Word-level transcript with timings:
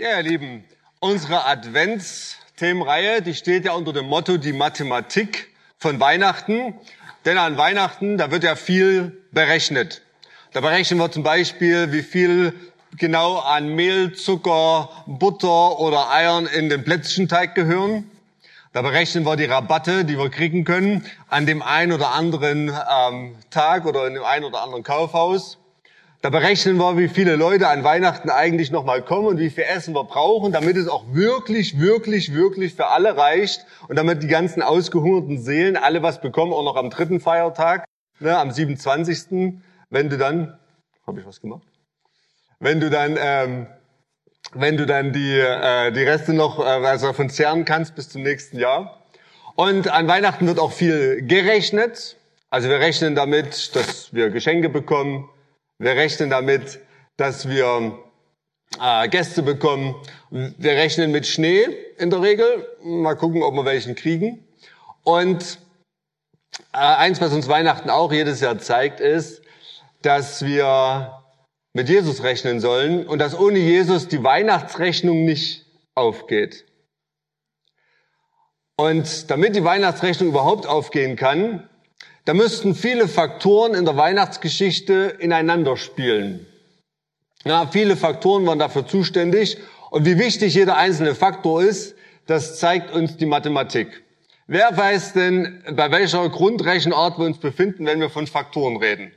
Ja, 0.00 0.16
ihr 0.16 0.22
Lieben, 0.22 0.64
unsere 1.00 1.44
Adventsthemenreihe, 1.44 3.20
die 3.20 3.34
steht 3.34 3.66
ja 3.66 3.72
unter 3.72 3.92
dem 3.92 4.06
Motto 4.06 4.38
die 4.38 4.54
Mathematik 4.54 5.48
von 5.76 6.00
Weihnachten. 6.00 6.72
Denn 7.26 7.36
an 7.36 7.58
Weihnachten, 7.58 8.16
da 8.16 8.30
wird 8.30 8.42
ja 8.42 8.56
viel 8.56 9.22
berechnet. 9.30 10.00
Da 10.54 10.62
berechnen 10.62 10.98
wir 10.98 11.12
zum 11.12 11.22
Beispiel, 11.22 11.92
wie 11.92 12.00
viel 12.00 12.54
genau 12.96 13.40
an 13.40 13.74
Mehl, 13.74 14.14
Zucker, 14.14 14.88
Butter 15.04 15.78
oder 15.78 16.10
Eiern 16.10 16.46
in 16.46 16.70
den 16.70 16.82
Plätzchenteig 16.82 17.54
gehören. 17.54 18.10
Da 18.72 18.80
berechnen 18.80 19.26
wir 19.26 19.36
die 19.36 19.44
Rabatte, 19.44 20.06
die 20.06 20.16
wir 20.16 20.30
kriegen 20.30 20.64
können 20.64 21.04
an 21.28 21.44
dem 21.44 21.60
einen 21.60 21.92
oder 21.92 22.12
anderen 22.12 22.68
ähm, 22.90 23.36
Tag 23.50 23.84
oder 23.84 24.06
in 24.06 24.14
dem 24.14 24.24
einen 24.24 24.46
oder 24.46 24.62
anderen 24.62 24.82
Kaufhaus. 24.82 25.59
Da 26.22 26.28
berechnen 26.28 26.76
wir, 26.76 26.98
wie 26.98 27.08
viele 27.08 27.36
Leute 27.36 27.68
an 27.68 27.82
Weihnachten 27.82 28.28
eigentlich 28.28 28.70
nochmal 28.70 29.02
kommen 29.02 29.26
und 29.26 29.38
wie 29.38 29.48
viel 29.48 29.64
Essen 29.64 29.94
wir 29.94 30.04
brauchen, 30.04 30.52
damit 30.52 30.76
es 30.76 30.86
auch 30.86 31.04
wirklich, 31.14 31.78
wirklich, 31.78 32.34
wirklich 32.34 32.74
für 32.74 32.88
alle 32.88 33.16
reicht 33.16 33.64
und 33.88 33.96
damit 33.96 34.22
die 34.22 34.26
ganzen 34.26 34.62
ausgehungerten 34.62 35.40
Seelen 35.40 35.76
alle 35.76 36.02
was 36.02 36.20
bekommen, 36.20 36.52
auch 36.52 36.62
noch 36.62 36.76
am 36.76 36.90
dritten 36.90 37.20
Feiertag, 37.20 37.86
ne, 38.18 38.36
am 38.36 38.50
27. 38.50 39.54
Wenn 39.88 40.10
du 40.10 40.18
dann, 40.18 40.58
habe 41.06 41.20
ich 41.20 41.26
was 41.26 41.40
gemacht? 41.40 41.62
Wenn 42.58 42.80
du 42.80 42.90
dann 42.90 43.16
ähm, 43.18 43.66
wenn 44.52 44.76
du 44.76 44.86
dann 44.86 45.12
die, 45.12 45.38
äh, 45.38 45.92
die 45.92 46.02
Reste 46.02 46.34
noch 46.34 46.58
äh, 46.58 46.62
also 46.62 47.12
von 47.12 47.30
zehren 47.30 47.64
kannst 47.64 47.94
bis 47.94 48.08
zum 48.08 48.22
nächsten 48.22 48.58
Jahr. 48.58 49.04
Und 49.54 49.88
an 49.88 50.08
Weihnachten 50.08 50.46
wird 50.46 50.58
auch 50.58 50.72
viel 50.72 51.22
gerechnet. 51.22 52.16
Also 52.48 52.68
wir 52.68 52.80
rechnen 52.80 53.14
damit, 53.14 53.74
dass 53.76 54.12
wir 54.12 54.30
Geschenke 54.30 54.68
bekommen. 54.68 55.28
Wir 55.80 55.92
rechnen 55.92 56.28
damit, 56.28 56.78
dass 57.16 57.48
wir 57.48 57.98
äh, 58.78 59.08
Gäste 59.08 59.42
bekommen. 59.42 59.94
Wir 60.28 60.72
rechnen 60.72 61.10
mit 61.10 61.26
Schnee 61.26 61.68
in 61.96 62.10
der 62.10 62.20
Regel. 62.20 62.68
Mal 62.82 63.14
gucken, 63.14 63.42
ob 63.42 63.54
wir 63.54 63.64
welchen 63.64 63.94
kriegen. 63.94 64.46
Und 65.04 65.58
äh, 66.74 66.76
eins, 66.76 67.22
was 67.22 67.32
uns 67.32 67.48
Weihnachten 67.48 67.88
auch 67.88 68.12
jedes 68.12 68.42
Jahr 68.42 68.58
zeigt, 68.58 69.00
ist, 69.00 69.40
dass 70.02 70.44
wir 70.44 71.22
mit 71.72 71.88
Jesus 71.88 72.22
rechnen 72.24 72.60
sollen 72.60 73.06
und 73.06 73.18
dass 73.18 73.34
ohne 73.34 73.58
Jesus 73.58 74.06
die 74.06 74.22
Weihnachtsrechnung 74.22 75.24
nicht 75.24 75.64
aufgeht. 75.94 76.66
Und 78.76 79.30
damit 79.30 79.56
die 79.56 79.64
Weihnachtsrechnung 79.64 80.28
überhaupt 80.28 80.66
aufgehen 80.66 81.16
kann, 81.16 81.69
da 82.24 82.34
müssten 82.34 82.74
viele 82.74 83.08
Faktoren 83.08 83.74
in 83.74 83.84
der 83.84 83.96
Weihnachtsgeschichte 83.96 85.16
ineinander 85.18 85.76
spielen. 85.76 86.46
Ja, 87.44 87.66
viele 87.66 87.96
Faktoren 87.96 88.46
waren 88.46 88.58
dafür 88.58 88.86
zuständig. 88.86 89.58
Und 89.90 90.04
wie 90.04 90.18
wichtig 90.18 90.54
jeder 90.54 90.76
einzelne 90.76 91.14
Faktor 91.14 91.62
ist, 91.62 91.96
das 92.26 92.58
zeigt 92.58 92.92
uns 92.92 93.16
die 93.16 93.26
Mathematik. 93.26 94.04
Wer 94.46 94.76
weiß 94.76 95.14
denn, 95.14 95.62
bei 95.74 95.90
welcher 95.90 96.28
Grundrechenart 96.28 97.18
wir 97.18 97.24
uns 97.24 97.38
befinden, 97.38 97.86
wenn 97.86 98.00
wir 98.00 98.10
von 98.10 98.26
Faktoren 98.26 98.76
reden? 98.76 99.12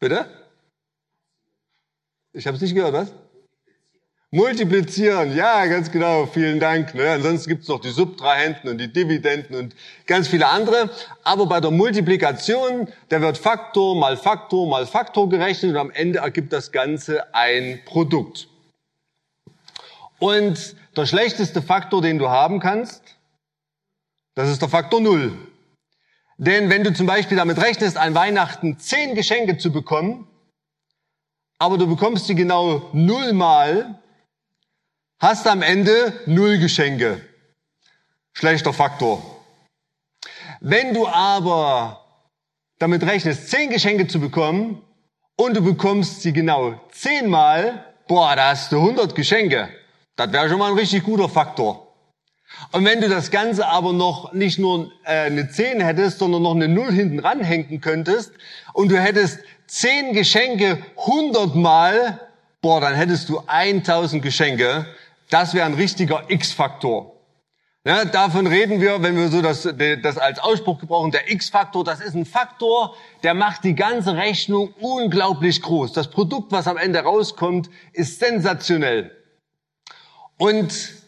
Bitte? 0.00 0.26
Ich 2.32 2.46
habe 2.46 2.56
es 2.56 2.62
nicht 2.62 2.74
gehört, 2.74 2.94
was? 2.94 3.12
Multiplizieren, 4.34 5.36
ja, 5.36 5.66
ganz 5.66 5.90
genau, 5.90 6.24
vielen 6.24 6.58
Dank. 6.58 6.94
Ne? 6.94 7.10
Ansonsten 7.10 7.50
gibt 7.50 7.64
es 7.64 7.68
noch 7.68 7.82
die 7.82 7.90
Subtrahenten 7.90 8.70
und 8.70 8.78
die 8.78 8.90
Dividenden 8.90 9.54
und 9.54 9.76
ganz 10.06 10.26
viele 10.26 10.46
andere. 10.46 10.88
Aber 11.22 11.44
bei 11.44 11.60
der 11.60 11.70
Multiplikation, 11.70 12.88
da 13.10 13.20
wird 13.20 13.36
Faktor 13.36 13.94
mal 13.94 14.16
Faktor 14.16 14.66
mal 14.66 14.86
Faktor 14.86 15.28
gerechnet 15.28 15.72
und 15.72 15.76
am 15.76 15.90
Ende 15.90 16.20
ergibt 16.20 16.50
das 16.50 16.72
Ganze 16.72 17.34
ein 17.34 17.80
Produkt. 17.84 18.48
Und 20.18 20.76
der 20.96 21.04
schlechteste 21.04 21.60
Faktor, 21.60 22.00
den 22.00 22.18
du 22.18 22.30
haben 22.30 22.58
kannst, 22.58 23.02
das 24.34 24.48
ist 24.48 24.62
der 24.62 24.70
Faktor 24.70 25.02
Null. 25.02 25.36
Denn 26.38 26.70
wenn 26.70 26.84
du 26.84 26.94
zum 26.94 27.06
Beispiel 27.06 27.36
damit 27.36 27.58
rechnest, 27.58 27.98
an 27.98 28.14
Weihnachten 28.14 28.78
zehn 28.78 29.14
Geschenke 29.14 29.58
zu 29.58 29.70
bekommen, 29.70 30.26
aber 31.58 31.76
du 31.76 31.86
bekommst 31.86 32.28
sie 32.28 32.34
genau 32.34 32.88
nullmal, 32.94 33.98
hast 35.22 35.46
am 35.46 35.62
Ende 35.62 36.12
null 36.26 36.58
Geschenke. 36.58 37.20
Schlechter 38.32 38.72
Faktor. 38.72 39.22
Wenn 40.60 40.94
du 40.94 41.06
aber 41.06 42.04
damit 42.80 43.04
rechnest, 43.04 43.48
zehn 43.48 43.70
Geschenke 43.70 44.08
zu 44.08 44.18
bekommen 44.18 44.82
und 45.36 45.56
du 45.56 45.62
bekommst 45.62 46.22
sie 46.22 46.32
genau 46.32 46.74
zehnmal, 46.90 47.84
boah, 48.08 48.34
da 48.34 48.50
hast 48.50 48.72
du 48.72 48.78
100 48.78 49.14
Geschenke. 49.14 49.68
Das 50.16 50.32
wäre 50.32 50.48
schon 50.48 50.58
mal 50.58 50.72
ein 50.72 50.78
richtig 50.78 51.04
guter 51.04 51.28
Faktor. 51.28 51.94
Und 52.72 52.84
wenn 52.84 53.00
du 53.00 53.08
das 53.08 53.30
Ganze 53.30 53.68
aber 53.68 53.92
noch 53.92 54.32
nicht 54.32 54.58
nur 54.58 54.90
äh, 55.04 55.26
eine 55.26 55.48
10 55.48 55.80
hättest, 55.80 56.18
sondern 56.18 56.42
noch 56.42 56.56
eine 56.56 56.66
0 56.66 56.90
hinten 56.90 57.20
ranhängen 57.20 57.80
könntest 57.80 58.32
und 58.72 58.90
du 58.90 59.00
hättest 59.00 59.38
10 59.68 60.14
Geschenke 60.14 60.78
100 60.96 61.54
Mal, 61.54 62.18
boah, 62.60 62.80
dann 62.80 62.94
hättest 62.94 63.28
du 63.28 63.40
1000 63.46 64.20
Geschenke. 64.20 64.86
Das 65.32 65.54
wäre 65.54 65.64
ein 65.64 65.72
richtiger 65.72 66.24
X-Faktor. 66.28 67.18
Ja, 67.86 68.04
davon 68.04 68.46
reden 68.46 68.82
wir, 68.82 69.02
wenn 69.02 69.16
wir 69.16 69.28
so 69.28 69.40
das, 69.40 69.62
das 70.02 70.18
als 70.18 70.38
Ausspruch 70.38 70.78
gebrauchen, 70.78 71.10
der 71.10 71.32
X-Faktor, 71.32 71.84
das 71.84 72.02
ist 72.02 72.14
ein 72.14 72.26
Faktor, 72.26 72.94
der 73.22 73.32
macht 73.32 73.64
die 73.64 73.74
ganze 73.74 74.14
Rechnung 74.14 74.74
unglaublich 74.78 75.62
groß. 75.62 75.94
Das 75.94 76.10
Produkt, 76.10 76.52
was 76.52 76.68
am 76.68 76.76
Ende 76.76 76.98
rauskommt, 77.00 77.70
ist 77.94 78.20
sensationell. 78.20 79.10
Und 80.36 81.00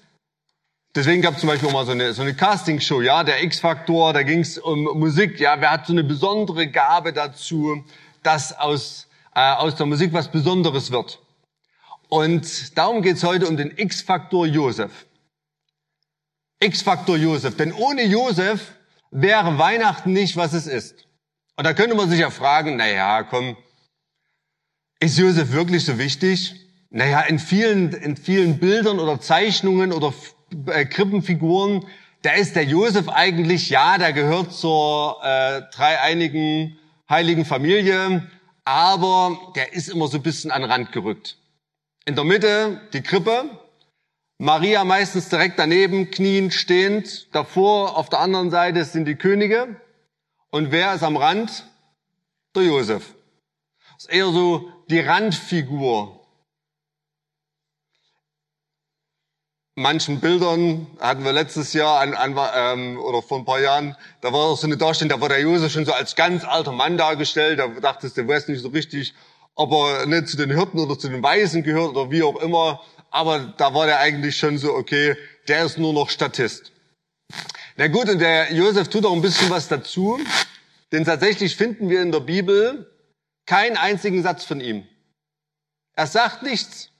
Deswegen 0.96 1.22
gab 1.22 1.34
es 1.34 1.40
zum 1.40 1.48
Beispiel 1.48 1.68
auch 1.68 1.72
mal 1.72 1.84
so 1.84 1.90
eine, 1.90 2.12
so 2.12 2.22
eine 2.22 2.34
Castingshow, 2.34 3.02
ja, 3.02 3.24
der 3.24 3.42
X-Faktor, 3.42 4.12
da 4.12 4.22
ging 4.22 4.38
es 4.38 4.58
um 4.58 4.84
Musik, 4.84 5.40
ja, 5.40 5.60
wer 5.60 5.72
hat 5.72 5.88
so 5.88 5.92
eine 5.92 6.04
besondere 6.04 6.68
Gabe 6.68 7.12
dazu, 7.12 7.84
dass 8.22 8.56
aus, 8.56 9.08
äh, 9.34 9.40
aus 9.54 9.74
der 9.74 9.86
Musik 9.86 10.12
was 10.12 10.30
Besonderes 10.30 10.92
wird. 10.92 11.18
Und 12.14 12.78
darum 12.78 13.02
geht's 13.02 13.24
heute 13.24 13.48
um 13.48 13.56
den 13.56 13.76
X-Faktor 13.76 14.46
Josef. 14.46 14.92
X-Faktor 16.60 17.16
Josef, 17.16 17.56
denn 17.56 17.72
ohne 17.72 18.04
Josef 18.04 18.76
wäre 19.10 19.58
Weihnachten 19.58 20.12
nicht, 20.12 20.36
was 20.36 20.52
es 20.52 20.68
ist. 20.68 21.08
Und 21.56 21.64
da 21.64 21.72
könnte 21.72 21.96
man 21.96 22.08
sich 22.08 22.20
ja 22.20 22.30
fragen, 22.30 22.76
na 22.76 22.86
ja, 22.86 23.24
komm, 23.24 23.56
ist 25.00 25.18
Josef 25.18 25.50
wirklich 25.50 25.84
so 25.84 25.98
wichtig? 25.98 26.54
Naja, 26.90 27.22
in 27.22 27.40
vielen, 27.40 27.92
in 27.92 28.16
vielen 28.16 28.60
Bildern 28.60 29.00
oder 29.00 29.20
Zeichnungen 29.20 29.92
oder 29.92 30.14
äh, 30.68 30.84
Krippenfiguren, 30.84 31.84
da 32.22 32.30
ist 32.34 32.54
der 32.54 32.62
Josef 32.62 33.08
eigentlich, 33.08 33.70
ja, 33.70 33.98
der 33.98 34.12
gehört 34.12 34.52
zur 34.52 35.18
äh, 35.24 35.62
dreieinigen 35.74 36.78
heiligen 37.10 37.44
Familie, 37.44 38.30
aber 38.64 39.52
der 39.56 39.72
ist 39.72 39.88
immer 39.88 40.06
so 40.06 40.18
ein 40.18 40.22
bisschen 40.22 40.52
an 40.52 40.62
den 40.62 40.70
Rand 40.70 40.92
gerückt. 40.92 41.38
In 42.06 42.16
der 42.16 42.24
Mitte 42.24 42.82
die 42.92 43.02
Krippe, 43.02 43.48
Maria 44.38 44.84
meistens 44.84 45.30
direkt 45.30 45.58
daneben, 45.58 46.10
kniend, 46.10 46.52
stehend. 46.52 47.34
Davor, 47.34 47.96
auf 47.96 48.10
der 48.10 48.20
anderen 48.20 48.50
Seite 48.50 48.84
sind 48.84 49.06
die 49.06 49.14
Könige. 49.14 49.80
Und 50.50 50.70
wer 50.70 50.94
ist 50.94 51.02
am 51.02 51.16
Rand? 51.16 51.64
Der 52.54 52.64
Josef. 52.64 53.14
Das 53.94 54.04
ist 54.04 54.12
eher 54.12 54.26
so 54.26 54.70
die 54.90 55.00
Randfigur 55.00 56.24
manchen 59.76 60.20
Bildern 60.20 60.86
hatten 61.00 61.24
wir 61.24 61.32
letztes 61.32 61.72
Jahr 61.72 62.00
an, 62.00 62.14
an, 62.14 62.36
ähm, 62.54 62.98
oder 62.98 63.22
vor 63.22 63.38
ein 63.38 63.44
paar 63.44 63.60
Jahren, 63.60 63.96
da 64.20 64.32
war 64.32 64.56
so 64.56 64.66
eine 64.66 64.76
Darstellung, 64.76 65.10
da 65.10 65.20
war 65.20 65.28
der 65.28 65.40
Josef 65.40 65.72
schon 65.72 65.84
so 65.84 65.92
als 65.92 66.14
ganz 66.14 66.44
alter 66.44 66.72
Mann 66.72 66.96
dargestellt, 66.96 67.58
da 67.58 67.68
dachtest 67.68 68.16
du, 68.16 68.26
weißt 68.26 68.48
nicht 68.48 68.62
so 68.62 68.68
richtig, 68.68 69.14
ob 69.54 69.72
er 69.72 70.06
nicht 70.06 70.28
zu 70.28 70.36
den 70.36 70.50
Hirten 70.50 70.78
oder 70.78 70.98
zu 70.98 71.08
den 71.08 71.22
Weisen 71.22 71.62
gehört 71.62 71.90
oder 71.90 72.10
wie 72.10 72.22
auch 72.22 72.36
immer, 72.36 72.82
aber 73.10 73.54
da 73.56 73.72
war 73.74 73.86
der 73.86 74.00
eigentlich 74.00 74.36
schon 74.36 74.58
so, 74.58 74.74
okay, 74.74 75.16
der 75.48 75.64
ist 75.64 75.78
nur 75.78 75.92
noch 75.92 76.10
Statist. 76.10 76.72
Na 77.76 77.88
gut, 77.88 78.08
und 78.08 78.18
der 78.18 78.52
Josef 78.52 78.88
tut 78.88 79.06
auch 79.06 79.12
ein 79.12 79.22
bisschen 79.22 79.50
was 79.50 79.68
dazu, 79.68 80.18
denn 80.92 81.04
tatsächlich 81.04 81.56
finden 81.56 81.88
wir 81.88 82.02
in 82.02 82.12
der 82.12 82.20
Bibel 82.20 82.90
keinen 83.46 83.76
einzigen 83.76 84.22
Satz 84.22 84.44
von 84.44 84.60
ihm. 84.60 84.86
Er 85.96 86.06
sagt 86.06 86.42
nichts. 86.42 86.90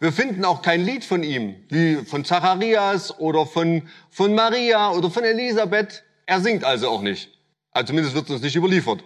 Wir 0.00 0.12
finden 0.12 0.44
auch 0.44 0.62
kein 0.62 0.84
Lied 0.84 1.04
von 1.04 1.22
ihm, 1.22 1.56
wie 1.68 1.96
von 2.04 2.24
Zacharias 2.24 3.18
oder 3.18 3.46
von, 3.46 3.88
von 4.10 4.34
Maria 4.34 4.90
oder 4.90 5.10
von 5.10 5.24
Elisabeth. 5.24 6.02
Er 6.26 6.40
singt 6.40 6.64
also 6.64 6.88
auch 6.88 7.02
nicht. 7.02 7.30
Also 7.70 7.88
zumindest 7.88 8.14
wird 8.14 8.26
es 8.26 8.32
uns 8.32 8.42
nicht 8.42 8.56
überliefert. 8.56 9.04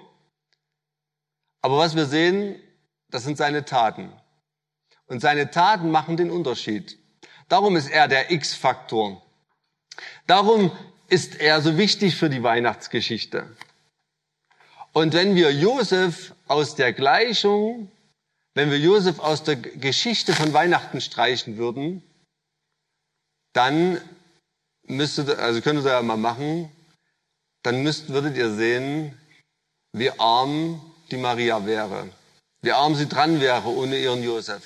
Aber 1.61 1.79
was 1.79 1.97
wir 1.97 2.07
sehen, 2.07 2.61
das 3.11 3.25
sind 3.25 3.37
seine 3.37 3.65
Taten. 3.65 4.13
Und 5.07 5.21
seine 5.21 5.51
Taten 5.51 5.91
machen 5.91 6.17
den 6.17 6.31
Unterschied. 6.31 6.99
Darum 7.49 7.77
ist 7.77 7.91
er 7.91 8.09
der 8.09 8.31
X-Faktor. 8.31 9.23
Darum 10.27 10.71
ist 11.09 11.41
er 11.41 11.63
so 11.63 11.79
wichtig 11.79 12.17
für 12.17 12.29
die 12.29 12.43
Weihnachtsgeschichte. 12.43 13.57
Und 14.93 15.15
wenn 15.15 15.35
wir 15.35 15.53
Josef 15.53 16.35
aus 16.47 16.75
der 16.75 16.93
Gleichung 16.93 17.91
wenn 18.59 18.73
wir 18.73 18.79
Josef 18.81 19.21
aus 19.21 19.45
der 19.45 19.55
Geschichte 19.55 20.33
von 20.33 20.53
Weihnachten 20.53 21.01
streichen 21.01 21.59
würden, 21.59 22.03
dann 23.53 24.01
müsstet, 24.83 25.29
also 25.39 25.61
könntet 25.61 25.85
ihr 25.87 25.93
ja 25.93 26.03
mal 26.03 26.17
machen, 26.17 26.69
dann 27.63 27.85
müsst, 27.85 28.09
würdet 28.09 28.37
ihr 28.37 28.51
sehen, 28.51 29.17
wie 29.93 30.11
arm 30.11 30.81
die 31.11 31.17
Maria 31.17 31.65
wäre, 31.67 32.09
wie 32.63 32.73
arm 32.73 32.95
sie 32.95 33.09
dran 33.09 33.41
wäre 33.41 33.69
ohne 33.69 33.97
ihren 33.97 34.23
Josef. 34.23 34.63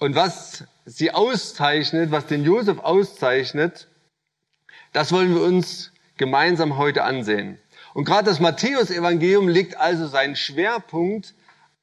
Und 0.00 0.14
was 0.14 0.64
sie 0.84 1.12
auszeichnet, 1.12 2.10
was 2.10 2.26
den 2.26 2.44
Josef 2.44 2.78
auszeichnet, 2.80 3.86
das 4.92 5.12
wollen 5.12 5.34
wir 5.34 5.42
uns 5.42 5.92
gemeinsam 6.16 6.76
heute 6.76 7.04
ansehen. 7.04 7.58
Und 7.94 8.04
gerade 8.04 8.24
das 8.24 8.40
Matthäus-Evangelium 8.40 9.48
legt 9.48 9.76
also 9.76 10.06
seinen 10.06 10.36
Schwerpunkt 10.36 11.34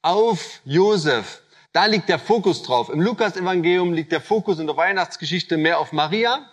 auf 0.02 0.60
Josef. 0.64 1.42
Da 1.72 1.86
liegt 1.86 2.08
der 2.08 2.18
Fokus 2.18 2.62
drauf. 2.62 2.90
Im 2.90 3.00
Lukas-Evangelium 3.00 3.92
liegt 3.92 4.12
der 4.12 4.20
Fokus 4.20 4.58
in 4.58 4.66
der 4.66 4.76
Weihnachtsgeschichte 4.76 5.56
mehr 5.56 5.78
auf 5.78 5.92
Maria 5.92 6.50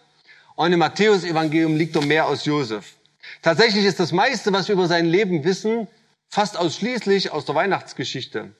und 0.56 0.72
im 0.72 0.80
Matthäus-Evangelium 0.80 1.76
liegt 1.76 1.96
er 1.96 2.06
mehr 2.06 2.28
aus 2.28 2.46
Josef. 2.46 2.94
Tatsächlich 3.42 3.86
ist 3.86 4.00
das 4.00 4.12
meiste, 4.12 4.54
was 4.54 4.68
wir 4.68 4.74
über 4.74 4.88
sein 4.88 5.06
Leben 5.06 5.44
wissen, 5.44 5.88
fast 6.30 6.58
ausschließlich 6.58 7.32
aus 7.32 7.46
der 7.46 7.56
Weihnachtsgeschichte. 7.56 8.54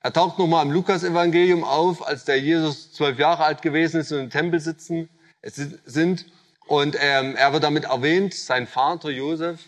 Er 0.00 0.12
taucht 0.12 0.38
nochmal 0.38 0.64
im 0.64 0.72
Lukas-Evangelium 0.72 1.64
auf, 1.64 2.06
als 2.06 2.24
der 2.24 2.40
Jesus 2.40 2.92
zwölf 2.92 3.18
Jahre 3.18 3.44
alt 3.44 3.62
gewesen 3.62 4.00
ist 4.00 4.12
und 4.12 4.20
im 4.20 4.30
Tempel 4.30 4.60
sitzen 4.60 5.08
sind. 5.42 6.26
Und 6.66 6.96
ähm, 7.00 7.34
er 7.34 7.52
wird 7.52 7.64
damit 7.64 7.84
erwähnt, 7.84 8.34
sein 8.34 8.66
Vater 8.66 9.10
Josef. 9.10 9.60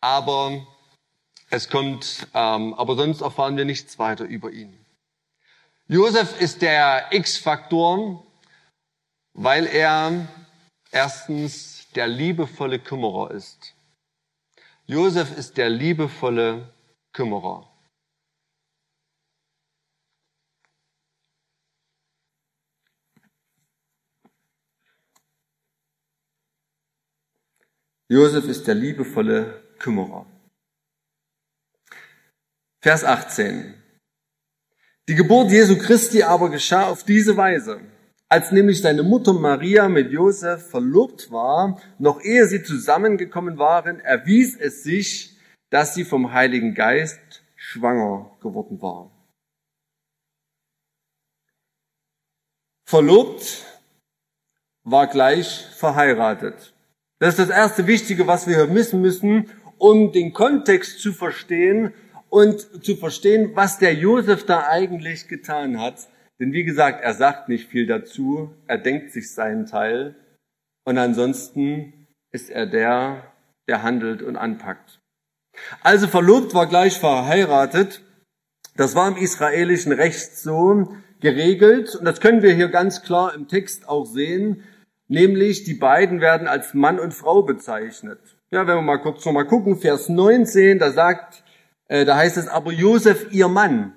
Aber 0.00 0.66
es 1.50 1.68
kommt, 1.68 2.26
ähm, 2.34 2.74
aber 2.74 2.96
sonst 2.96 3.20
erfahren 3.20 3.56
wir 3.56 3.64
nichts 3.64 3.98
weiter 3.98 4.24
über 4.24 4.50
ihn. 4.50 4.78
Josef 5.86 6.40
ist 6.40 6.62
der 6.62 7.12
X-Faktor, 7.12 8.26
weil 9.34 9.66
er 9.66 10.26
erstens 10.90 11.88
der 11.94 12.06
liebevolle 12.08 12.78
Kümmerer 12.78 13.32
ist. 13.32 13.74
Josef 14.86 15.36
ist 15.36 15.56
der 15.56 15.68
liebevolle 15.68 16.73
Kümmerer. 17.14 17.70
Josef 28.08 28.46
ist 28.46 28.66
der 28.66 28.74
liebevolle 28.74 29.62
Kümmerer. 29.78 30.26
Vers 32.82 33.04
18. 33.04 33.74
Die 35.08 35.14
Geburt 35.14 35.52
Jesu 35.52 35.78
Christi 35.78 36.24
aber 36.24 36.50
geschah 36.50 36.88
auf 36.88 37.04
diese 37.04 37.36
Weise. 37.36 37.80
Als 38.28 38.50
nämlich 38.50 38.82
seine 38.82 39.04
Mutter 39.04 39.32
Maria 39.32 39.88
mit 39.88 40.10
Josef 40.10 40.68
verlobt 40.68 41.30
war, 41.30 41.80
noch 41.98 42.20
ehe 42.20 42.48
sie 42.48 42.64
zusammengekommen 42.64 43.56
waren, 43.58 44.00
erwies 44.00 44.56
es 44.56 44.82
sich, 44.82 45.33
dass 45.74 45.92
sie 45.92 46.04
vom 46.04 46.32
Heiligen 46.32 46.72
Geist 46.72 47.42
schwanger 47.56 48.30
geworden 48.40 48.80
war. 48.80 49.10
Verlobt 52.88 53.64
war 54.84 55.08
gleich 55.08 55.66
verheiratet. 55.72 56.74
Das 57.18 57.30
ist 57.30 57.48
das 57.48 57.50
erste 57.50 57.88
Wichtige, 57.88 58.28
was 58.28 58.46
wir 58.46 58.54
hier 58.54 58.72
wissen 58.72 59.00
müssen, 59.00 59.50
um 59.76 60.12
den 60.12 60.32
Kontext 60.32 61.00
zu 61.00 61.12
verstehen 61.12 61.92
und 62.28 62.84
zu 62.84 62.94
verstehen, 62.94 63.56
was 63.56 63.80
der 63.80 63.94
Josef 63.94 64.46
da 64.46 64.68
eigentlich 64.68 65.26
getan 65.26 65.80
hat. 65.80 66.08
Denn 66.38 66.52
wie 66.52 66.62
gesagt, 66.62 67.02
er 67.02 67.14
sagt 67.14 67.48
nicht 67.48 67.68
viel 67.68 67.88
dazu, 67.88 68.54
er 68.68 68.78
denkt 68.78 69.10
sich 69.10 69.32
seinen 69.32 69.66
Teil 69.66 70.14
und 70.84 70.98
ansonsten 70.98 72.06
ist 72.30 72.48
er 72.48 72.66
der, 72.66 73.32
der 73.66 73.82
handelt 73.82 74.22
und 74.22 74.36
anpackt. 74.36 75.00
Also 75.82 76.06
verlobt 76.06 76.54
war 76.54 76.66
gleich 76.66 76.98
verheiratet. 76.98 78.02
Das 78.76 78.94
war 78.94 79.08
im 79.08 79.16
israelischen 79.16 79.92
Recht 79.92 80.36
so 80.36 80.94
geregelt 81.20 81.94
und 81.94 82.04
das 82.04 82.20
können 82.20 82.42
wir 82.42 82.52
hier 82.52 82.68
ganz 82.68 83.02
klar 83.02 83.34
im 83.34 83.48
Text 83.48 83.88
auch 83.88 84.04
sehen, 84.04 84.64
nämlich 85.08 85.64
die 85.64 85.74
beiden 85.74 86.20
werden 86.20 86.48
als 86.48 86.74
Mann 86.74 86.98
und 86.98 87.14
Frau 87.14 87.42
bezeichnet. 87.42 88.18
Ja, 88.50 88.66
wenn 88.66 88.76
wir 88.76 88.82
mal 88.82 88.98
kurz 88.98 89.24
nochmal 89.24 89.46
gucken, 89.46 89.78
Vers 89.78 90.08
19, 90.08 90.78
da 90.78 90.90
sagt 90.90 91.44
äh, 91.88 92.04
da 92.04 92.16
heißt 92.16 92.36
es 92.36 92.48
aber 92.48 92.72
Josef, 92.72 93.32
ihr 93.32 93.48
Mann. 93.48 93.92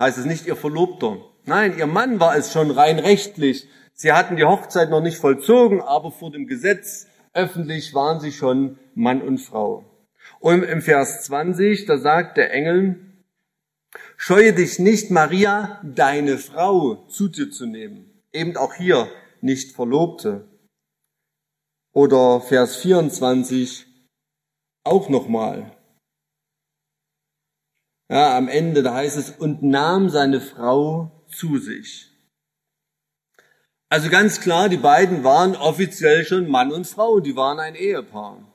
Heißt 0.00 0.18
es 0.18 0.24
nicht 0.24 0.46
ihr 0.46 0.56
Verlobter. 0.56 1.18
Nein, 1.44 1.76
ihr 1.78 1.86
Mann 1.86 2.20
war 2.20 2.36
es 2.36 2.52
schon 2.52 2.70
rein 2.70 2.98
rechtlich. 2.98 3.68
Sie 3.92 4.12
hatten 4.12 4.36
die 4.36 4.44
Hochzeit 4.44 4.90
noch 4.90 5.02
nicht 5.02 5.18
vollzogen, 5.18 5.82
aber 5.82 6.10
vor 6.10 6.30
dem 6.30 6.46
Gesetz 6.46 7.06
öffentlich 7.34 7.94
waren 7.94 8.20
sie 8.20 8.32
schon 8.32 8.78
Mann 8.94 9.20
und 9.22 9.38
Frau. 9.38 9.84
Und 10.40 10.62
im 10.62 10.80
Vers 10.80 11.22
20, 11.24 11.84
da 11.84 11.98
sagt 11.98 12.38
der 12.38 12.52
Engel, 12.52 12.98
scheue 14.16 14.54
dich 14.54 14.78
nicht, 14.78 15.10
Maria, 15.10 15.80
deine 15.84 16.38
Frau 16.38 17.06
zu 17.08 17.28
dir 17.28 17.50
zu 17.50 17.66
nehmen. 17.66 18.22
Eben 18.32 18.56
auch 18.56 18.74
hier 18.74 19.08
nicht 19.42 19.76
Verlobte. 19.76 20.48
Oder 21.92 22.40
Vers 22.40 22.76
24, 22.76 23.86
auch 24.84 25.08
nochmal, 25.10 25.76
ja, 28.10 28.36
am 28.36 28.48
Ende, 28.48 28.82
da 28.82 28.94
heißt 28.94 29.18
es, 29.18 29.30
und 29.30 29.62
nahm 29.62 30.08
seine 30.08 30.40
Frau 30.40 31.24
zu 31.28 31.58
sich. 31.58 32.10
Also 33.88 34.08
ganz 34.08 34.40
klar, 34.40 34.68
die 34.68 34.78
beiden 34.78 35.22
waren 35.22 35.54
offiziell 35.54 36.24
schon 36.24 36.48
Mann 36.48 36.72
und 36.72 36.86
Frau, 36.86 37.20
die 37.20 37.36
waren 37.36 37.60
ein 37.60 37.74
Ehepaar. 37.74 38.49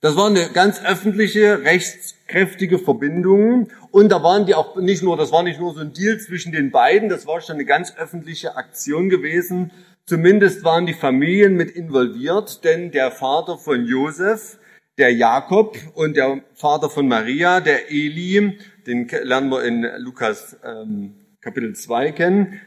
Das 0.00 0.14
war 0.16 0.26
eine 0.26 0.50
ganz 0.50 0.84
öffentliche, 0.84 1.62
rechtskräftige 1.62 2.78
Verbindung. 2.78 3.68
Und 3.90 4.10
da 4.10 4.22
waren 4.22 4.46
die 4.46 4.54
auch 4.54 4.76
nicht 4.76 5.02
nur, 5.02 5.16
das 5.16 5.32
war 5.32 5.42
nicht 5.42 5.58
nur 5.58 5.74
so 5.74 5.80
ein 5.80 5.92
Deal 5.92 6.18
zwischen 6.18 6.52
den 6.52 6.70
beiden, 6.70 7.08
das 7.08 7.26
war 7.26 7.40
schon 7.40 7.54
eine 7.54 7.64
ganz 7.64 7.96
öffentliche 7.96 8.56
Aktion 8.56 9.08
gewesen. 9.08 9.72
Zumindest 10.06 10.62
waren 10.64 10.86
die 10.86 10.94
Familien 10.94 11.54
mit 11.54 11.70
involviert, 11.70 12.62
denn 12.64 12.92
der 12.92 13.10
Vater 13.10 13.58
von 13.58 13.86
Josef, 13.86 14.58
der 14.98 15.12
Jakob 15.12 15.76
und 15.94 16.16
der 16.16 16.42
Vater 16.54 16.88
von 16.90 17.08
Maria, 17.08 17.60
der 17.60 17.90
Eli, 17.90 18.58
den 18.86 19.08
lernen 19.08 19.50
wir 19.50 19.64
in 19.64 19.82
Lukas 19.98 20.56
ähm, 20.64 21.14
Kapitel 21.40 21.74
2 21.74 22.12
kennen. 22.12 22.60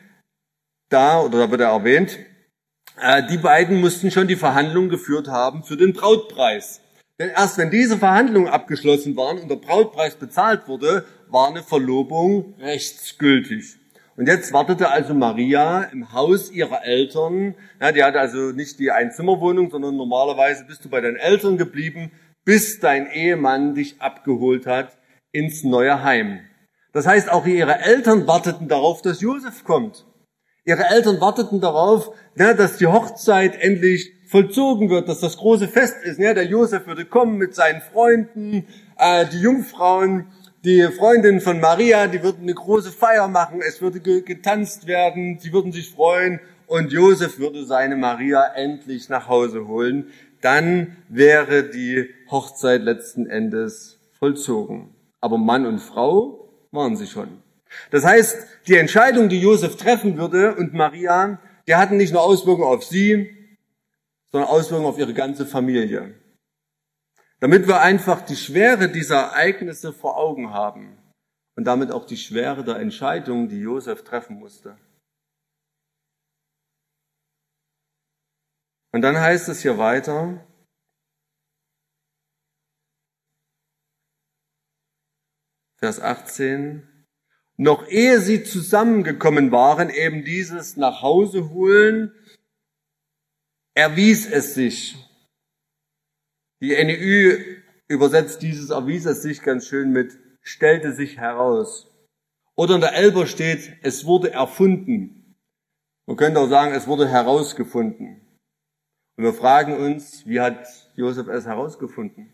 Da, 0.89 1.21
oder 1.21 1.37
da 1.37 1.51
wird 1.51 1.61
er 1.61 1.69
erwähnt, 1.69 2.19
äh, 2.99 3.23
die 3.27 3.37
beiden 3.37 3.79
mussten 3.79 4.11
schon 4.11 4.27
die 4.27 4.35
Verhandlungen 4.35 4.89
geführt 4.89 5.27
haben 5.27 5.63
für 5.63 5.77
den 5.77 5.93
Brautpreis. 5.93 6.81
Denn 7.19 7.29
erst 7.29 7.57
wenn 7.57 7.69
diese 7.69 7.97
Verhandlungen 7.97 8.47
abgeschlossen 8.47 9.17
waren 9.17 9.39
und 9.39 9.49
der 9.49 9.57
Brautpreis 9.57 10.15
bezahlt 10.15 10.67
wurde, 10.67 11.05
war 11.27 11.49
eine 11.49 11.63
Verlobung 11.63 12.55
rechtsgültig. 12.59 13.75
Und 14.15 14.27
jetzt 14.27 14.51
wartete 14.53 14.89
also 14.89 15.13
Maria 15.13 15.83
im 15.83 16.13
Haus 16.13 16.51
ihrer 16.51 16.83
Eltern. 16.85 17.55
Ja, 17.79 17.91
die 17.91 18.03
hatte 18.03 18.19
also 18.19 18.51
nicht 18.51 18.79
die 18.79 18.91
Einzimmerwohnung, 18.91 19.69
sondern 19.69 19.95
normalerweise 19.95 20.65
bist 20.65 20.83
du 20.83 20.89
bei 20.89 21.01
deinen 21.01 21.17
Eltern 21.17 21.57
geblieben, 21.57 22.11
bis 22.45 22.79
dein 22.79 23.09
Ehemann 23.11 23.75
dich 23.75 24.01
abgeholt 24.01 24.65
hat 24.65 24.97
ins 25.31 25.63
neue 25.63 26.03
Heim. 26.03 26.39
Das 26.91 27.05
heißt, 27.05 27.29
auch 27.29 27.45
ihre 27.45 27.79
Eltern 27.79 28.27
warteten 28.27 28.67
darauf, 28.67 29.01
dass 29.01 29.21
Josef 29.21 29.63
kommt. 29.63 30.05
Ihre 30.65 30.85
Eltern 30.85 31.21
warteten 31.21 31.61
darauf, 31.61 32.11
dass 32.35 32.77
die 32.77 32.87
Hochzeit 32.87 33.55
endlich 33.61 34.11
vollzogen 34.29 34.89
wird, 34.89 35.09
dass 35.09 35.19
das 35.19 35.37
große 35.37 35.67
Fest 35.67 35.95
ist. 36.03 36.19
Ja, 36.19 36.33
der 36.33 36.45
Josef 36.45 36.85
würde 36.85 37.05
kommen 37.05 37.37
mit 37.37 37.55
seinen 37.55 37.81
Freunden, 37.81 38.65
äh, 38.97 39.25
die 39.25 39.39
Jungfrauen 39.39 40.27
die 40.65 40.83
Freundin 40.91 41.39
von 41.39 41.61
Maria, 41.61 42.07
die 42.07 42.21
würden 42.21 42.41
eine 42.41 42.53
große 42.53 42.91
Feier 42.91 43.29
machen, 43.29 43.61
es 43.65 43.81
würde 43.81 44.01
getanzt 44.01 44.87
werden, 44.87 45.39
sie 45.39 45.53
würden 45.53 45.71
sich 45.71 45.89
freuen 45.91 46.41
und 46.67 46.91
Josef 46.91 47.39
würde 47.39 47.65
seine 47.65 47.95
Maria 47.95 48.43
endlich 48.55 49.07
nach 49.07 49.29
Hause 49.29 49.67
holen. 49.67 50.07
Dann 50.41 50.97
wäre 51.07 51.63
die 51.63 52.09
Hochzeit 52.29 52.81
letzten 52.81 53.25
Endes 53.25 53.99
vollzogen. 54.19 54.93
Aber 55.21 55.37
Mann 55.37 55.65
und 55.65 55.79
Frau 55.79 56.49
waren 56.71 56.97
sie 56.97 57.07
schon. 57.07 57.29
Das 57.91 58.03
heißt, 58.03 58.35
die 58.67 58.75
Entscheidung, 58.75 59.29
die 59.29 59.39
Josef 59.39 59.77
treffen 59.77 60.17
würde 60.17 60.55
und 60.55 60.73
Maria, 60.73 61.39
die 61.67 61.75
hatten 61.75 61.97
nicht 61.97 62.11
nur 62.11 62.23
Auswirkungen 62.23 62.67
auf 62.67 62.83
sie, 62.83 63.38
sondern 64.31 64.49
Auswirkungen 64.49 64.89
auf 64.89 64.97
ihre 64.97 65.13
ganze 65.13 65.45
Familie. 65.45 66.19
Damit 67.39 67.67
wir 67.67 67.81
einfach 67.81 68.21
die 68.21 68.35
Schwere 68.35 68.89
dieser 68.89 69.17
Ereignisse 69.17 69.93
vor 69.93 70.17
Augen 70.17 70.51
haben 70.51 70.97
und 71.55 71.65
damit 71.65 71.91
auch 71.91 72.05
die 72.05 72.17
Schwere 72.17 72.63
der 72.63 72.77
Entscheidung, 72.77 73.49
die 73.49 73.59
Josef 73.59 74.03
treffen 74.03 74.37
musste. 74.37 74.77
Und 78.91 79.01
dann 79.01 79.17
heißt 79.17 79.49
es 79.49 79.61
hier 79.61 79.77
weiter, 79.77 80.45
Vers 85.77 86.01
18, 86.01 87.05
noch 87.55 87.87
ehe 87.87 88.19
sie 88.19 88.43
zusammengekommen 88.43 89.51
waren, 89.51 89.89
eben 89.89 90.25
dieses 90.25 90.75
nach 90.75 91.01
Hause 91.01 91.49
holen, 91.51 92.13
erwies 93.79 94.29
es 94.29 94.53
sich. 94.53 94.97
Die 96.61 96.71
NEU 96.71 97.41
übersetzt 97.87 98.41
dieses 98.41 98.69
erwies 98.69 99.05
es 99.05 99.21
sich 99.21 99.41
ganz 99.41 99.67
schön 99.67 99.91
mit 99.91 100.17
stellte 100.41 100.93
sich 100.93 101.17
heraus. 101.17 101.87
Oder 102.55 102.75
in 102.75 102.81
der 102.81 102.93
Elber 102.93 103.25
steht, 103.25 103.77
es 103.83 104.05
wurde 104.05 104.31
erfunden. 104.31 105.37
Man 106.07 106.17
könnte 106.17 106.39
auch 106.39 106.49
sagen, 106.49 106.73
es 106.73 106.87
wurde 106.87 107.07
herausgefunden. 107.07 108.21
Und 109.15 109.23
wir 109.23 109.33
fragen 109.33 109.77
uns, 109.77 110.25
wie 110.25 110.41
hat 110.41 110.67
Josef 110.95 111.27
es 111.27 111.45
herausgefunden? 111.45 112.33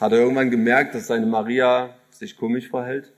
Hat 0.00 0.12
er 0.12 0.18
irgendwann 0.18 0.50
gemerkt, 0.50 0.94
dass 0.94 1.06
seine 1.06 1.26
Maria 1.26 1.96
sich 2.10 2.36
komisch 2.36 2.68
verhält? 2.68 3.12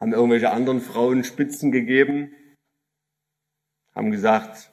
Haben 0.00 0.12
irgendwelche 0.12 0.50
anderen 0.50 0.80
Frauen 0.80 1.24
Spitzen 1.24 1.72
gegeben? 1.72 2.34
Haben 3.94 4.10
gesagt, 4.10 4.70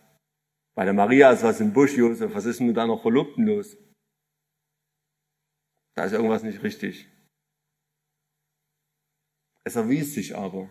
bei 0.76 0.86
der 0.86 0.94
Maria 0.94 1.32
ist 1.32 1.44
was 1.44 1.60
im 1.60 1.74
Busch, 1.74 1.96
Josef, 1.96 2.34
was 2.34 2.46
ist 2.46 2.60
denn 2.60 2.68
mit 2.68 2.78
deiner 2.78 2.98
Verlobten 2.98 3.46
los? 3.46 3.78
Da 5.96 6.06
ist 6.06 6.14
irgendwas 6.14 6.44
nicht 6.44 6.64
richtig. 6.64 7.08
Es 9.64 9.76
erwies 9.76 10.14
sich 10.16 10.36
aber. 10.36 10.70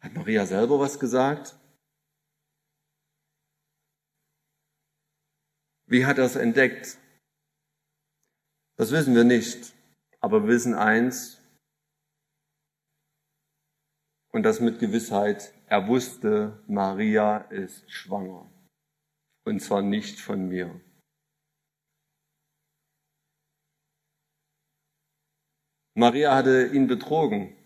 Hat 0.00 0.12
Maria 0.12 0.44
selber 0.44 0.78
was 0.78 1.00
gesagt? 1.00 1.56
Wie 5.86 6.04
hat 6.04 6.18
er 6.18 6.24
es 6.24 6.36
entdeckt? 6.36 6.98
Das 8.76 8.90
wissen 8.90 9.14
wir 9.14 9.24
nicht. 9.24 9.72
Aber 10.20 10.42
wir 10.42 10.48
wissen 10.48 10.74
eins, 10.74 11.40
und 14.34 14.42
das 14.42 14.60
mit 14.60 14.80
Gewissheit, 14.80 15.53
er 15.66 15.86
wusste, 15.88 16.62
Maria 16.66 17.38
ist 17.50 17.90
schwanger. 17.90 18.50
Und 19.46 19.60
zwar 19.60 19.82
nicht 19.82 20.20
von 20.20 20.48
mir. 20.48 20.80
Maria 25.96 26.34
hatte 26.34 26.66
ihn 26.72 26.88
betrogen, 26.88 27.56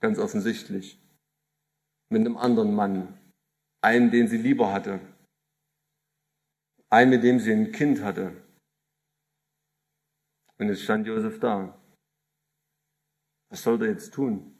ganz 0.00 0.18
offensichtlich, 0.18 0.98
mit 2.08 2.20
einem 2.20 2.36
anderen 2.36 2.74
Mann, 2.74 3.18
einen, 3.82 4.10
den 4.10 4.26
sie 4.26 4.38
lieber 4.38 4.72
hatte, 4.72 5.00
einen, 6.88 7.10
mit 7.10 7.22
dem 7.24 7.38
sie 7.40 7.52
ein 7.52 7.72
Kind 7.72 8.02
hatte. 8.02 8.42
Und 10.58 10.68
jetzt 10.68 10.82
stand 10.82 11.06
Josef 11.06 11.38
da. 11.38 11.78
Was 13.50 13.62
soll 13.62 13.82
er 13.82 13.90
jetzt 13.90 14.14
tun? 14.14 14.55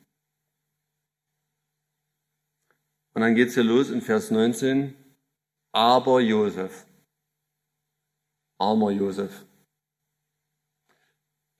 Und 3.17 3.23
dann 3.23 3.35
geht's 3.35 3.55
hier 3.55 3.65
los 3.65 3.89
in 3.89 4.03
Vers 4.03 4.31
19. 4.31 4.95
Aber 5.73 6.21
Josef. 6.21 6.87
Armer 8.59 8.91
Josef. 8.91 9.47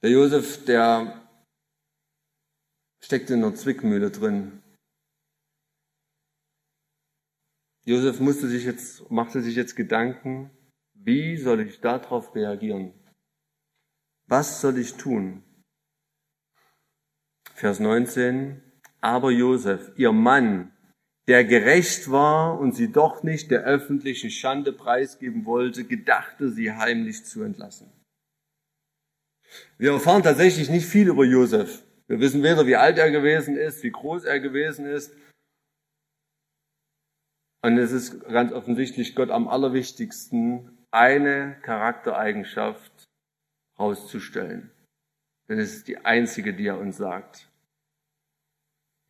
Der 0.03 0.11
Josef, 0.11 0.67
der 0.67 1.27
steckt 3.03 3.31
in 3.31 3.43
einer 3.43 3.55
Zwickmühle 3.55 4.11
drin. 4.11 4.63
Josef 7.87 8.21
musste 8.21 8.49
sich 8.49 8.65
jetzt, 8.65 9.11
machte 9.11 9.41
sich 9.41 9.57
jetzt 9.57 9.77
Gedanken, 9.77 10.51
wie 10.93 11.39
soll 11.39 11.61
ich 11.61 11.81
darauf 11.81 12.35
reagieren? 12.35 12.93
Was 14.27 14.61
soll 14.61 14.77
ich 14.77 14.97
tun? 14.97 15.43
Vers 17.55 17.81
19. 17.81 18.61
Aber 19.01 19.31
Josef, 19.31 19.93
ihr 19.97 20.13
Mann, 20.13 20.76
der 21.29 21.45
gerecht 21.45 22.11
war 22.11 22.59
und 22.59 22.73
sie 22.75 22.93
doch 22.93 23.23
nicht 23.23 23.51
der 23.51 23.65
öffentlichen 23.65 24.31
Schande 24.31 24.73
preisgeben 24.73 25.45
wollte, 25.45 25.85
gedachte 25.85 26.51
sie 26.51 26.73
heimlich 26.73 27.25
zu 27.25 27.43
entlassen. 27.43 27.91
Wir 29.79 29.93
erfahren 29.93 30.23
tatsächlich 30.23 30.71
nicht 30.71 30.87
viel 30.87 31.09
über 31.09 31.25
Josef. 31.25 31.83
Wir 32.07 32.21
wissen 32.21 32.43
weder, 32.43 32.67
wie 32.67 32.77
alt 32.77 32.99
er 32.99 33.11
gewesen 33.11 33.57
ist, 33.57 33.83
wie 33.83 33.91
groß 33.91 34.25
er 34.25 34.39
gewesen 34.39 34.87
ist. 34.87 35.13
Und 37.63 37.79
es 37.79 37.91
ist 37.91 38.21
ganz 38.29 38.53
offensichtlich 38.53 39.17
Gott 39.17 39.31
am 39.31 39.49
allerwichtigsten, 39.49 40.79
eine 40.93 41.59
Charaktereigenschaft 41.63 42.93
rauszustellen. 43.79 44.71
Denn 45.49 45.59
es 45.59 45.75
ist 45.75 45.89
die 45.89 45.99
einzige, 45.99 46.55
die 46.55 46.67
er 46.67 46.79
uns 46.79 46.97
sagt. 46.97 47.49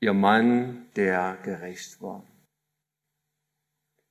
Ihr 0.01 0.13
Mann, 0.13 0.87
der 0.97 1.39
gerecht 1.43 2.01
war. 2.01 2.25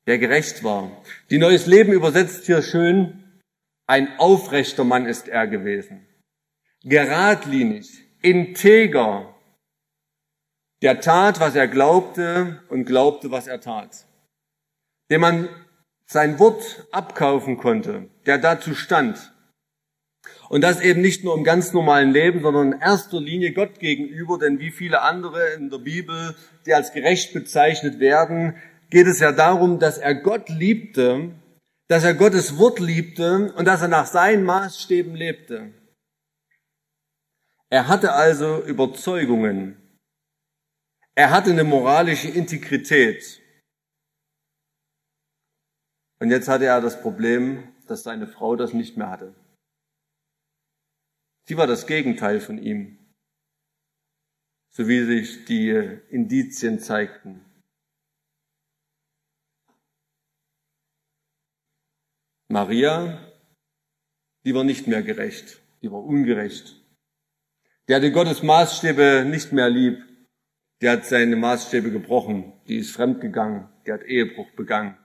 Der 0.08 0.18
gerecht 0.18 0.64
war. 0.64 0.92
Die 1.30 1.38
Neues 1.38 1.66
Leben 1.66 1.94
übersetzt 1.94 2.46
hier 2.46 2.62
schön, 2.62 3.42
ein 3.88 4.18
aufrechter 4.20 4.84
Mann 4.84 5.06
ist 5.06 5.28
er 5.28 5.48
gewesen 5.48 6.08
geradlinig, 6.86 8.04
integer, 8.22 9.34
der 10.82 11.02
tat, 11.02 11.40
was 11.40 11.56
er 11.56 11.68
glaubte 11.68 12.64
und 12.70 12.86
glaubte, 12.86 13.32
was 13.32 13.48
er 13.48 13.60
tat. 13.60 14.06
Dem 15.10 15.22
man 15.22 15.50
sein 16.06 16.40
Wort 16.40 16.88
abkaufen 16.92 17.58
konnte, 17.58 18.10
der 18.26 18.38
dazu 18.38 18.76
stand. 18.76 19.34
Und 20.50 20.62
das 20.62 20.82
eben 20.82 21.02
nicht 21.02 21.24
nur 21.24 21.36
im 21.36 21.44
ganz 21.44 21.74
normalen 21.74 22.12
Leben, 22.12 22.42
sondern 22.42 22.74
in 22.74 22.80
erster 22.80 23.20
Linie 23.20 23.54
Gott 23.54 23.80
gegenüber, 23.80 24.38
denn 24.38 24.60
wie 24.60 24.72
viele 24.72 25.02
andere 25.02 25.54
in 25.54 25.70
der 25.70 25.80
Bibel, 25.80 26.36
die 26.66 26.74
als 26.74 26.94
gerecht 26.94 27.34
bezeichnet 27.34 28.00
werden, 28.00 28.56
geht 28.90 29.08
es 29.08 29.20
ja 29.20 29.32
darum, 29.32 29.80
dass 29.80 29.98
er 29.98 30.16
Gott 30.16 30.50
liebte, 30.50 31.32
dass 31.88 32.04
er 32.04 32.14
Gottes 32.14 32.58
Wort 32.58 32.80
liebte 32.80 33.54
und 33.54 33.66
dass 33.66 33.82
er 33.82 33.88
nach 33.88 34.06
seinen 34.06 34.44
Maßstäben 34.44 35.16
lebte. 35.16 35.74
Er 37.70 37.88
hatte 37.88 38.14
also 38.14 38.64
Überzeugungen. 38.64 39.78
Er 41.16 41.32
hatte 41.32 41.52
eine 41.52 41.64
moralische 41.64 42.30
Integrität. 42.30 43.42
Und 46.20 46.30
jetzt 46.30 46.48
hatte 46.48 46.66
er 46.66 46.82
das 46.82 47.02
Problem, 47.02 47.68
dass 47.88 48.04
seine 48.04 48.28
Frau 48.28 48.56
das 48.56 48.74
nicht 48.74 48.98
mehr 48.98 49.10
hatte. 49.10 49.36
Sie 51.48 51.58
war 51.58 51.68
das 51.68 51.86
Gegenteil 51.86 52.40
von 52.40 52.58
ihm, 52.58 52.98
so 54.72 54.88
wie 54.88 55.06
sich 55.06 55.46
die 55.46 55.70
Indizien 56.10 56.80
zeigten. 56.80 57.46
Maria, 62.48 63.32
die 64.44 64.56
war 64.56 64.64
nicht 64.64 64.88
mehr 64.88 65.04
gerecht, 65.04 65.62
die 65.82 65.92
war 65.92 66.04
ungerecht. 66.04 66.82
Der 67.88 67.98
hatte 67.98 68.12
Gottes 68.12 68.42
Maßstäbe 68.42 69.26
nicht 69.30 69.52
mehr 69.52 69.70
lieb. 69.70 70.02
Der 70.82 70.94
hat 70.94 71.06
seine 71.06 71.36
Maßstäbe 71.36 71.92
gebrochen. 71.92 72.54
Die 72.68 72.78
ist 72.78 72.92
fremdgegangen. 72.92 73.70
Der 73.86 73.96
hat 73.96 74.04
Ehebruch 74.04 74.50
begangen. 74.56 74.98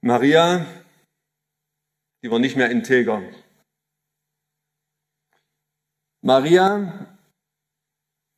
Maria, 0.00 0.66
die 2.22 2.30
war 2.30 2.38
nicht 2.38 2.56
mehr 2.56 2.70
integer. 2.70 3.22
Maria, 6.24 7.06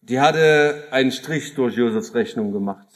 die 0.00 0.18
hatte 0.18 0.88
einen 0.90 1.12
Strich 1.12 1.54
durch 1.54 1.76
Josefs 1.76 2.14
Rechnung 2.16 2.50
gemacht. 2.52 2.88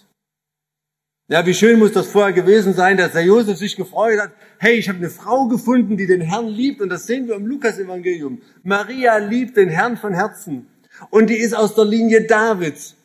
Ja, 1.28 1.46
wie 1.46 1.54
schön 1.54 1.78
muss 1.78 1.92
das 1.92 2.08
vorher 2.08 2.32
gewesen 2.32 2.74
sein, 2.74 2.96
dass 2.96 3.12
der 3.12 3.22
Josef 3.22 3.56
sich 3.56 3.76
gefreut 3.76 4.18
hat. 4.18 4.32
Hey, 4.58 4.74
ich 4.78 4.88
habe 4.88 4.98
eine 4.98 5.10
Frau 5.10 5.46
gefunden, 5.46 5.96
die 5.96 6.08
den 6.08 6.20
Herrn 6.20 6.48
liebt. 6.48 6.80
Und 6.80 6.88
das 6.88 7.06
sehen 7.06 7.28
wir 7.28 7.36
im 7.36 7.46
Lukas-Evangelium. 7.46 8.42
Maria 8.64 9.18
liebt 9.18 9.56
den 9.56 9.68
Herrn 9.68 9.96
von 9.96 10.12
Herzen. 10.12 10.66
Und 11.10 11.30
die 11.30 11.36
ist 11.36 11.54
aus 11.54 11.76
der 11.76 11.84
Linie 11.84 12.26
Davids. 12.26 12.96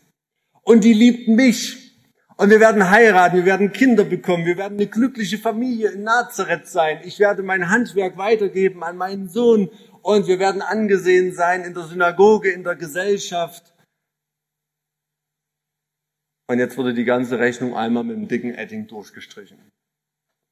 Und 0.63 0.83
die 0.83 0.93
liebt 0.93 1.27
mich. 1.27 2.01
Und 2.37 2.49
wir 2.49 2.59
werden 2.59 2.89
heiraten, 2.89 3.37
wir 3.37 3.45
werden 3.45 3.71
Kinder 3.71 4.03
bekommen, 4.03 4.45
wir 4.45 4.57
werden 4.57 4.79
eine 4.79 4.87
glückliche 4.87 5.37
Familie 5.37 5.91
in 5.91 6.03
Nazareth 6.03 6.67
sein. 6.67 7.01
Ich 7.03 7.19
werde 7.19 7.43
mein 7.43 7.69
Handwerk 7.69 8.17
weitergeben 8.17 8.83
an 8.83 8.97
meinen 8.97 9.29
Sohn. 9.29 9.69
Und 10.05 10.27
wir 10.27 10.37
werden 10.37 10.61
angesehen 10.61 11.33
sein 11.33 11.63
in 11.63 11.73
der 11.73 11.85
Synagoge, 11.85 12.51
in 12.51 12.63
der 12.63 12.75
Gesellschaft. 12.75 13.73
Und 16.47 16.59
jetzt 16.59 16.77
wurde 16.77 16.93
die 16.93 17.05
ganze 17.05 17.39
Rechnung 17.39 17.75
einmal 17.75 18.03
mit 18.03 18.15
dem 18.15 18.27
dicken 18.27 18.53
Edding 18.53 18.85
durchgestrichen. 18.85 19.57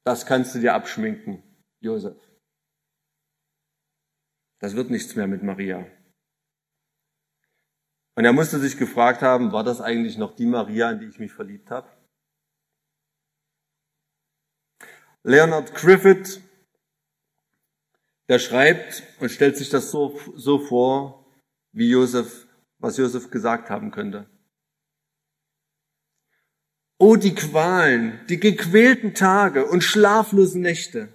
Das 0.04 0.26
kannst 0.26 0.56
du 0.56 0.58
dir 0.58 0.74
abschminken, 0.74 1.40
Josef. 1.78 2.16
Das 4.58 4.74
wird 4.74 4.90
nichts 4.90 5.14
mehr 5.14 5.28
mit 5.28 5.44
Maria. 5.44 5.86
Und 8.16 8.24
er 8.24 8.32
musste 8.32 8.58
sich 8.58 8.76
gefragt 8.76 9.22
haben, 9.22 9.52
war 9.52 9.62
das 9.62 9.80
eigentlich 9.80 10.18
noch 10.18 10.34
die 10.34 10.46
Maria, 10.46 10.90
in 10.90 10.98
die 10.98 11.06
ich 11.06 11.20
mich 11.20 11.32
verliebt 11.32 11.70
habe? 11.70 11.88
Leonard 15.22 15.72
Griffith, 15.76 16.43
der 18.28 18.38
schreibt 18.38 19.02
und 19.20 19.30
stellt 19.30 19.56
sich 19.56 19.70
das 19.70 19.90
so, 19.90 20.18
so 20.34 20.58
vor, 20.58 21.26
wie 21.72 21.90
Josef, 21.90 22.46
was 22.78 22.96
Josef 22.96 23.30
gesagt 23.30 23.70
haben 23.70 23.90
könnte. 23.90 24.28
Oh, 26.98 27.16
die 27.16 27.34
Qualen, 27.34 28.24
die 28.28 28.38
gequälten 28.38 29.14
Tage 29.14 29.66
und 29.66 29.82
schlaflosen 29.82 30.62
Nächte. 30.62 31.12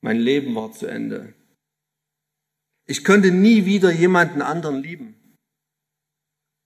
Mein 0.00 0.18
Leben 0.18 0.54
war 0.54 0.72
zu 0.72 0.86
Ende. 0.86 1.34
Ich 2.86 3.04
könnte 3.04 3.30
nie 3.30 3.66
wieder 3.66 3.90
jemanden 3.90 4.42
anderen 4.42 4.82
lieben 4.82 5.36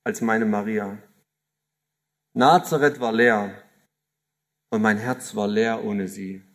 als 0.04 0.20
meine 0.20 0.46
Maria. 0.46 1.02
Nazareth 2.34 3.00
war 3.00 3.12
leer 3.12 3.62
und 4.70 4.82
mein 4.82 4.98
Herz 4.98 5.34
war 5.34 5.48
leer 5.48 5.84
ohne 5.84 6.08
sie. 6.08 6.49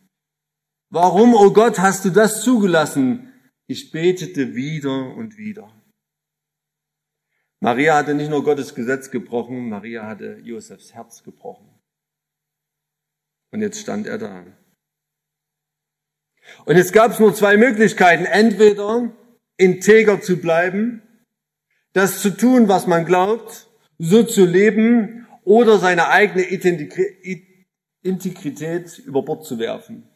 Warum, 0.96 1.36
oh 1.36 1.52
Gott, 1.52 1.78
hast 1.80 2.06
du 2.06 2.10
das 2.10 2.42
zugelassen? 2.42 3.34
Ich 3.68 3.92
betete 3.92 4.56
wieder 4.56 5.14
und 5.14 5.36
wieder. 5.36 5.70
Maria 7.60 7.98
hatte 7.98 8.14
nicht 8.14 8.30
nur 8.30 8.46
Gottes 8.46 8.74
Gesetz 8.74 9.12
gebrochen, 9.12 9.68
Maria 9.68 10.08
hatte 10.08 10.40
Josefs 10.42 10.94
Herz 10.94 11.22
gebrochen. 11.22 11.68
Und 13.52 13.60
jetzt 13.60 13.82
stand 13.82 14.08
er 14.08 14.18
da. 14.18 14.46
Und 16.64 16.78
jetzt 16.78 16.94
gab 16.94 17.12
es 17.12 17.20
nur 17.20 17.36
zwei 17.36 17.58
Möglichkeiten. 17.58 18.24
Entweder 18.24 19.12
integer 19.58 20.22
zu 20.22 20.38
bleiben, 20.38 21.02
das 21.92 22.22
zu 22.22 22.30
tun, 22.30 22.70
was 22.70 22.88
man 22.88 23.04
glaubt, 23.04 23.68
so 23.98 24.24
zu 24.24 24.46
leben 24.46 25.28
oder 25.44 25.78
seine 25.78 26.08
eigene 26.08 26.44
Integrität 28.02 28.98
über 29.00 29.24
Bord 29.24 29.46
zu 29.46 29.60
werfen. 29.60 30.10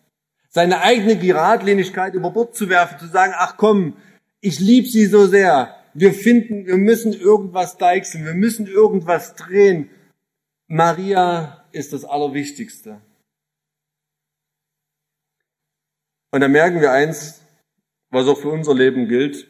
Seine 0.49 0.81
eigene 0.81 1.17
Geradlinigkeit 1.17 2.15
über 2.15 2.31
Bord 2.31 2.55
zu 2.55 2.69
werfen, 2.69 2.99
zu 2.99 3.07
sagen, 3.07 3.33
ach 3.35 3.55
komm, 3.57 3.97
ich 4.41 4.59
liebe 4.59 4.87
sie 4.87 5.05
so 5.05 5.27
sehr, 5.27 5.75
wir 5.93 6.13
finden, 6.13 6.65
wir 6.65 6.77
müssen 6.77 7.13
irgendwas 7.13 7.77
deichseln, 7.77 8.25
wir 8.25 8.33
müssen 8.33 8.67
irgendwas 8.67 9.35
drehen. 9.35 9.89
Maria 10.67 11.67
ist 11.71 11.93
das 11.93 12.05
Allerwichtigste. 12.05 13.01
Und 16.31 16.41
dann 16.41 16.51
merken 16.51 16.79
wir 16.79 16.91
eins, 16.91 17.41
was 18.11 18.27
auch 18.27 18.39
für 18.39 18.49
unser 18.49 18.73
Leben 18.73 19.07
gilt. 19.07 19.47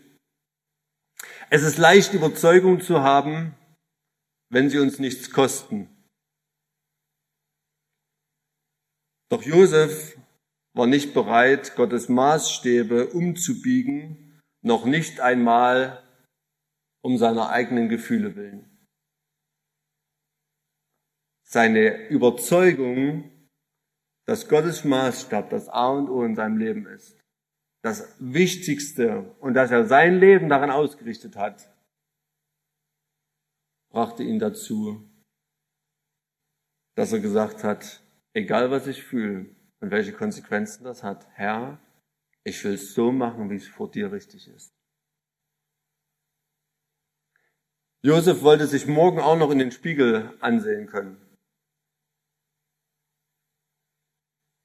Es 1.49 1.63
ist 1.63 1.77
leicht, 1.77 2.13
Überzeugung 2.13 2.81
zu 2.81 3.01
haben, 3.01 3.55
wenn 4.49 4.69
sie 4.69 4.79
uns 4.79 4.99
nichts 4.99 5.31
kosten. 5.31 5.89
Doch 9.29 9.43
Josef 9.43 10.18
war 10.73 10.87
nicht 10.87 11.13
bereit, 11.13 11.75
Gottes 11.75 12.09
Maßstäbe 12.09 13.07
umzubiegen, 13.07 14.39
noch 14.61 14.85
nicht 14.85 15.19
einmal 15.19 16.03
um 17.01 17.17
seiner 17.17 17.49
eigenen 17.49 17.89
Gefühle 17.89 18.35
willen. 18.35 18.65
Seine 21.45 22.07
Überzeugung, 22.09 23.31
dass 24.25 24.47
Gottes 24.47 24.83
Maßstab 24.83 25.49
das 25.49 25.67
A 25.69 25.89
und 25.89 26.09
O 26.09 26.23
in 26.23 26.35
seinem 26.35 26.57
Leben 26.57 26.85
ist, 26.85 27.19
das 27.81 28.15
Wichtigste 28.19 29.35
und 29.39 29.55
dass 29.55 29.71
er 29.71 29.87
sein 29.87 30.19
Leben 30.19 30.49
daran 30.49 30.69
ausgerichtet 30.69 31.35
hat, 31.35 31.73
brachte 33.91 34.23
ihn 34.23 34.37
dazu, 34.37 35.09
dass 36.95 37.13
er 37.13 37.21
gesagt 37.21 37.63
hat, 37.63 38.03
egal 38.33 38.69
was 38.69 38.85
ich 38.85 39.03
fühle 39.03 39.55
und 39.79 39.91
welche 39.91 40.13
Konsequenzen 40.13 40.83
das 40.83 41.03
hat, 41.03 41.27
Herr, 41.33 41.79
ich 42.43 42.63
will 42.63 42.73
es 42.73 42.93
so 42.93 43.11
machen, 43.11 43.49
wie 43.49 43.55
es 43.55 43.67
vor 43.67 43.89
dir 43.89 44.11
richtig 44.11 44.47
ist. 44.47 44.73
Josef 48.01 48.41
wollte 48.43 48.65
sich 48.65 48.87
morgen 48.87 49.19
auch 49.19 49.37
noch 49.37 49.51
in 49.51 49.59
den 49.59 49.71
Spiegel 49.71 50.37
ansehen 50.39 50.87
können. 50.87 51.17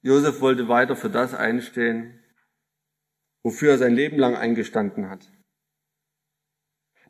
Josef 0.02 0.40
wollte 0.40 0.68
weiter 0.68 0.96
für 0.96 1.10
das 1.10 1.34
einstehen, 1.34 2.22
wofür 3.42 3.72
er 3.72 3.78
sein 3.78 3.94
Leben 3.94 4.18
lang 4.18 4.36
eingestanden 4.36 5.08
hat. 5.08 5.30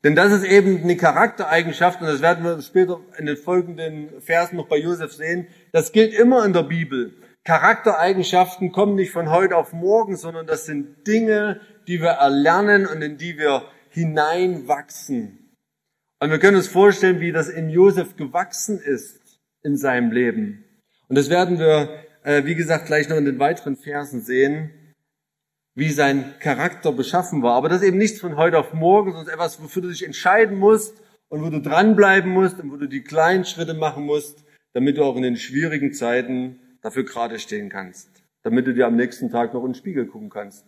Denn 0.05 0.15
das 0.15 0.33
ist 0.33 0.45
eben 0.45 0.83
eine 0.83 0.97
Charaktereigenschaft, 0.97 2.01
und 2.01 2.07
das 2.07 2.21
werden 2.21 2.45
wir 2.45 2.61
später 2.63 3.01
in 3.19 3.27
den 3.27 3.37
folgenden 3.37 4.21
Versen 4.21 4.57
noch 4.57 4.69
bei 4.69 4.77
Josef 4.77 5.13
sehen. 5.15 5.49
Das 5.73 5.93
gilt 5.93 6.13
immer 6.15 6.45
in 6.45 6.53
der 6.53 6.63
Bibel. 6.63 7.21
Charaktereigenschaften 7.45 8.73
kommen 8.73 8.95
nicht 8.95 9.13
von 9.13 9.31
heute 9.31 9.57
auf 9.57 9.75
morgen, 9.75 10.17
sondern 10.17 10.47
das 10.47 10.65
sind 10.65 11.07
Dinge, 11.07 11.61
die 11.87 12.01
wir 12.01 12.11
erlernen 12.11 12.87
und 12.87 13.03
in 13.03 13.19
die 13.19 13.37
wir 13.37 13.69
hineinwachsen. 13.91 15.55
Und 16.21 16.31
wir 16.31 16.39
können 16.39 16.57
uns 16.57 16.69
vorstellen, 16.69 17.21
wie 17.21 17.33
das 17.33 17.51
in 17.51 17.69
Josef 17.69 18.17
gewachsen 18.17 18.79
ist 18.79 19.41
in 19.63 19.77
seinem 19.77 20.11
Leben. 20.11 20.65
Und 21.09 21.19
das 21.19 21.29
werden 21.29 21.59
wir, 21.59 22.05
äh, 22.23 22.45
wie 22.47 22.55
gesagt, 22.55 22.87
gleich 22.87 23.11
noch 23.11 23.19
in 23.19 23.27
den 23.27 23.39
weiteren 23.39 23.77
Versen 23.77 24.23
sehen, 24.23 24.71
wie 25.75 25.91
sein 25.91 26.35
Charakter 26.41 26.93
beschaffen 26.93 27.43
war. 27.43 27.57
Aber 27.57 27.69
das 27.69 27.83
ist 27.83 27.89
eben 27.89 27.99
nichts 27.99 28.21
von 28.21 28.37
heute 28.37 28.59
auf 28.59 28.73
morgen, 28.73 29.13
sondern 29.13 29.35
etwas, 29.35 29.63
wofür 29.63 29.83
du 29.83 29.89
dich 29.89 30.07
entscheiden 30.07 30.59
musst 30.59 30.97
und 31.29 31.43
wo 31.43 31.51
du 31.51 31.61
dranbleiben 31.61 32.31
musst 32.31 32.59
und 32.59 32.73
wo 32.73 32.77
du 32.77 32.87
die 32.87 33.03
kleinen 33.03 33.45
Schritte 33.45 33.75
machen 33.75 34.05
musst, 34.07 34.45
damit 34.73 34.97
du 34.97 35.05
auch 35.05 35.17
in 35.17 35.23
den 35.23 35.37
schwierigen 35.37 35.93
Zeiten 35.93 36.59
dafür 36.85 37.05
gerade 37.05 37.39
stehen 37.39 37.71
kannst. 37.71 38.23
Damit 38.43 38.67
du 38.67 38.75
dir 38.75 38.87
am 38.87 38.97
nächsten 38.97 39.31
Tag 39.31 39.55
noch 39.55 39.63
in 39.63 39.73
den 39.73 39.75
Spiegel 39.75 40.07
gucken 40.07 40.29
kannst. 40.29 40.67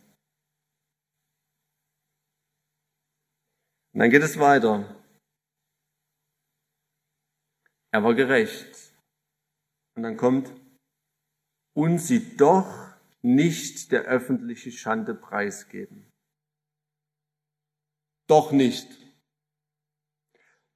Und 3.93 4.01
dann 4.01 4.11
geht 4.11 4.23
es 4.23 4.39
weiter. 4.39 5.05
Er 7.93 8.03
war 8.03 8.15
gerecht. 8.15 8.95
Und 9.95 10.03
dann 10.03 10.17
kommt, 10.17 10.53
und 11.75 11.99
sie 11.99 12.37
doch 12.37 12.95
nicht 13.23 13.93
der 13.93 14.03
öffentliche 14.03 14.73
Schande 14.73 15.15
preisgeben. 15.15 16.11
Doch 18.27 18.53
nicht. 18.53 18.87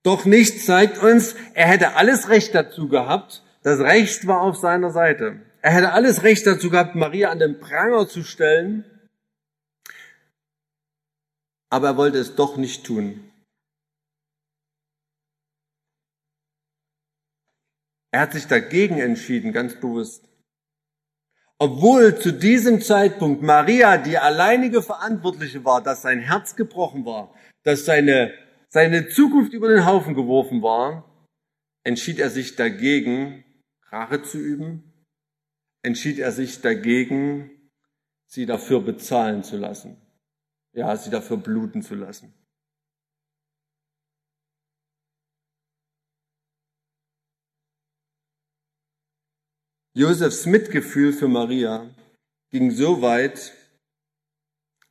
Doch 0.03 0.25
nicht 0.25 0.65
zeigt 0.65 0.99
uns, 0.99 1.35
er 1.55 1.69
hätte 1.69 1.95
alles 1.97 2.29
Recht 2.29 2.55
dazu 2.55 2.89
gehabt. 2.89 3.43
Das 3.63 3.79
Recht 3.81 4.27
war 4.27 4.41
auf 4.41 4.57
seiner 4.57 4.91
Seite. 4.91 5.41
Er 5.63 5.73
hätte 5.73 5.93
alles 5.93 6.23
Recht 6.23 6.47
dazu 6.47 6.71
gehabt, 6.71 6.95
Maria 6.95 7.31
an 7.31 7.39
den 7.39 7.61
Pranger 7.61 8.09
zu 8.09 8.23
stellen. 8.23 8.85
Aber 11.69 11.89
er 11.89 11.97
wollte 11.97 12.19
es 12.19 12.35
doch 12.35 12.57
nicht 12.57 12.85
tun. 12.85 13.31
Er 18.13 18.21
hat 18.21 18.33
sich 18.33 18.47
dagegen 18.47 18.99
entschieden, 18.99 19.53
ganz 19.53 19.79
bewusst. 19.79 20.25
Obwohl 21.59 22.19
zu 22.19 22.33
diesem 22.33 22.81
Zeitpunkt 22.81 23.43
Maria 23.43 23.99
die 23.99 24.17
alleinige 24.17 24.83
Verantwortliche 24.83 25.65
war, 25.65 25.83
dass 25.83 26.03
sein 26.03 26.21
Herz 26.21 26.57
gebrochen 26.57 27.05
war, 27.05 27.35
dass 27.63 27.85
seine, 27.85 28.33
seine 28.69 29.09
Zukunft 29.09 29.53
über 29.53 29.69
den 29.69 29.85
Haufen 29.85 30.15
geworfen 30.15 30.63
war, 30.63 31.29
entschied 31.85 32.19
er 32.19 32.31
sich 32.31 32.57
dagegen, 32.57 33.45
Rache 33.91 34.23
zu 34.23 34.39
üben, 34.39 35.07
entschied 35.83 36.19
er 36.19 36.33
sich 36.33 36.61
dagegen, 36.61 37.51
sie 38.27 38.47
dafür 38.47 38.81
bezahlen 38.81 39.43
zu 39.43 39.57
lassen. 39.57 40.01
Ja, 40.73 40.97
sie 40.97 41.11
dafür 41.11 41.37
bluten 41.37 41.83
zu 41.83 41.97
lassen. 41.97 42.33
Josefs 49.93 50.47
Mitgefühl 50.47 51.13
für 51.13 51.27
Maria 51.27 51.93
ging 52.51 52.71
so 52.71 53.03
weit, 53.03 53.53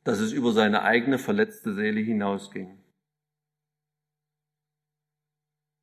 dass 0.04 0.18
es 0.18 0.32
über 0.32 0.52
seine 0.52 0.82
eigene 0.82 1.18
verletzte 1.18 1.74
Seele 1.74 2.00
hinausging. 2.00 2.84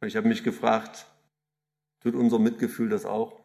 Ich 0.05 0.15
habe 0.15 0.27
mich 0.27 0.43
gefragt, 0.43 1.07
tut 2.01 2.15
unser 2.15 2.39
Mitgefühl 2.39 2.89
das 2.89 3.05
auch? 3.05 3.43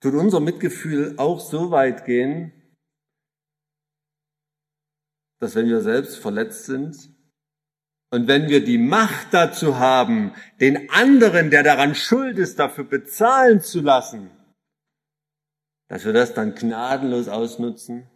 Tut 0.00 0.14
unser 0.14 0.40
Mitgefühl 0.40 1.18
auch 1.18 1.40
so 1.40 1.70
weit 1.70 2.04
gehen, 2.06 2.52
dass 5.40 5.54
wenn 5.54 5.68
wir 5.68 5.80
selbst 5.80 6.16
verletzt 6.18 6.64
sind, 6.64 7.14
und 8.12 8.26
wenn 8.26 8.48
wir 8.48 8.64
die 8.64 8.78
Macht 8.78 9.32
dazu 9.32 9.78
haben, 9.78 10.34
den 10.60 10.90
anderen, 10.90 11.50
der 11.50 11.62
daran 11.62 11.94
schuld 11.94 12.38
ist, 12.38 12.58
dafür 12.58 12.84
bezahlen 12.84 13.60
zu 13.60 13.80
lassen, 13.80 14.30
dass 15.88 16.04
wir 16.04 16.12
das 16.12 16.34
dann 16.34 16.54
gnadenlos 16.54 17.28
ausnutzen, 17.28 18.08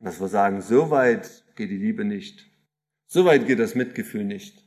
dass 0.00 0.20
wir 0.20 0.28
sagen, 0.28 0.62
so 0.62 0.90
weit 0.90 1.44
geht 1.54 1.70
die 1.70 1.76
Liebe 1.76 2.04
nicht, 2.04 2.50
so 3.06 3.26
weit 3.26 3.46
geht 3.46 3.58
das 3.58 3.74
Mitgefühl 3.74 4.24
nicht. 4.24 4.63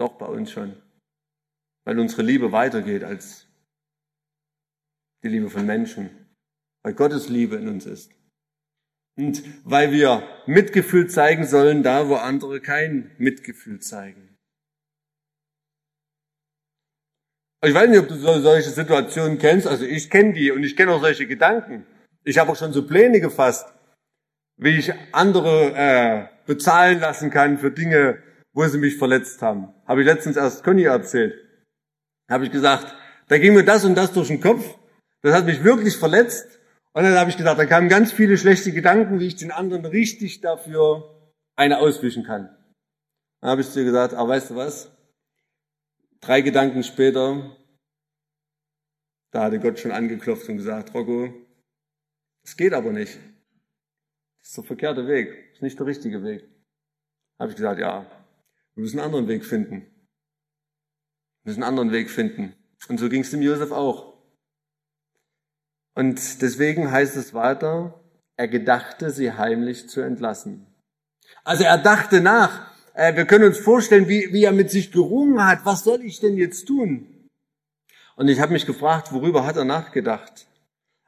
Doch 0.00 0.16
bei 0.16 0.26
uns 0.26 0.50
schon, 0.50 0.80
weil 1.84 1.98
unsere 1.98 2.22
Liebe 2.22 2.52
weitergeht 2.52 3.04
als 3.04 3.46
die 5.22 5.28
Liebe 5.28 5.50
von 5.50 5.66
Menschen. 5.66 6.08
weil 6.82 6.94
Gottes 6.94 7.28
Liebe 7.28 7.56
in 7.56 7.68
uns 7.68 7.84
ist. 7.84 8.10
Und 9.18 9.42
weil 9.64 9.92
wir 9.92 10.22
Mitgefühl 10.46 11.08
zeigen 11.08 11.46
sollen, 11.46 11.82
da 11.82 12.08
wo 12.08 12.14
andere 12.14 12.60
kein 12.60 13.10
Mitgefühl 13.18 13.80
zeigen. 13.80 14.38
Ich 17.62 17.74
weiß 17.74 17.90
nicht, 17.90 17.98
ob 17.98 18.08
du 18.08 18.16
solche 18.16 18.70
Situationen 18.70 19.36
kennst. 19.36 19.66
Also 19.66 19.84
ich 19.84 20.08
kenne 20.08 20.32
die 20.32 20.50
und 20.50 20.64
ich 20.64 20.74
kenne 20.76 20.92
auch 20.92 21.02
solche 21.02 21.26
Gedanken. 21.26 21.84
Ich 22.24 22.38
habe 22.38 22.52
auch 22.52 22.56
schon 22.56 22.72
so 22.72 22.86
Pläne 22.86 23.20
gefasst, 23.20 23.70
wie 24.56 24.78
ich 24.78 24.94
andere 25.12 25.74
äh, 25.74 26.28
bezahlen 26.46 27.00
lassen 27.00 27.30
kann 27.30 27.58
für 27.58 27.70
Dinge, 27.70 28.22
wo 28.54 28.66
sie 28.66 28.78
mich 28.78 28.96
verletzt 28.96 29.42
haben. 29.42 29.74
Habe 29.90 30.02
ich 30.02 30.06
letztens 30.06 30.36
erst 30.36 30.62
Conny 30.62 30.84
erzählt. 30.84 31.34
Habe 32.30 32.44
ich 32.44 32.52
gesagt, 32.52 32.94
da 33.26 33.38
ging 33.38 33.54
mir 33.54 33.64
das 33.64 33.84
und 33.84 33.96
das 33.96 34.12
durch 34.12 34.28
den 34.28 34.40
Kopf. 34.40 34.78
Das 35.20 35.34
hat 35.34 35.46
mich 35.46 35.64
wirklich 35.64 35.96
verletzt. 35.96 36.60
Und 36.92 37.02
dann 37.02 37.18
habe 37.18 37.28
ich 37.28 37.36
gedacht, 37.36 37.58
da 37.58 37.66
kamen 37.66 37.88
ganz 37.88 38.12
viele 38.12 38.38
schlechte 38.38 38.70
Gedanken, 38.70 39.18
wie 39.18 39.26
ich 39.26 39.34
den 39.34 39.50
anderen 39.50 39.84
richtig 39.84 40.42
dafür 40.42 41.32
eine 41.56 41.78
auswischen 41.78 42.22
kann. 42.22 42.56
Dann 43.40 43.50
habe 43.50 43.62
ich 43.62 43.70
zu 43.70 43.80
ihr 43.80 43.84
gesagt, 43.84 44.14
aber 44.14 44.28
weißt 44.28 44.50
du 44.50 44.54
was? 44.54 44.96
Drei 46.20 46.40
Gedanken 46.42 46.84
später, 46.84 47.56
da 49.32 49.42
hatte 49.42 49.58
Gott 49.58 49.80
schon 49.80 49.90
angeklopft 49.90 50.48
und 50.48 50.58
gesagt, 50.58 50.94
Rocco, 50.94 51.34
es 52.44 52.56
geht 52.56 52.74
aber 52.74 52.92
nicht. 52.92 53.18
Das 54.38 54.50
ist 54.50 54.56
der 54.56 54.64
verkehrte 54.64 55.08
Weg, 55.08 55.48
das 55.48 55.56
ist 55.56 55.62
nicht 55.62 55.78
der 55.80 55.86
richtige 55.86 56.22
Weg. 56.22 56.48
Habe 57.40 57.50
ich 57.50 57.56
gesagt, 57.56 57.80
ja, 57.80 58.06
wir 58.74 58.82
müssen 58.82 58.98
einen 58.98 59.06
anderen 59.06 59.28
Weg 59.28 59.44
finden. 59.44 59.82
Wir 61.42 61.50
müssen 61.50 61.62
einen 61.62 61.78
anderen 61.78 61.92
Weg 61.92 62.10
finden. 62.10 62.54
Und 62.88 62.98
so 62.98 63.08
ging 63.08 63.22
es 63.22 63.30
dem 63.30 63.42
Josef 63.42 63.72
auch. 63.72 64.14
Und 65.94 66.42
deswegen 66.42 66.90
heißt 66.90 67.16
es 67.16 67.34
weiter, 67.34 68.02
er 68.36 68.48
gedachte, 68.48 69.10
sie 69.10 69.32
heimlich 69.32 69.88
zu 69.88 70.00
entlassen. 70.00 70.66
Also 71.44 71.64
er 71.64 71.78
dachte 71.78 72.20
nach. 72.20 72.70
Äh, 72.94 73.16
wir 73.16 73.26
können 73.26 73.44
uns 73.44 73.58
vorstellen, 73.58 74.08
wie, 74.08 74.32
wie 74.32 74.44
er 74.44 74.52
mit 74.52 74.70
sich 74.70 74.92
gerungen 74.92 75.44
hat. 75.44 75.64
Was 75.64 75.84
soll 75.84 76.02
ich 76.02 76.20
denn 76.20 76.36
jetzt 76.36 76.66
tun? 76.66 77.28
Und 78.16 78.28
ich 78.28 78.40
habe 78.40 78.52
mich 78.52 78.66
gefragt, 78.66 79.12
worüber 79.12 79.46
hat 79.46 79.56
er 79.56 79.64
nachgedacht? 79.64 80.46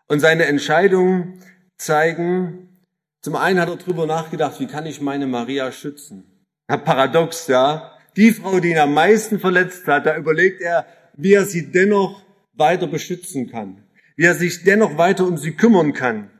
Und 0.08 0.20
seine 0.20 0.46
Entscheidungen 0.46 1.42
zeigen, 1.78 2.86
zum 3.22 3.36
einen 3.36 3.60
hat 3.60 3.68
er 3.68 3.76
darüber 3.76 4.06
nachgedacht, 4.06 4.60
wie 4.60 4.66
kann 4.66 4.86
ich 4.86 5.00
meine 5.00 5.26
Maria 5.26 5.72
schützen? 5.72 6.31
Ja, 6.72 6.78
paradox, 6.78 7.48
ja. 7.48 7.98
Die 8.16 8.32
Frau, 8.32 8.58
die 8.58 8.70
ihn 8.70 8.78
am 8.78 8.94
meisten 8.94 9.38
verletzt 9.38 9.86
hat, 9.86 10.06
da 10.06 10.16
überlegt 10.16 10.62
er, 10.62 10.86
wie 11.12 11.34
er 11.34 11.44
sie 11.44 11.70
dennoch 11.70 12.24
weiter 12.54 12.86
beschützen 12.86 13.50
kann, 13.50 13.86
wie 14.16 14.24
er 14.24 14.34
sich 14.34 14.64
dennoch 14.64 14.96
weiter 14.96 15.26
um 15.26 15.36
sie 15.36 15.52
kümmern 15.52 15.92
kann. 15.92 16.30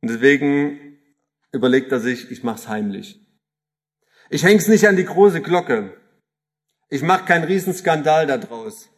Und 0.00 0.08
deswegen 0.08 0.98
überlegt 1.52 1.92
er 1.92 2.00
sich, 2.00 2.30
ich 2.30 2.44
mach's 2.44 2.66
heimlich. 2.66 3.20
Ich 4.30 4.42
häng's 4.42 4.68
nicht 4.68 4.88
an 4.88 4.96
die 4.96 5.04
große 5.04 5.42
Glocke. 5.42 6.00
Ich 6.88 7.02
mache 7.02 7.26
keinen 7.26 7.44
Riesenskandal 7.44 8.26
daraus. 8.26 8.88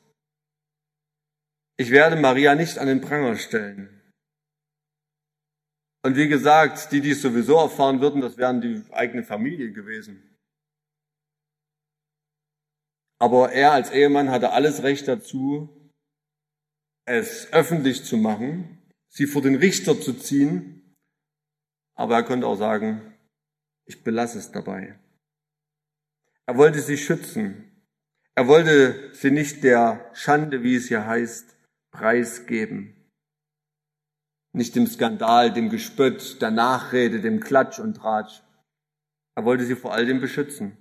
Ich 1.76 1.90
werde 1.90 2.14
Maria 2.14 2.54
nicht 2.54 2.78
an 2.78 2.86
den 2.86 3.00
Pranger 3.00 3.34
stellen. 3.34 3.93
Und 6.04 6.16
wie 6.16 6.28
gesagt, 6.28 6.92
die, 6.92 7.00
die 7.00 7.12
es 7.12 7.22
sowieso 7.22 7.56
erfahren 7.56 8.02
würden, 8.02 8.20
das 8.20 8.36
wären 8.36 8.60
die 8.60 8.84
eigene 8.92 9.24
Familie 9.24 9.72
gewesen. 9.72 10.36
Aber 13.18 13.52
er 13.52 13.72
als 13.72 13.90
Ehemann 13.90 14.30
hatte 14.30 14.52
alles 14.52 14.82
Recht 14.82 15.08
dazu, 15.08 15.90
es 17.06 17.50
öffentlich 17.54 18.04
zu 18.04 18.18
machen, 18.18 18.82
sie 19.08 19.26
vor 19.26 19.40
den 19.40 19.54
Richter 19.54 19.98
zu 19.98 20.12
ziehen. 20.12 20.94
Aber 21.94 22.16
er 22.16 22.22
konnte 22.22 22.46
auch 22.48 22.56
sagen, 22.56 23.14
ich 23.86 24.04
belasse 24.04 24.38
es 24.38 24.52
dabei. 24.52 24.98
Er 26.44 26.58
wollte 26.58 26.80
sie 26.80 26.98
schützen. 26.98 27.82
Er 28.34 28.46
wollte 28.46 29.14
sie 29.14 29.30
nicht 29.30 29.64
der 29.64 30.10
Schande, 30.12 30.62
wie 30.62 30.76
es 30.76 30.88
hier 30.88 31.06
heißt, 31.06 31.56
preisgeben. 31.92 32.93
Nicht 34.54 34.76
dem 34.76 34.86
Skandal, 34.86 35.52
dem 35.52 35.68
Gespött, 35.68 36.40
der 36.40 36.52
Nachrede, 36.52 37.20
dem 37.20 37.40
Klatsch 37.40 37.80
und 37.80 37.94
Tratsch. 37.94 38.40
Er 39.34 39.44
wollte 39.44 39.64
sie 39.64 39.74
vor 39.74 39.92
all 39.92 40.06
dem 40.06 40.20
beschützen. 40.20 40.76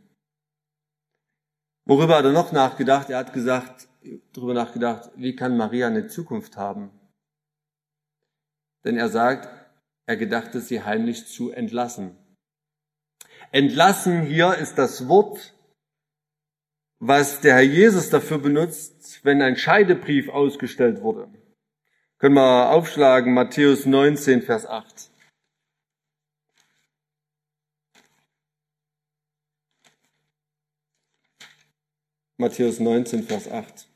Worüber 1.85 2.17
hat 2.17 2.25
er 2.25 2.33
noch 2.33 2.51
nachgedacht? 2.51 3.09
Er 3.09 3.17
hat 3.17 3.33
gesagt, 3.33 3.87
darüber 4.31 4.53
nachgedacht, 4.53 5.09
wie 5.15 5.35
kann 5.35 5.57
Maria 5.57 5.87
eine 5.87 6.05
Zukunft 6.05 6.55
haben? 6.55 6.91
Denn 8.85 8.95
er 8.95 9.09
sagt, 9.09 9.49
er 10.05 10.17
gedachte, 10.17 10.61
sie 10.61 10.83
heimlich 10.83 11.25
zu 11.25 11.49
entlassen. 11.49 12.15
Entlassen 13.51 14.21
hier 14.21 14.55
ist 14.55 14.77
das 14.77 15.07
Wort, 15.07 15.55
was 16.99 17.41
der 17.41 17.55
Herr 17.55 17.63
Jesus 17.63 18.11
dafür 18.11 18.37
benutzt, 18.37 19.25
wenn 19.25 19.41
ein 19.41 19.55
Scheidebrief 19.55 20.29
ausgestellt 20.29 21.01
wurde. 21.01 21.27
Können 22.23 22.35
wir 22.35 22.69
aufschlagen, 22.71 23.33
Matthäus 23.33 23.85
19, 23.85 24.43
Vers 24.43 24.65
8. 24.65 25.11
Matthäus 32.37 32.79
19, 32.79 33.23
Vers 33.23 33.51
8. 33.51 33.92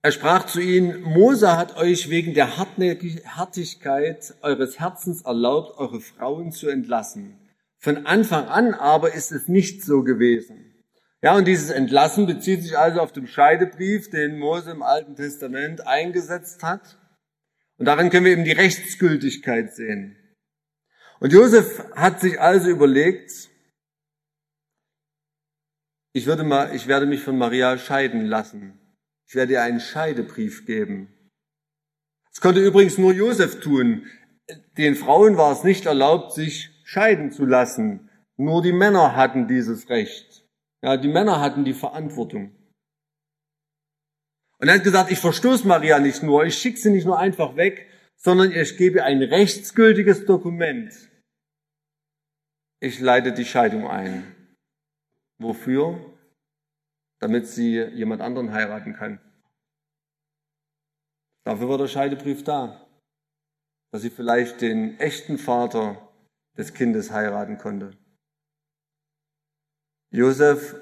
Er 0.00 0.12
sprach 0.12 0.46
zu 0.46 0.60
ihnen, 0.60 1.02
Mose 1.02 1.56
hat 1.56 1.76
euch 1.76 2.08
wegen 2.08 2.32
der 2.32 2.56
Hartigkeit 2.56 4.34
eures 4.42 4.78
Herzens 4.78 5.22
erlaubt, 5.22 5.76
eure 5.78 6.00
Frauen 6.00 6.52
zu 6.52 6.68
entlassen. 6.68 7.36
Von 7.80 8.06
Anfang 8.06 8.46
an 8.46 8.74
aber 8.74 9.14
ist 9.14 9.32
es 9.32 9.48
nicht 9.48 9.84
so 9.84 10.04
gewesen. 10.04 10.68
Ja, 11.20 11.34
und 11.34 11.46
dieses 11.46 11.70
Entlassen 11.70 12.26
bezieht 12.26 12.62
sich 12.62 12.78
also 12.78 13.00
auf 13.00 13.12
den 13.12 13.26
Scheidebrief, 13.26 14.08
den 14.10 14.38
Mose 14.38 14.70
im 14.70 14.82
Alten 14.82 15.16
Testament 15.16 15.84
eingesetzt 15.84 16.62
hat. 16.62 16.96
Und 17.76 17.86
darin 17.86 18.10
können 18.10 18.24
wir 18.24 18.32
eben 18.32 18.44
die 18.44 18.52
Rechtsgültigkeit 18.52 19.74
sehen. 19.74 20.16
Und 21.18 21.32
Josef 21.32 21.84
hat 21.96 22.20
sich 22.20 22.40
also 22.40 22.68
überlegt, 22.68 23.32
ich 26.12 26.26
würde 26.26 26.44
mal, 26.44 26.72
ich 26.74 26.86
werde 26.86 27.06
mich 27.06 27.22
von 27.22 27.36
Maria 27.36 27.78
scheiden 27.78 28.26
lassen. 28.26 28.77
Ich 29.28 29.34
werde 29.34 29.52
ihr 29.52 29.62
einen 29.62 29.80
Scheidebrief 29.80 30.64
geben. 30.64 31.12
Das 32.30 32.40
konnte 32.40 32.64
übrigens 32.64 32.96
nur 32.96 33.12
Josef 33.12 33.60
tun. 33.60 34.06
Den 34.78 34.94
Frauen 34.94 35.36
war 35.36 35.52
es 35.52 35.64
nicht 35.64 35.84
erlaubt, 35.84 36.32
sich 36.32 36.70
scheiden 36.84 37.30
zu 37.30 37.44
lassen. 37.44 38.08
Nur 38.38 38.62
die 38.62 38.72
Männer 38.72 39.16
hatten 39.16 39.46
dieses 39.46 39.90
Recht. 39.90 40.46
Ja, 40.82 40.96
die 40.96 41.08
Männer 41.08 41.40
hatten 41.40 41.64
die 41.64 41.74
Verantwortung. 41.74 42.54
Und 44.58 44.68
er 44.68 44.76
hat 44.76 44.84
gesagt, 44.84 45.10
ich 45.10 45.18
verstoße 45.18 45.66
Maria 45.68 45.98
nicht 45.98 46.22
nur, 46.22 46.44
ich 46.44 46.56
schicke 46.56 46.78
sie 46.78 46.90
nicht 46.90 47.04
nur 47.04 47.18
einfach 47.18 47.56
weg, 47.56 47.86
sondern 48.16 48.50
ich 48.50 48.76
gebe 48.76 49.04
ein 49.04 49.22
rechtsgültiges 49.22 50.24
Dokument. 50.24 50.92
Ich 52.80 52.98
leite 53.00 53.32
die 53.32 53.44
Scheidung 53.44 53.86
ein. 53.88 54.34
Wofür? 55.38 56.07
Damit 57.20 57.46
sie 57.46 57.80
jemand 57.80 58.22
anderen 58.22 58.52
heiraten 58.52 58.94
kann. 58.94 59.20
Dafür 61.44 61.68
war 61.68 61.78
der 61.78 61.88
Scheidebrief 61.88 62.44
da. 62.44 62.86
Dass 63.90 64.02
sie 64.02 64.10
vielleicht 64.10 64.60
den 64.60 64.98
echten 65.00 65.38
Vater 65.38 66.12
des 66.56 66.74
Kindes 66.74 67.10
heiraten 67.10 67.58
konnte. 67.58 67.96
Josef 70.10 70.74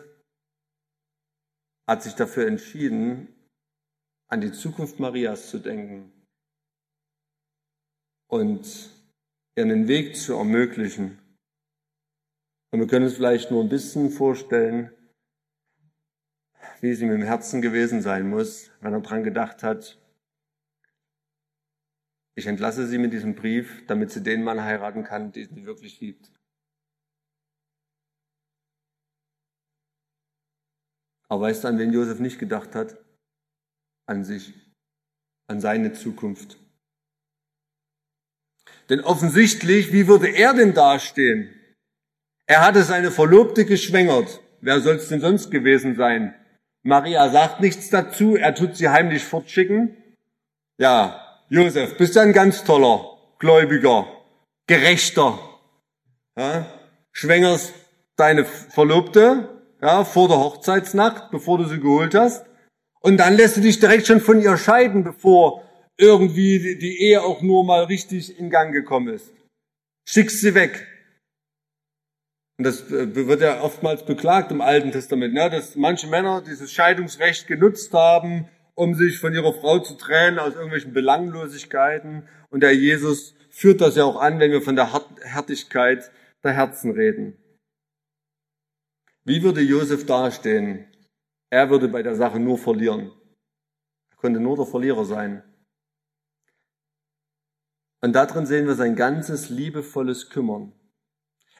hat 1.89 2.03
sich 2.03 2.15
dafür 2.15 2.47
entschieden, 2.47 3.33
an 4.29 4.41
die 4.41 4.53
Zukunft 4.53 4.99
Marias 4.99 5.51
zu 5.51 5.59
denken 5.59 6.13
und 8.29 8.91
ihr 9.57 9.65
einen 9.65 9.89
Weg 9.89 10.17
zu 10.17 10.35
ermöglichen. 10.35 11.19
Und 12.73 12.81
wir 12.81 12.87
können 12.87 13.07
uns 13.07 13.15
vielleicht 13.15 13.51
nur 13.51 13.63
ein 13.63 13.69
bisschen 13.69 14.11
vorstellen, 14.11 14.96
wie 16.81 16.91
es 16.91 17.01
ihm 17.01 17.11
im 17.11 17.23
Herzen 17.23 17.63
gewesen 17.63 18.03
sein 18.03 18.29
muss, 18.29 18.71
wenn 18.81 18.93
er 18.93 19.01
dran 19.01 19.25
gedacht 19.25 19.63
hat, 19.63 19.99
ich 22.39 22.47
entlasse 22.47 22.87
sie 22.87 22.99
mit 22.99 23.15
diesem 23.15 23.35
Brief, 23.35 23.87
damit 23.87 24.11
sie 24.11 24.23
den 24.23 24.45
Mann 24.45 24.63
heiraten 24.63 25.05
kann, 25.05 25.33
den 25.33 25.55
sie 25.55 25.65
wirklich 25.65 26.01
liebt. 26.01 26.31
Aber 31.29 31.43
weißt 31.43 31.65
du, 31.65 31.69
an 31.69 31.79
wen 31.79 31.93
Josef 31.93 32.21
nicht 32.21 32.39
gedacht 32.39 32.75
hat? 32.75 32.99
An 34.07 34.23
sich, 34.23 34.55
an 35.49 35.61
seine 35.61 35.95
Zukunft. 35.95 36.59
Denn 38.91 39.01
offensichtlich, 39.01 39.93
wie 39.93 40.07
würde 40.07 40.29
er 40.29 40.55
denn 40.55 40.75
dastehen? 40.75 41.53
Er 42.47 42.65
hatte 42.65 42.85
seine 42.85 43.11
Verlobte 43.11 43.65
geschwängert. 43.65 44.41
Wer 44.61 44.81
soll 44.81 44.97
es 44.97 45.09
denn 45.09 45.21
sonst 45.21 45.51
gewesen 45.51 45.97
sein? 45.97 46.35
Maria 46.87 47.29
sagt 47.31 47.61
nichts 47.61 47.91
dazu, 47.91 48.37
er 48.37 48.55
tut 48.55 48.77
sie 48.77 48.89
heimlich 48.89 49.25
fortschicken. 49.25 49.97
Ja, 50.79 51.21
Josef, 51.49 51.97
bist 51.99 52.15
du 52.15 52.21
ein 52.21 52.33
ganz 52.33 52.63
toller, 52.63 53.19
gläubiger, 53.41 54.07
gerechter. 54.69 55.37
Ja, 56.39 56.65
schwängerst 57.11 57.75
deine 58.15 58.45
Verlobte, 58.45 59.65
ja, 59.83 60.05
vor 60.05 60.29
der 60.29 60.39
Hochzeitsnacht, 60.39 61.33
bevor 61.33 61.59
du 61.59 61.65
sie 61.65 61.81
geholt 61.81 62.15
hast. 62.15 62.47
Und 63.01 63.17
dann 63.17 63.37
lässt 63.37 63.57
du 63.57 63.63
dich 63.63 63.81
direkt 63.81 64.07
schon 64.07 64.21
von 64.21 64.41
ihr 64.41 64.57
scheiden, 64.57 65.03
bevor 65.03 65.65
irgendwie 65.97 66.79
die 66.79 67.03
Ehe 67.03 67.23
auch 67.23 67.43
nur 67.43 67.65
mal 67.65 67.85
richtig 67.85 68.39
in 68.39 68.49
Gang 68.49 68.73
gekommen 68.73 69.09
ist. 69.13 69.33
Schickst 70.09 70.41
sie 70.41 70.55
weg. 70.55 70.87
Und 72.59 72.65
das 72.65 72.91
äh, 72.91 73.15
wird 73.15 73.41
ja 73.43 73.61
oftmals 73.61 74.05
beklagt 74.05 74.51
im 74.51 74.61
Alten 74.61 74.93
Testament, 74.93 75.35
ne, 75.35 75.51
dass 75.51 75.77
manche 75.77 76.07
Männer 76.07 76.43
dieses 76.43 76.73
Scheidungsrecht 76.73 77.47
genutzt 77.47 77.93
haben, 77.93 78.49
um 78.75 78.95
sich 78.95 79.19
von 79.19 79.35
ihrer 79.35 79.53
Frau 79.53 79.79
zu 79.79 79.95
trennen 79.95 80.39
aus 80.39 80.55
irgendwelchen 80.55 80.93
Belanglosigkeiten. 80.93 82.29
Und 82.51 82.61
der 82.61 82.75
Jesus 82.75 83.35
führt 83.51 83.81
das 83.81 83.97
ja 83.97 84.05
auch 84.05 84.21
an, 84.21 84.39
wenn 84.39 84.53
wir 84.53 84.63
von 84.63 84.77
der 84.77 84.93
Härtigkeit 85.23 86.11
der 86.45 86.53
Herzen 86.53 86.93
reden. 86.93 87.37
Wie 89.25 89.43
würde 89.43 89.61
Josef 89.61 90.07
dastehen? 90.07 90.87
Er 91.51 91.71
würde 91.71 91.89
bei 91.89 92.03
der 92.03 92.15
Sache 92.15 92.39
nur 92.39 92.59
verlieren. 92.59 93.13
Er 94.11 94.17
konnte 94.17 94.41
nur 94.41 94.57
der 94.57 94.67
Verlierer 94.67 95.05
sein. 95.05 95.43
Und 98.03 98.13
darin 98.13 98.47
sehen 98.47 98.67
wir 98.67 98.75
sein 98.75 98.95
ganzes 98.95 99.49
liebevolles 99.49 100.31
Kümmern. 100.31 100.73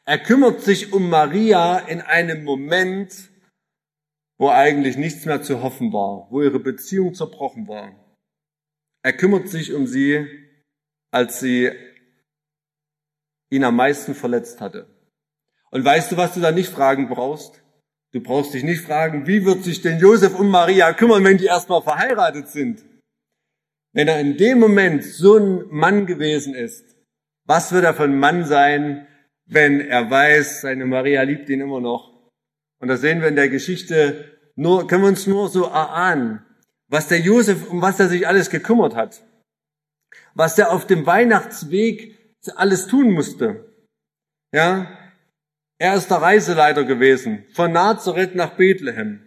Er 0.09 0.19
kümmert 0.19 0.63
sich 0.63 0.93
um 0.93 1.11
Maria 1.11 1.79
in 1.79 2.01
einem 2.01 2.45
Moment, 2.45 3.29
wo 4.39 4.49
eigentlich 4.49 4.97
nichts 4.97 5.25
mehr 5.25 5.43
zu 5.43 5.63
hoffen 5.63 5.93
war, 5.93 6.29
wo 6.31 6.43
ihre 6.43 6.61
Beziehung 6.61 7.13
zerbrochen 7.13 7.67
war. 7.67 7.93
Er 9.03 9.13
kümmert 9.13 9.49
sich 9.49 9.73
um 9.73 9.89
sie, 9.89 10.27
als 11.11 11.41
sie 11.41 11.73
ihn 13.51 13.65
am 13.65 13.77
meisten 13.77 14.15
verletzt 14.15 14.61
hatte. 14.61 14.87
Und 15.71 15.85
weißt 15.85 16.13
du, 16.13 16.17
was 16.17 16.35
du 16.35 16.41
da 16.41 16.53
nicht 16.53 16.71
fragen 16.71 17.09
brauchst? 17.09 17.63
Du 18.13 18.21
brauchst 18.21 18.55
dich 18.55 18.63
nicht 18.63 18.83
fragen, 18.83 19.27
wie 19.27 19.45
wird 19.45 19.65
sich 19.65 19.83
denn 19.83 19.99
Josef 19.99 20.39
um 20.39 20.49
Maria 20.49 20.93
kümmern, 20.93 21.25
wenn 21.25 21.39
die 21.39 21.47
erstmal 21.47 21.83
verheiratet 21.83 22.49
sind? 22.49 22.85
Wenn 23.93 24.07
er 24.07 24.21
in 24.21 24.37
dem 24.37 24.61
Moment 24.61 25.03
so 25.05 25.37
ein 25.37 25.67
Mann 25.71 26.07
gewesen 26.07 26.55
ist, 26.55 26.97
was 27.45 27.73
wird 27.73 27.85
er 27.85 27.95
für 27.95 28.05
ein 28.05 28.19
Mann 28.19 28.45
sein, 28.45 29.09
wenn 29.47 29.81
er 29.81 30.11
weiß, 30.11 30.63
seine 30.63 30.87
Maria 30.87 31.23
liebt 31.23 31.49
ihn 31.49 31.61
immer 31.61 31.81
noch? 31.81 32.31
Und 32.79 32.89
da 32.89 32.97
sehen 32.97 33.21
wir 33.21 33.29
in 33.29 33.37
der 33.37 33.49
Geschichte 33.49 34.39
nur, 34.55 34.87
können 34.87 35.03
wir 35.03 35.09
uns 35.09 35.27
nur 35.27 35.49
so 35.49 35.65
erahnen, 35.65 36.45
was 36.89 37.09
der 37.09 37.21
Josef, 37.21 37.71
um 37.71 37.83
was 37.83 38.01
er 38.01 38.09
sich 38.09 38.27
alles 38.27 38.51
gekümmert 38.51 38.95
hat. 38.95 39.23
Was 40.35 40.59
er 40.59 40.73
auf 40.73 40.87
dem 40.87 41.07
Weihnachtsweg 41.07 42.17
alles 42.55 42.87
tun 42.87 43.13
musste. 43.13 43.73
Ja, 44.53 44.87
er 45.79 45.95
ist 45.97 46.11
der 46.11 46.19
Reiseleiter 46.19 46.85
gewesen, 46.85 47.45
von 47.53 47.73
Nazareth 47.73 48.35
nach 48.35 48.57
Bethlehem 48.57 49.21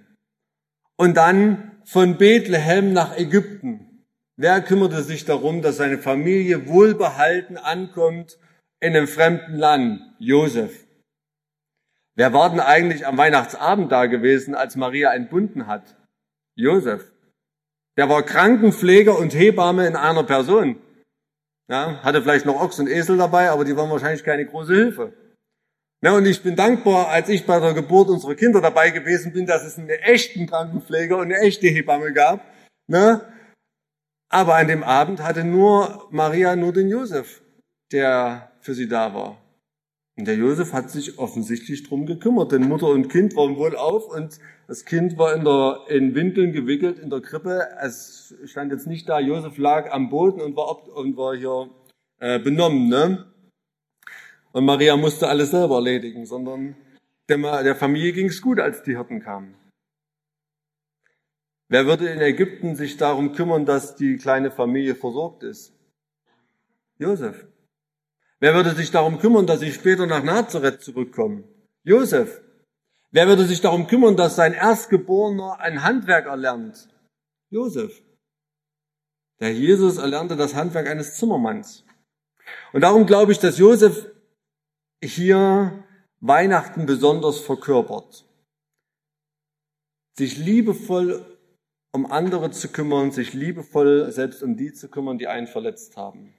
und 0.95 1.17
dann 1.17 1.81
von 1.85 2.17
Bethlehem 2.17 2.93
nach 2.93 3.17
Ägypten. 3.17 4.05
Wer 4.35 4.61
kümmerte 4.61 5.03
sich 5.03 5.25
darum, 5.25 5.61
dass 5.61 5.77
seine 5.77 5.97
Familie 5.97 6.67
wohlbehalten 6.67 7.57
ankommt 7.57 8.37
in 8.79 8.95
einem 8.95 9.07
fremden 9.07 9.55
Land? 9.55 10.01
Josef. 10.19 10.85
Wer 12.15 12.33
war 12.33 12.49
denn 12.49 12.59
eigentlich 12.59 13.07
am 13.07 13.17
Weihnachtsabend 13.17 13.91
da 13.91 14.05
gewesen, 14.05 14.55
als 14.55 14.75
Maria 14.75 15.13
entbunden 15.13 15.67
hat? 15.67 15.95
Josef. 16.55 17.11
Der 17.97 18.09
war 18.09 18.23
Krankenpfleger 18.23 19.17
und 19.17 19.33
Hebamme 19.33 19.87
in 19.87 19.95
einer 19.95 20.23
Person. 20.23 20.81
Ja, 21.69 22.01
hatte 22.03 22.21
vielleicht 22.21 22.45
noch 22.45 22.59
Ochs 22.59 22.79
und 22.79 22.87
Esel 22.87 23.17
dabei, 23.17 23.49
aber 23.51 23.63
die 23.63 23.77
waren 23.77 23.89
wahrscheinlich 23.89 24.23
keine 24.23 24.45
große 24.45 24.73
Hilfe. 24.73 25.13
Ja, 26.01 26.13
und 26.13 26.25
ich 26.25 26.41
bin 26.41 26.55
dankbar, 26.55 27.09
als 27.09 27.29
ich 27.29 27.45
bei 27.45 27.59
der 27.59 27.73
Geburt 27.73 28.09
unserer 28.09 28.35
Kinder 28.35 28.61
dabei 28.61 28.89
gewesen 28.89 29.33
bin, 29.33 29.45
dass 29.45 29.65
es 29.65 29.77
einen 29.77 29.89
echten 29.89 30.47
Krankenpfleger 30.47 31.17
und 31.17 31.25
eine 31.25 31.39
echte 31.39 31.67
Hebamme 31.67 32.13
gab. 32.13 32.43
Ne? 32.87 33.21
Aber 34.29 34.55
an 34.55 34.67
dem 34.67 34.83
Abend 34.83 35.21
hatte 35.21 35.43
nur 35.43 36.07
Maria 36.09 36.55
nur 36.55 36.71
den 36.71 36.87
Josef, 36.87 37.41
der 37.91 38.48
für 38.61 38.73
sie 38.73 38.87
da 38.87 39.13
war. 39.13 39.37
Und 40.17 40.25
der 40.25 40.35
Josef 40.35 40.73
hat 40.73 40.91
sich 40.91 41.17
offensichtlich 41.17 41.87
drum 41.87 42.05
gekümmert, 42.05 42.51
denn 42.51 42.67
Mutter 42.67 42.87
und 42.87 43.07
Kind 43.07 43.35
waren 43.37 43.55
wohl 43.55 43.75
auf 43.75 44.13
und 44.13 44.39
das 44.67 44.83
Kind 44.83 45.17
war 45.17 45.33
in, 45.33 45.45
der, 45.45 45.79
in 45.87 46.13
Windeln 46.13 46.51
gewickelt 46.51 46.99
in 46.99 47.09
der 47.09 47.21
Krippe. 47.21 47.69
Es 47.81 48.35
stand 48.45 48.71
jetzt 48.71 48.85
nicht 48.85 49.07
da, 49.07 49.19
Josef 49.19 49.57
lag 49.57 49.91
am 49.91 50.09
Boden 50.09 50.41
und 50.41 50.57
war, 50.57 50.87
und 50.89 51.15
war 51.15 51.35
hier 51.35 51.69
äh, 52.19 52.37
benommen. 52.37 52.89
Ne? 52.89 53.25
Und 54.51 54.65
Maria 54.65 54.97
musste 54.97 55.29
alles 55.29 55.51
selber 55.51 55.75
erledigen, 55.75 56.25
sondern 56.25 56.75
der, 57.29 57.63
der 57.63 57.75
Familie 57.75 58.11
ging 58.11 58.27
es 58.27 58.41
gut, 58.41 58.59
als 58.59 58.83
die 58.83 58.97
Hirten 58.97 59.21
kamen. 59.21 59.55
Wer 61.69 61.85
würde 61.85 62.09
in 62.09 62.19
Ägypten 62.19 62.75
sich 62.75 62.97
darum 62.97 63.31
kümmern, 63.31 63.65
dass 63.65 63.95
die 63.95 64.17
kleine 64.17 64.51
Familie 64.51 64.95
versorgt 64.95 65.43
ist? 65.43 65.71
Josef. 66.97 67.47
Wer 68.39 68.53
würde 68.53 68.73
sich 68.73 68.91
darum 68.91 69.19
kümmern, 69.19 69.47
dass 69.47 69.59
sie 69.59 69.71
später 69.71 70.05
nach 70.05 70.23
Nazareth 70.23 70.81
zurückkommen? 70.81 71.43
Josef. 71.83 72.41
Wer 73.11 73.27
würde 73.27 73.45
sich 73.45 73.61
darum 73.61 73.87
kümmern, 73.87 74.15
dass 74.15 74.35
sein 74.35 74.53
Erstgeborener 74.53 75.59
ein 75.59 75.83
Handwerk 75.83 76.27
erlernt? 76.27 76.87
Josef. 77.49 78.01
Der 79.39 79.53
Jesus 79.53 79.97
erlernte 79.97 80.35
das 80.35 80.55
Handwerk 80.55 80.87
eines 80.87 81.15
Zimmermanns. 81.15 81.85
Und 82.71 82.81
darum 82.81 83.05
glaube 83.05 83.31
ich, 83.31 83.39
dass 83.39 83.57
Josef 83.57 84.11
hier 85.03 85.83
Weihnachten 86.19 86.85
besonders 86.85 87.39
verkörpert. 87.39 88.25
Sich 90.17 90.37
liebevoll 90.37 91.25
um 91.91 92.11
andere 92.11 92.51
zu 92.51 92.69
kümmern, 92.69 93.11
sich 93.11 93.33
liebevoll 93.33 94.11
selbst 94.11 94.43
um 94.43 94.55
die 94.55 94.73
zu 94.73 94.89
kümmern, 94.89 95.17
die 95.17 95.27
einen 95.27 95.47
verletzt 95.47 95.97
haben. 95.97 96.33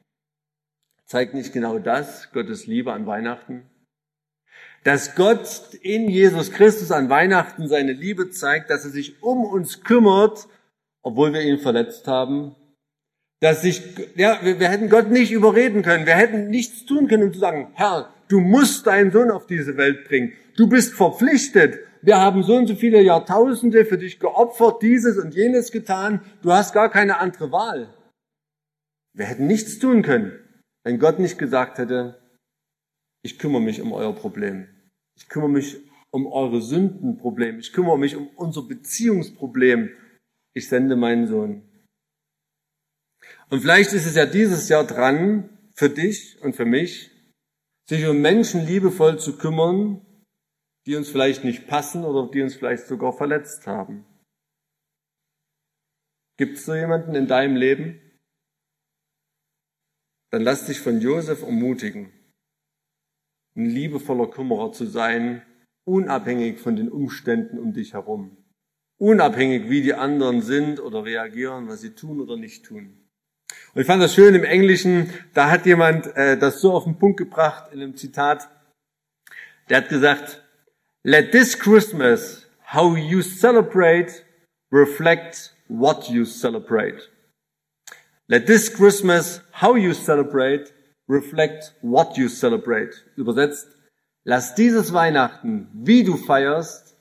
Zeigt 1.10 1.34
nicht 1.34 1.52
genau 1.52 1.78
das 1.78 2.30
Gottes 2.32 2.66
Liebe 2.66 2.92
an 2.92 3.06
Weihnachten? 3.06 3.68
Dass 4.84 5.16
Gott 5.16 5.74
in 5.82 6.08
Jesus 6.08 6.52
Christus 6.52 6.92
an 6.92 7.10
Weihnachten 7.10 7.66
seine 7.66 7.92
Liebe 7.92 8.30
zeigt, 8.30 8.70
dass 8.70 8.84
er 8.84 8.90
sich 8.90 9.22
um 9.22 9.44
uns 9.44 9.82
kümmert, 9.82 10.46
obwohl 11.02 11.32
wir 11.32 11.42
ihn 11.42 11.58
verletzt 11.58 12.06
haben, 12.06 12.54
dass 13.40 13.62
sich, 13.62 13.82
ja, 14.14 14.38
wir, 14.42 14.60
wir 14.60 14.68
hätten 14.68 14.88
Gott 14.88 15.10
nicht 15.10 15.32
überreden 15.32 15.82
können, 15.82 16.06
wir 16.06 16.14
hätten 16.14 16.48
nichts 16.48 16.86
tun 16.86 17.08
können, 17.08 17.24
um 17.24 17.32
zu 17.32 17.40
sagen, 17.40 17.72
Herr, 17.74 18.14
Du 18.30 18.38
musst 18.38 18.86
deinen 18.86 19.10
Sohn 19.10 19.32
auf 19.32 19.48
diese 19.48 19.76
Welt 19.76 20.04
bringen. 20.04 20.32
Du 20.56 20.68
bist 20.68 20.94
verpflichtet. 20.94 21.80
Wir 22.00 22.18
haben 22.18 22.44
so 22.44 22.54
und 22.54 22.68
so 22.68 22.76
viele 22.76 23.02
Jahrtausende 23.02 23.84
für 23.84 23.98
dich 23.98 24.20
geopfert, 24.20 24.82
dieses 24.82 25.18
und 25.18 25.34
jenes 25.34 25.72
getan. 25.72 26.20
Du 26.40 26.52
hast 26.52 26.72
gar 26.72 26.88
keine 26.90 27.18
andere 27.18 27.50
Wahl. 27.50 27.92
Wir 29.12 29.26
hätten 29.26 29.48
nichts 29.48 29.80
tun 29.80 30.02
können, 30.02 30.38
wenn 30.84 30.98
Gott 30.98 31.18
nicht 31.18 31.38
gesagt 31.38 31.78
hätte, 31.78 32.20
ich 33.22 33.38
kümmere 33.38 33.62
mich 33.62 33.80
um 33.80 33.92
euer 33.92 34.14
Problem. 34.14 34.68
Ich 35.16 35.28
kümmere 35.28 35.50
mich 35.50 35.76
um 36.10 36.26
eure 36.26 36.60
Sündenproblem. 36.62 37.58
Ich 37.58 37.72
kümmere 37.72 37.98
mich 37.98 38.16
um 38.16 38.28
unser 38.36 38.62
Beziehungsproblem. 38.62 39.90
Ich 40.54 40.68
sende 40.68 40.96
meinen 40.96 41.26
Sohn. 41.26 41.62
Und 43.50 43.60
vielleicht 43.60 43.92
ist 43.92 44.06
es 44.06 44.14
ja 44.14 44.26
dieses 44.26 44.68
Jahr 44.68 44.84
dran, 44.84 45.50
für 45.74 45.88
dich 45.88 46.40
und 46.42 46.54
für 46.54 46.66
mich, 46.66 47.10
sich 47.88 48.06
um 48.06 48.20
Menschen 48.20 48.66
liebevoll 48.66 49.18
zu 49.18 49.38
kümmern, 49.38 50.04
die 50.86 50.94
uns 50.94 51.08
vielleicht 51.08 51.42
nicht 51.42 51.66
passen 51.66 52.04
oder 52.04 52.30
die 52.30 52.42
uns 52.42 52.54
vielleicht 52.54 52.86
sogar 52.86 53.12
verletzt 53.12 53.66
haben. 53.66 54.04
Gibt 56.36 56.58
es 56.58 56.66
so 56.66 56.74
jemanden 56.74 57.14
in 57.14 57.26
deinem 57.26 57.56
Leben? 57.56 58.00
Dann 60.30 60.42
lass 60.42 60.66
dich 60.66 60.80
von 60.80 61.00
Josef 61.00 61.42
ermutigen, 61.42 62.12
ein 63.56 63.66
liebevoller 63.66 64.30
Kümmerer 64.30 64.72
zu 64.72 64.86
sein, 64.86 65.42
unabhängig 65.84 66.60
von 66.60 66.76
den 66.76 66.88
Umständen 66.88 67.58
um 67.58 67.72
dich 67.72 67.94
herum. 67.94 68.36
Unabhängig, 68.98 69.68
wie 69.68 69.82
die 69.82 69.94
anderen 69.94 70.42
sind 70.42 70.78
oder 70.78 71.04
reagieren, 71.04 71.68
was 71.68 71.80
sie 71.80 71.94
tun 71.94 72.20
oder 72.20 72.36
nicht 72.36 72.64
tun. 72.64 73.08
Und 73.74 73.80
ich 73.80 73.86
fand 73.86 74.02
das 74.02 74.14
schön 74.14 74.34
im 74.34 74.44
Englischen, 74.44 75.10
da 75.34 75.50
hat 75.50 75.66
jemand 75.66 76.06
äh, 76.16 76.36
das 76.38 76.60
so 76.60 76.72
auf 76.72 76.84
den 76.84 76.98
Punkt 76.98 77.16
gebracht 77.16 77.72
in 77.72 77.80
einem 77.80 77.96
Zitat. 77.96 78.48
Der 79.68 79.78
hat 79.78 79.88
gesagt, 79.88 80.44
let 81.02 81.32
this 81.32 81.58
Christmas, 81.58 82.46
how 82.72 82.96
you 82.96 83.22
celebrate, 83.22 84.24
reflect 84.70 85.56
what 85.68 86.08
you 86.08 86.24
celebrate. 86.24 87.08
Let 88.30 88.46
this 88.46 88.72
Christmas, 88.72 89.42
how 89.50 89.74
you 89.74 89.92
celebrate, 89.92 90.72
reflect 91.08 91.74
what 91.82 92.16
you 92.16 92.28
celebrate. 92.28 92.94
Übersetzt, 93.16 93.66
lass 94.22 94.54
dieses 94.54 94.92
Weihnachten, 94.92 95.66
wie 95.74 96.04
du 96.04 96.16
feierst, 96.16 96.96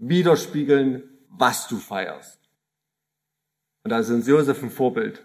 widerspiegeln, 0.00 1.04
was 1.28 1.68
du 1.68 1.76
feierst. 1.76 2.40
Und 3.84 3.92
da 3.92 4.00
ist 4.00 4.10
uns 4.10 4.26
Josef 4.26 4.64
ein 4.64 4.70
Vorbild. 4.70 5.24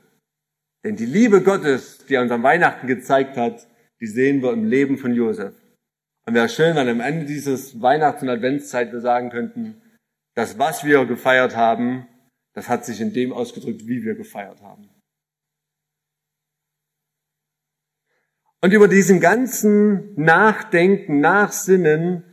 Denn 0.83 0.97
die 0.97 1.07
Liebe 1.07 1.41
Gottes, 1.41 2.05
die 2.07 2.13
er 2.13 2.21
uns 2.21 2.31
an 2.31 2.43
Weihnachten 2.43 2.85
gezeigt 2.85 3.35
hat, 3.35 3.67
die 3.99 4.05
sehen 4.05 4.43
wir 4.43 4.53
im 4.53 4.65
Leben 4.65 4.99
von 4.99 5.15
Josef. 5.15 5.55
Und 6.27 6.35
wäre 6.35 6.47
schön, 6.47 6.75
wenn 6.75 6.87
am 6.87 7.01
Ende 7.01 7.25
dieses 7.25 7.81
Weihnachts- 7.81 8.21
und 8.21 8.29
Adventszeit 8.29 8.91
wir 8.91 9.01
sagen 9.01 9.31
könnten, 9.31 9.81
das, 10.35 10.59
was 10.59 10.83
wir 10.83 11.07
gefeiert 11.07 11.55
haben, 11.55 12.07
das 12.53 12.69
hat 12.69 12.85
sich 12.85 13.01
in 13.01 13.13
dem 13.13 13.33
ausgedrückt, 13.33 13.87
wie 13.87 14.03
wir 14.03 14.13
gefeiert 14.13 14.61
haben. 14.61 14.91
Und 18.61 18.73
über 18.73 18.87
diesen 18.87 19.19
ganzen 19.19 20.13
Nachdenken, 20.15 21.21
Nachsinnen 21.21 22.23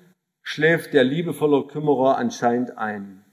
schläft 0.43 0.93
der 0.93 1.05
liebevolle 1.05 1.67
Kümmerer 1.69 2.17
anscheinend 2.17 2.77
ein. 2.79 3.25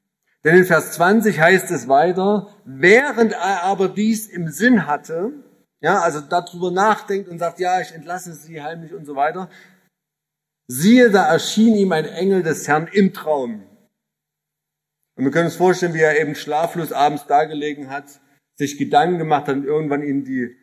Denn 0.44 0.58
in 0.58 0.66
Vers 0.66 0.92
20 0.94 1.40
heißt 1.40 1.72
es 1.72 1.88
weiter, 1.88 2.56
während 2.66 3.32
er 3.32 3.64
aber 3.64 3.88
dies 3.88 4.28
im 4.28 4.50
Sinn 4.50 4.86
hatte, 4.88 5.32
ja, 5.80 6.02
also 6.02 6.22
darüber 6.22 6.72
nachdenkt 6.72 7.30
und 7.30 7.40
sagt, 7.40 7.60
ja, 7.60 7.82
ich 7.82 7.94
entlasse 7.94 8.34
sie 8.34 8.62
heimlich 8.62 8.94
und 8.94 9.06
so 9.06 9.16
weiter, 9.16 9.50
siehe, 10.68 11.10
da 11.10 11.26
erschien 11.26 11.76
ihm 11.76 11.92
ein 11.92 12.06
Engel 12.06 12.44
des 12.44 12.68
Herrn 12.68 12.88
im 12.92 13.14
Traum. 13.14 13.64
Und 15.16 15.26
wir 15.26 15.32
können 15.32 15.46
uns 15.46 15.56
vorstellen, 15.56 15.94
wie 15.94 16.02
er 16.02 16.20
eben 16.20 16.36
schlaflos 16.36 16.92
abends 16.92 17.26
dagelegen 17.28 17.90
hat, 17.90 18.06
sich 18.56 18.78
Gedanken 18.78 19.18
gemacht 19.18 19.48
hat 19.48 19.56
und 19.56 19.66
irgendwann 19.66 20.04
ihn 20.04 20.24
die, 20.24 20.56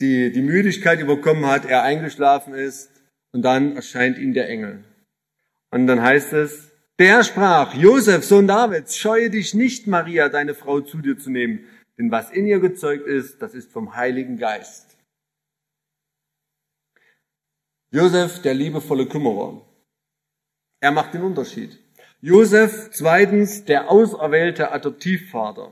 die, 0.00 0.32
die 0.32 0.42
Müdigkeit 0.42 1.00
überkommen 1.00 1.46
hat, 1.46 1.64
er 1.64 1.82
eingeschlafen 1.82 2.54
ist 2.54 2.90
und 3.32 3.42
dann 3.42 3.76
erscheint 3.76 4.18
ihm 4.18 4.34
der 4.34 4.48
Engel. 4.48 4.84
Und 5.70 5.86
dann 5.86 6.02
heißt 6.02 6.32
es, 6.32 6.70
der 6.98 7.24
sprach, 7.24 7.74
Josef, 7.74 8.24
Sohn 8.24 8.46
Davids, 8.46 8.96
scheue 8.96 9.28
dich 9.28 9.52
nicht, 9.52 9.86
Maria, 9.86 10.28
deine 10.28 10.54
Frau, 10.54 10.80
zu 10.80 10.98
dir 10.98 11.18
zu 11.18 11.30
nehmen, 11.30 11.66
denn 11.98 12.10
was 12.10 12.30
in 12.30 12.46
ihr 12.46 12.60
gezeugt 12.60 13.06
ist, 13.06 13.42
das 13.42 13.54
ist 13.54 13.70
vom 13.72 13.94
Heiligen 13.96 14.38
Geist. 14.38 14.96
Josef, 17.90 18.42
der 18.42 18.54
liebevolle 18.54 19.06
Kümmerer. 19.06 19.62
Er 20.80 20.90
macht 20.90 21.14
den 21.14 21.22
Unterschied. 21.22 21.78
Josef, 22.20 22.90
zweitens, 22.92 23.64
der 23.64 23.90
auserwählte 23.90 24.72
Adoptivvater. 24.72 25.70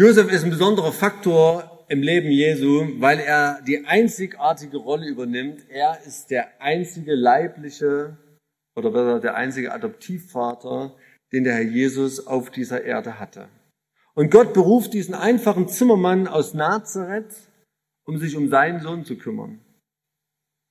Josef 0.00 0.32
ist 0.32 0.44
ein 0.44 0.50
besonderer 0.50 0.92
Faktor 0.92 1.84
im 1.88 2.00
Leben 2.00 2.30
Jesu, 2.30 2.88
weil 3.00 3.18
er 3.18 3.60
die 3.66 3.84
einzigartige 3.84 4.78
Rolle 4.78 5.06
übernimmt. 5.06 5.68
Er 5.68 5.98
ist 6.06 6.30
der 6.30 6.58
einzige 6.58 7.14
leibliche 7.14 8.16
oder 8.74 8.92
besser 8.92 9.20
der 9.20 9.34
einzige 9.34 9.74
Adoptivvater, 9.74 10.96
den 11.34 11.44
der 11.44 11.52
Herr 11.52 11.64
Jesus 11.64 12.26
auf 12.26 12.48
dieser 12.48 12.82
Erde 12.82 13.20
hatte. 13.20 13.50
Und 14.14 14.30
Gott 14.30 14.54
beruft 14.54 14.94
diesen 14.94 15.14
einfachen 15.14 15.68
Zimmermann 15.68 16.28
aus 16.28 16.54
Nazareth, 16.54 17.36
um 18.06 18.16
sich 18.16 18.38
um 18.38 18.48
seinen 18.48 18.80
Sohn 18.80 19.04
zu 19.04 19.18
kümmern. 19.18 19.60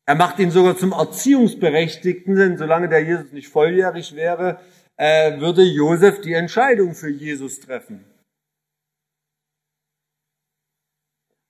Er 0.07 0.15
macht 0.15 0.39
ihn 0.39 0.49
sogar 0.49 0.75
zum 0.75 0.91
Erziehungsberechtigten, 0.91 2.35
denn 2.35 2.57
solange 2.57 2.89
der 2.89 3.03
Jesus 3.03 3.31
nicht 3.31 3.49
volljährig 3.49 4.15
wäre, 4.15 4.59
äh, 4.97 5.39
würde 5.39 5.61
Josef 5.61 6.19
die 6.19 6.33
Entscheidung 6.33 6.95
für 6.95 7.11
Jesus 7.11 7.59
treffen. 7.59 8.08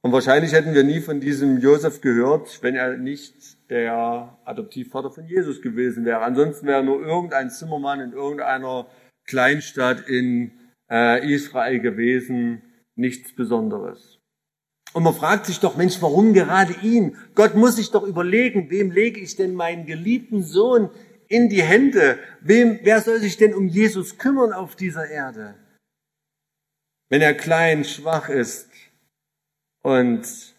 Und 0.02 0.14
wahrscheinlich 0.14 0.54
hätten 0.54 0.74
wir 0.74 0.84
nie 0.84 1.02
von 1.02 1.20
diesem 1.20 1.60
Josef 1.60 2.00
gehört, 2.00 2.64
wenn 2.64 2.76
er 2.76 2.96
nicht 2.96 3.70
der 3.70 4.38
Adoptivvater 4.46 5.12
von 5.12 5.26
Jesus 5.26 5.62
gewesen 5.62 6.06
wäre. 6.06 6.22
Ansonsten 6.22 6.68
wäre 6.68 6.84
nur 6.84 7.02
irgendein 7.02 7.50
Zimmermann 7.50 8.00
in 8.00 8.14
irgendeiner 8.14 8.88
Kleinstadt 9.26 10.08
in 10.08 10.52
äh, 10.90 11.34
Israel 11.34 11.80
gewesen, 11.80 12.62
nichts 12.96 13.36
Besonderes. 13.36 14.20
Und 14.94 15.04
man 15.04 15.14
fragt 15.14 15.46
sich 15.46 15.60
doch, 15.60 15.78
Mensch, 15.78 16.02
warum 16.02 16.34
gerade 16.34 16.74
ihn? 16.82 17.18
Gott 17.36 17.56
muss 17.56 17.76
sich 17.76 17.92
doch 17.92 18.04
überlegen, 18.04 18.72
wem 18.72 18.92
lege 18.92 19.20
ich 19.20 19.36
denn 19.36 19.54
meinen 19.54 19.86
geliebten 19.86 20.44
Sohn 20.44 20.90
in 21.28 21.50
die 21.50 21.62
Hände? 21.62 22.18
Wem, 22.42 22.80
wer 22.84 23.02
soll 23.02 23.20
sich 23.20 23.38
denn 23.38 23.54
um 23.54 23.68
Jesus 23.68 24.18
kümmern 24.18 24.52
auf 24.52 24.76
dieser 24.76 25.08
Erde? 25.08 25.56
Wenn 27.10 27.22
er 27.22 27.34
klein, 27.34 27.84
schwach 27.84 28.30
ist, 28.30 28.69
und 29.84 30.56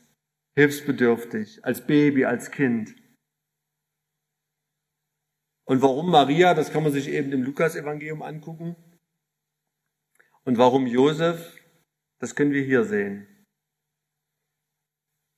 hilfsbedürftig, 0.57 1.65
als 1.65 1.87
Baby, 1.87 2.25
als 2.25 2.51
Kind. 2.51 2.95
Und 5.65 5.83
warum 5.83 6.11
Maria, 6.11 6.55
das 6.55 6.73
kann 6.73 6.83
man 6.83 6.93
sich 6.93 7.09
eben 7.09 7.33
im 7.33 7.43
Lukas-Evangelium 7.43 8.23
angucken. 8.23 8.77
Und 10.45 10.59
warum 10.59 10.87
Josef, 10.87 11.57
das 12.19 12.35
können 12.35 12.53
wir 12.53 12.63
hier 12.63 12.85
sehen. 12.85 13.27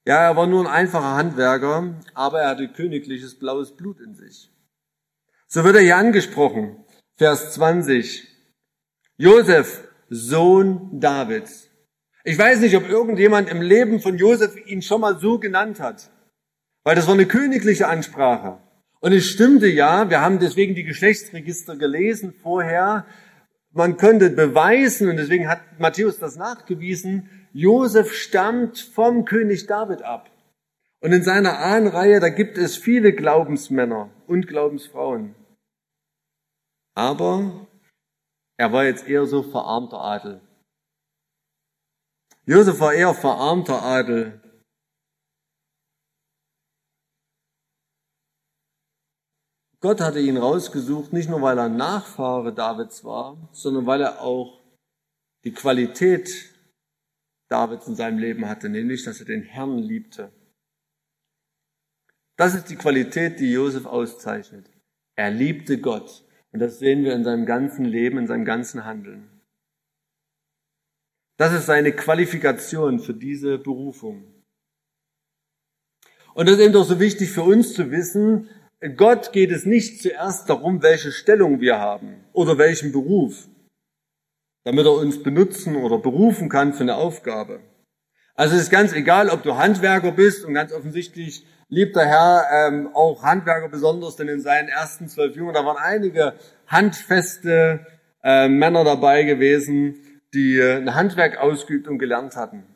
Ja, 0.07 0.25
er 0.25 0.37
war 0.37 0.47
nur 0.47 0.65
ein 0.65 0.73
einfacher 0.73 1.15
Handwerker, 1.15 2.01
aber 2.15 2.41
er 2.41 2.49
hatte 2.51 2.73
königliches 2.73 3.39
blaues 3.39 3.77
Blut 3.77 4.01
in 4.01 4.15
sich. 4.15 4.51
So 5.47 5.65
wird 5.65 5.77
er 5.77 5.83
hier 5.83 5.97
angesprochen. 5.97 6.85
Vers 7.17 7.55
20. 7.55 8.27
Josef, 9.17 9.87
Sohn 10.09 10.99
Davids. 10.99 11.69
Ich 12.25 12.39
weiß 12.39 12.61
nicht, 12.61 12.77
ob 12.77 12.89
irgendjemand 12.89 13.51
im 13.51 13.61
Leben 13.61 14.01
von 14.01 14.17
Josef 14.17 14.57
ihn 14.67 14.83
schon 14.83 15.01
mal 15.01 15.19
so 15.19 15.39
genannt 15.39 15.81
hat, 15.81 16.11
weil 16.85 16.95
das 16.95 17.07
war 17.07 17.15
eine 17.15 17.27
königliche 17.27 17.89
Ansprache. 17.89 18.59
Und 19.01 19.13
es 19.13 19.27
stimmte 19.27 19.67
ja, 19.67 20.09
wir 20.09 20.21
haben 20.21 20.39
deswegen 20.39 20.77
die 20.77 20.85
Geschlechtsregister 20.85 21.77
gelesen 21.77 22.33
vorher, 22.33 23.05
man 23.73 23.97
könnte 23.97 24.31
beweisen, 24.31 25.09
und 25.09 25.17
deswegen 25.17 25.49
hat 25.49 25.61
Matthäus 25.81 26.19
das 26.19 26.37
nachgewiesen, 26.37 27.29
Josef 27.53 28.15
stammt 28.15 28.79
vom 28.79 29.25
König 29.25 29.67
David 29.67 30.03
ab. 30.03 30.31
Und 31.01 31.13
in 31.13 31.25
seiner 31.25 31.59
Ahnenreihe, 31.59 32.21
da 32.21 32.29
gibt 32.29 32.57
es 32.57 32.77
viele 32.77 33.13
Glaubensmänner 33.13 34.11
und 34.29 34.47
Glaubensfrauen. 34.47 35.35
Aber 36.95 37.67
er 38.57 38.73
war 38.73 38.85
jetzt 38.85 39.09
eher 39.09 39.27
so 39.27 39.43
verarmter 39.43 39.99
Adel. 40.01 40.41
Josef 42.45 42.81
war 42.81 42.93
eher 42.93 43.15
verarmter 43.15 43.83
Adel. 43.83 44.41
Gott 49.81 50.01
hatte 50.01 50.21
ihn 50.21 50.37
rausgesucht, 50.37 51.13
nicht 51.13 51.29
nur 51.29 51.43
weil 51.43 51.59
er 51.59 51.69
Nachfahre 51.69 52.55
Davids 52.55 53.05
war, 53.05 53.49
sondern 53.53 53.87
weil 53.87 54.01
er 54.01 54.21
auch 54.21 54.61
die 55.45 55.53
Qualität 55.53 56.53
Davids 57.49 57.89
in 57.89 57.97
seinem 57.97 58.19
Leben 58.19 58.49
hatte, 58.49 58.69
nämlich, 58.69 59.05
dass 59.05 59.21
er 59.21 59.27
den 59.27 59.43
Herrn 59.43 59.79
liebte. 59.79 60.33
Das 62.37 62.55
ist 62.55 62.71
die 62.71 62.77
Qualität, 62.77 63.41
die 63.41 63.53
Josef 63.53 63.87
auszeichnet. 63.87 64.71
Er 65.17 65.31
liebte 65.31 65.79
Gott. 65.79 66.25
Und 66.53 66.61
das 66.61 66.79
sehen 66.79 67.03
wir 67.05 67.15
in 67.15 67.25
seinem 67.25 67.47
ganzen 67.47 67.85
Leben, 67.85 68.19
in 68.19 68.27
seinem 68.27 68.45
ganzen 68.45 68.85
Handeln. 68.85 69.32
Das 71.37 71.53
ist 71.53 71.67
seine 71.67 71.93
Qualifikation 71.93 73.01
für 73.01 73.15
diese 73.15 73.59
Berufung. 73.59 74.25
Und 76.35 76.49
das 76.49 76.57
ist 76.57 76.63
eben 76.63 76.73
doch 76.73 76.85
so 76.85 77.01
wichtig 77.01 77.31
für 77.31 77.43
uns 77.43 77.75
zu 77.75 77.91
wissen, 77.91 78.49
Gott 78.97 79.33
geht 79.33 79.53
es 79.53 79.65
nicht 79.65 80.03
zuerst 80.03 80.51
darum, 80.51 80.83
welche 80.83 81.13
Stellung 81.13 81.61
wir 81.61 81.79
haben 81.79 82.25
oder 82.33 82.59
welchen 82.59 82.91
Beruf, 82.91 83.47
damit 84.65 84.87
er 84.87 84.95
uns 84.95 85.23
benutzen 85.23 85.77
oder 85.77 85.99
berufen 85.99 86.49
kann 86.49 86.73
für 86.73 86.83
eine 86.83 86.97
Aufgabe. 86.97 87.61
Also 88.35 88.57
es 88.57 88.63
ist 88.63 88.71
ganz 88.71 88.93
egal, 88.93 89.29
ob 89.29 89.43
du 89.45 89.57
Handwerker 89.57 90.11
bist 90.11 90.45
und 90.45 90.55
ganz 90.55 90.73
offensichtlich 90.73 91.47
liebt 91.69 91.95
der 91.95 92.07
Herr 92.07 92.45
ähm, 92.51 92.91
auch 92.93 93.23
Handwerker 93.23 93.69
besonders, 93.69 94.17
denn 94.17 94.29
in 94.29 94.41
seinen 94.41 94.69
ersten 94.69 95.09
zwölf 95.09 95.37
Jungen, 95.37 95.55
da 95.55 95.65
waren 95.65 95.77
einige 95.77 96.35
handfeste 96.67 97.87
äh, 98.25 98.49
Männer 98.49 98.85
dabei 98.85 99.23
gewesen, 99.23 99.95
die 100.35 100.57
äh, 100.57 100.77
ein 100.77 100.95
Handwerk 100.95 101.39
ausgeübt 101.39 101.89
und 101.89 101.99
gelernt 101.99 102.37
hatten. 102.37 102.67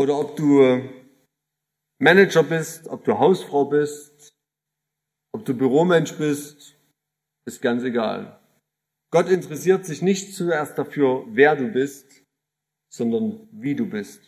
Oder 0.00 0.18
ob 0.18 0.36
du 0.36 0.88
Manager 2.00 2.44
bist, 2.44 2.86
ob 2.86 3.04
du 3.04 3.18
Hausfrau 3.18 3.64
bist, 3.64 4.30
ob 5.32 5.44
du 5.44 5.54
Büromensch 5.54 6.16
bist, 6.16 6.76
ist 7.46 7.60
ganz 7.60 7.82
egal. 7.82 8.40
Gott 9.10 9.28
interessiert 9.28 9.86
sich 9.86 10.02
nicht 10.02 10.34
zuerst 10.34 10.78
dafür, 10.78 11.24
wer 11.28 11.56
du 11.56 11.68
bist, 11.68 12.22
sondern 12.92 13.48
wie 13.52 13.74
du 13.74 13.86
bist. 13.86 14.22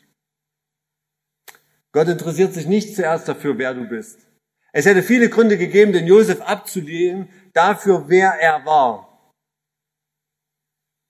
Gott 1.92 2.08
interessiert 2.08 2.54
sich 2.54 2.66
nicht 2.66 2.94
zuerst 2.94 3.28
dafür, 3.28 3.58
wer 3.58 3.74
du 3.74 3.88
bist. 3.88 4.26
Es 4.72 4.86
hätte 4.86 5.02
viele 5.02 5.28
Gründe 5.28 5.58
gegeben, 5.58 5.92
den 5.92 6.06
Josef 6.06 6.40
abzulehnen, 6.40 7.28
dafür, 7.53 8.09
wer 8.09 8.30
er 8.40 8.64
war. 8.64 9.07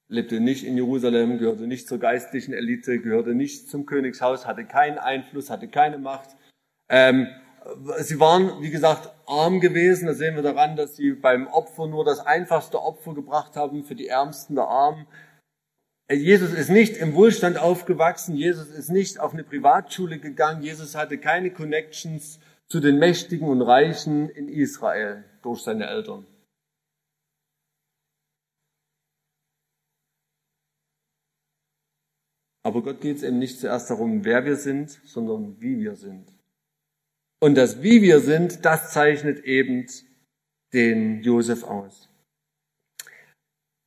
lebte 0.09 0.41
nicht 0.41 0.65
in 0.65 0.77
Jerusalem, 0.77 1.39
gehörte 1.39 1.69
nicht 1.69 1.87
zur 1.87 1.99
geistlichen 1.99 2.53
Elite, 2.53 2.99
gehörte 2.99 3.35
nicht 3.35 3.71
zum 3.71 3.87
Königshaus, 3.87 4.45
hatte 4.45 4.65
keinen 4.65 4.99
Einfluss, 4.99 5.51
hatte 5.51 5.69
keine 5.69 5.99
Macht. 5.99 6.37
Ähm, 6.89 7.29
sie 7.99 8.19
waren, 8.19 8.61
wie 8.61 8.71
gesagt, 8.71 9.11
arm 9.27 9.61
gewesen. 9.61 10.07
Da 10.07 10.15
sehen 10.15 10.35
wir 10.35 10.43
daran, 10.43 10.77
dass 10.77 10.97
sie 10.97 11.13
beim 11.13 11.47
Opfer 11.47 11.87
nur 11.87 12.05
das 12.05 12.21
einfachste 12.21 12.83
Opfer 12.83 13.15
gebracht 13.15 13.57
haben 13.57 13.85
für 13.85 13.95
die 13.95 14.09
Ärmsten 14.09 14.57
der 14.57 14.65
Armen. 14.65 15.07
Äh, 16.09 16.17
Jesus 16.17 16.53
ist 16.53 16.71
nicht 16.71 16.97
im 16.97 17.15
Wohlstand 17.15 17.59
aufgewachsen. 17.59 18.35
Jesus 18.35 18.69
ist 18.69 18.91
nicht 18.91 19.21
auf 19.21 19.33
eine 19.33 19.45
Privatschule 19.45 20.19
gegangen. 20.19 20.63
Jesus 20.63 20.95
hatte 20.95 21.19
keine 21.19 21.51
Connections 21.53 22.41
zu 22.67 22.81
den 22.81 22.99
Mächtigen 22.99 23.49
und 23.49 23.63
Reichen 23.63 24.29
in 24.29 24.49
Israel 24.49 25.25
durch 25.43 25.63
seine 25.63 25.87
Eltern. 25.87 26.27
Aber 32.63 32.83
Gott 32.83 33.01
geht 33.01 33.19
es 33.19 33.23
eben 33.23 33.39
nicht 33.39 33.59
zuerst 33.59 33.91
darum, 33.91 34.25
wer 34.25 34.45
wir 34.45 34.57
sind, 34.57 34.91
sondern 35.05 35.61
wie 35.61 35.79
wir 35.79 35.97
sind. 35.97 36.27
Und 37.43 37.55
das 37.55 37.83
Wie 37.83 38.03
wir 38.03 38.21
sind, 38.21 38.67
das 38.67 38.93
zeichnet 38.93 39.45
eben 39.45 39.87
den 40.75 41.23
Josef 41.23 41.65
aus. 41.65 42.11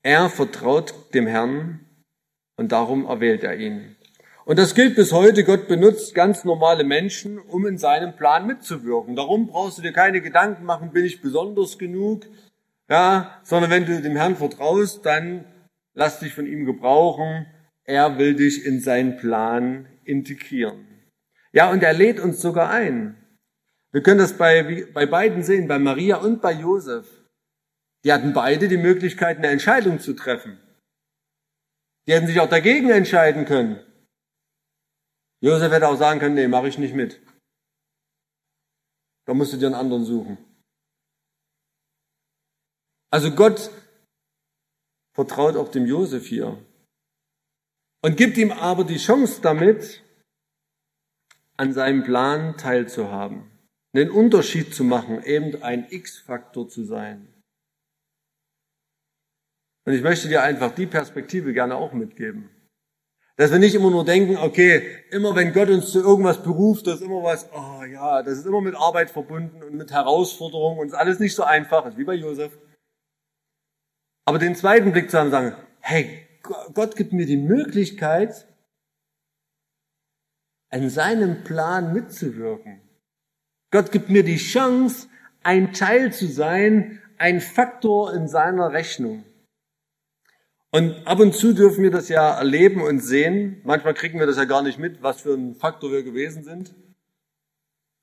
Er 0.01 0.29
vertraut 0.29 1.13
dem 1.13 1.27
Herrn 1.27 1.85
und 2.57 2.71
darum 2.71 3.05
erwählt 3.05 3.43
er 3.43 3.55
ihn. 3.55 3.95
Und 4.45 4.59
das 4.59 4.75
gilt 4.75 4.95
bis 4.95 5.13
heute. 5.13 5.43
Gott 5.45 5.67
benutzt 5.67 6.13
ganz 6.15 6.43
normale 6.43 6.83
Menschen, 6.83 7.39
um 7.39 7.65
in 7.65 7.77
seinem 7.77 8.15
Plan 8.15 8.45
mitzuwirken. 8.45 9.15
Darum 9.15 9.47
brauchst 9.47 9.77
du 9.77 9.81
dir 9.81 9.93
keine 9.93 10.19
Gedanken 10.21 10.65
machen, 10.65 10.91
bin 10.91 11.05
ich 11.05 11.21
besonders 11.21 11.77
genug? 11.77 12.25
Ja, 12.89 13.39
sondern 13.43 13.71
wenn 13.71 13.85
du 13.85 14.01
dem 14.01 14.17
Herrn 14.17 14.35
vertraust, 14.35 15.05
dann 15.05 15.45
lass 15.93 16.19
dich 16.19 16.33
von 16.33 16.45
ihm 16.45 16.65
gebrauchen. 16.65 17.45
Er 17.85 18.17
will 18.17 18.35
dich 18.35 18.65
in 18.65 18.79
seinen 18.79 19.17
Plan 19.17 19.87
integrieren. 20.05 20.87
Ja, 21.51 21.69
und 21.71 21.83
er 21.83 21.93
lädt 21.93 22.19
uns 22.19 22.41
sogar 22.41 22.69
ein. 22.69 23.17
Wir 23.91 24.01
können 24.01 24.19
das 24.19 24.37
bei, 24.37 24.87
bei 24.93 25.05
beiden 25.05 25.43
sehen, 25.43 25.67
bei 25.67 25.77
Maria 25.79 26.17
und 26.17 26.41
bei 26.41 26.53
Josef. 26.53 27.07
Die 28.03 28.11
hatten 28.11 28.33
beide 28.33 28.67
die 28.67 28.77
Möglichkeit, 28.77 29.37
eine 29.37 29.47
Entscheidung 29.47 29.99
zu 29.99 30.13
treffen. 30.13 30.59
Die 32.07 32.13
hätten 32.13 32.27
sich 32.27 32.39
auch 32.39 32.49
dagegen 32.49 32.89
entscheiden 32.89 33.45
können. 33.45 33.79
Josef 35.41 35.71
hätte 35.71 35.87
auch 35.87 35.97
sagen 35.97 36.19
können, 36.19 36.35
nee, 36.35 36.47
mache 36.47 36.67
ich 36.67 36.77
nicht 36.77 36.95
mit. 36.95 37.21
Da 39.25 39.33
musst 39.33 39.53
du 39.53 39.57
dir 39.57 39.67
einen 39.67 39.75
anderen 39.75 40.05
suchen. 40.05 40.37
Also 43.11 43.31
Gott 43.35 43.69
vertraut 45.13 45.55
auch 45.55 45.69
dem 45.69 45.85
Josef 45.85 46.25
hier 46.25 46.57
und 48.03 48.17
gibt 48.17 48.37
ihm 48.37 48.51
aber 48.51 48.83
die 48.83 48.97
Chance 48.97 49.41
damit, 49.41 50.03
an 51.57 51.73
seinem 51.73 52.03
Plan 52.03 52.57
teilzuhaben 52.57 53.49
einen 53.95 54.09
Unterschied 54.09 54.73
zu 54.73 54.83
machen, 54.83 55.23
eben 55.23 55.61
ein 55.61 55.87
X-Faktor 55.89 56.67
zu 56.67 56.83
sein. 56.83 57.27
Und 59.85 59.93
ich 59.93 60.01
möchte 60.01 60.27
dir 60.27 60.41
einfach 60.41 60.73
die 60.73 60.87
Perspektive 60.87 61.53
gerne 61.53 61.75
auch 61.75 61.93
mitgeben. 61.93 62.49
Dass 63.35 63.51
wir 63.51 63.59
nicht 63.59 63.75
immer 63.75 63.89
nur 63.89 64.05
denken, 64.05 64.37
okay, 64.37 65.03
immer 65.11 65.35
wenn 65.35 65.53
Gott 65.53 65.69
uns 65.69 65.91
zu 65.91 65.99
irgendwas 65.99 66.41
beruft, 66.43 66.87
das 66.87 66.95
ist 66.95 67.05
immer 67.05 67.23
was, 67.23 67.49
oh 67.51 67.83
ja, 67.83 68.21
das 68.23 68.39
ist 68.39 68.45
immer 68.45 68.61
mit 68.61 68.75
Arbeit 68.75 69.09
verbunden 69.09 69.61
und 69.63 69.75
mit 69.75 69.91
Herausforderungen 69.91 70.79
und 70.79 70.87
ist 70.87 70.93
alles 70.93 71.19
nicht 71.19 71.35
so 71.35 71.43
einfach, 71.43 71.85
ist 71.85 71.97
wie 71.97 72.03
bei 72.03 72.13
Josef. 72.13 72.57
Aber 74.25 74.39
den 74.39 74.55
zweiten 74.55 74.91
Blick 74.91 75.09
zu 75.09 75.19
haben, 75.19 75.31
sagen, 75.31 75.55
hey, 75.81 76.22
Gott 76.43 76.95
gibt 76.95 77.13
mir 77.13 77.25
die 77.25 77.37
Möglichkeit, 77.37 78.47
an 80.69 80.89
seinem 80.89 81.43
Plan 81.43 81.93
mitzuwirken. 81.93 82.81
Gott 83.71 83.91
gibt 83.91 84.09
mir 84.09 84.23
die 84.23 84.37
Chance, 84.37 85.07
ein 85.43 85.73
Teil 85.73 86.11
zu 86.11 86.27
sein, 86.27 87.01
ein 87.17 87.41
Faktor 87.41 88.13
in 88.13 88.27
seiner 88.27 88.73
Rechnung. 88.73 89.23
Und 90.71 91.05
ab 91.05 91.19
und 91.19 91.35
zu 91.35 91.53
dürfen 91.53 91.83
wir 91.83 91.91
das 91.91 92.09
ja 92.09 92.37
erleben 92.37 92.81
und 92.81 92.99
sehen. 92.99 93.61
Manchmal 93.63 93.93
kriegen 93.93 94.19
wir 94.19 94.25
das 94.25 94.37
ja 94.37 94.45
gar 94.45 94.63
nicht 94.63 94.79
mit, 94.79 95.03
was 95.03 95.21
für 95.21 95.33
ein 95.33 95.55
Faktor 95.55 95.91
wir 95.91 96.03
gewesen 96.03 96.43
sind. 96.43 96.73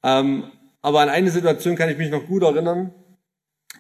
Ähm, 0.05 0.53
aber 0.81 1.01
an 1.01 1.09
eine 1.09 1.31
Situation 1.31 1.77
kann 1.77 1.91
ich 1.91 1.99
mich 1.99 2.11
noch 2.11 2.27
gut 2.27 2.43
erinnern. 2.43 2.95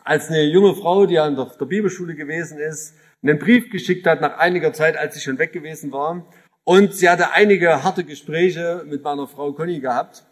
Als 0.02 0.28
eine 0.28 0.42
junge 0.42 0.74
Frau, 0.74 1.06
die 1.06 1.18
an 1.18 1.36
der, 1.36 1.46
der 1.46 1.66
Bibelschule 1.66 2.14
gewesen 2.14 2.58
ist, 2.58 2.94
einen 3.22 3.38
Brief 3.38 3.70
geschickt 3.70 4.06
hat 4.06 4.20
nach 4.20 4.38
einiger 4.38 4.72
Zeit, 4.72 4.96
als 4.96 5.14
sie 5.14 5.20
schon 5.20 5.38
weg 5.38 5.52
gewesen 5.52 5.92
war. 5.92 6.26
Und 6.64 6.94
sie 6.94 7.08
hatte 7.08 7.32
einige 7.32 7.82
harte 7.82 8.04
Gespräche 8.04 8.84
mit 8.86 9.02
meiner 9.02 9.26
Frau 9.26 9.52
Conny 9.52 9.80
gehabt. 9.80 10.24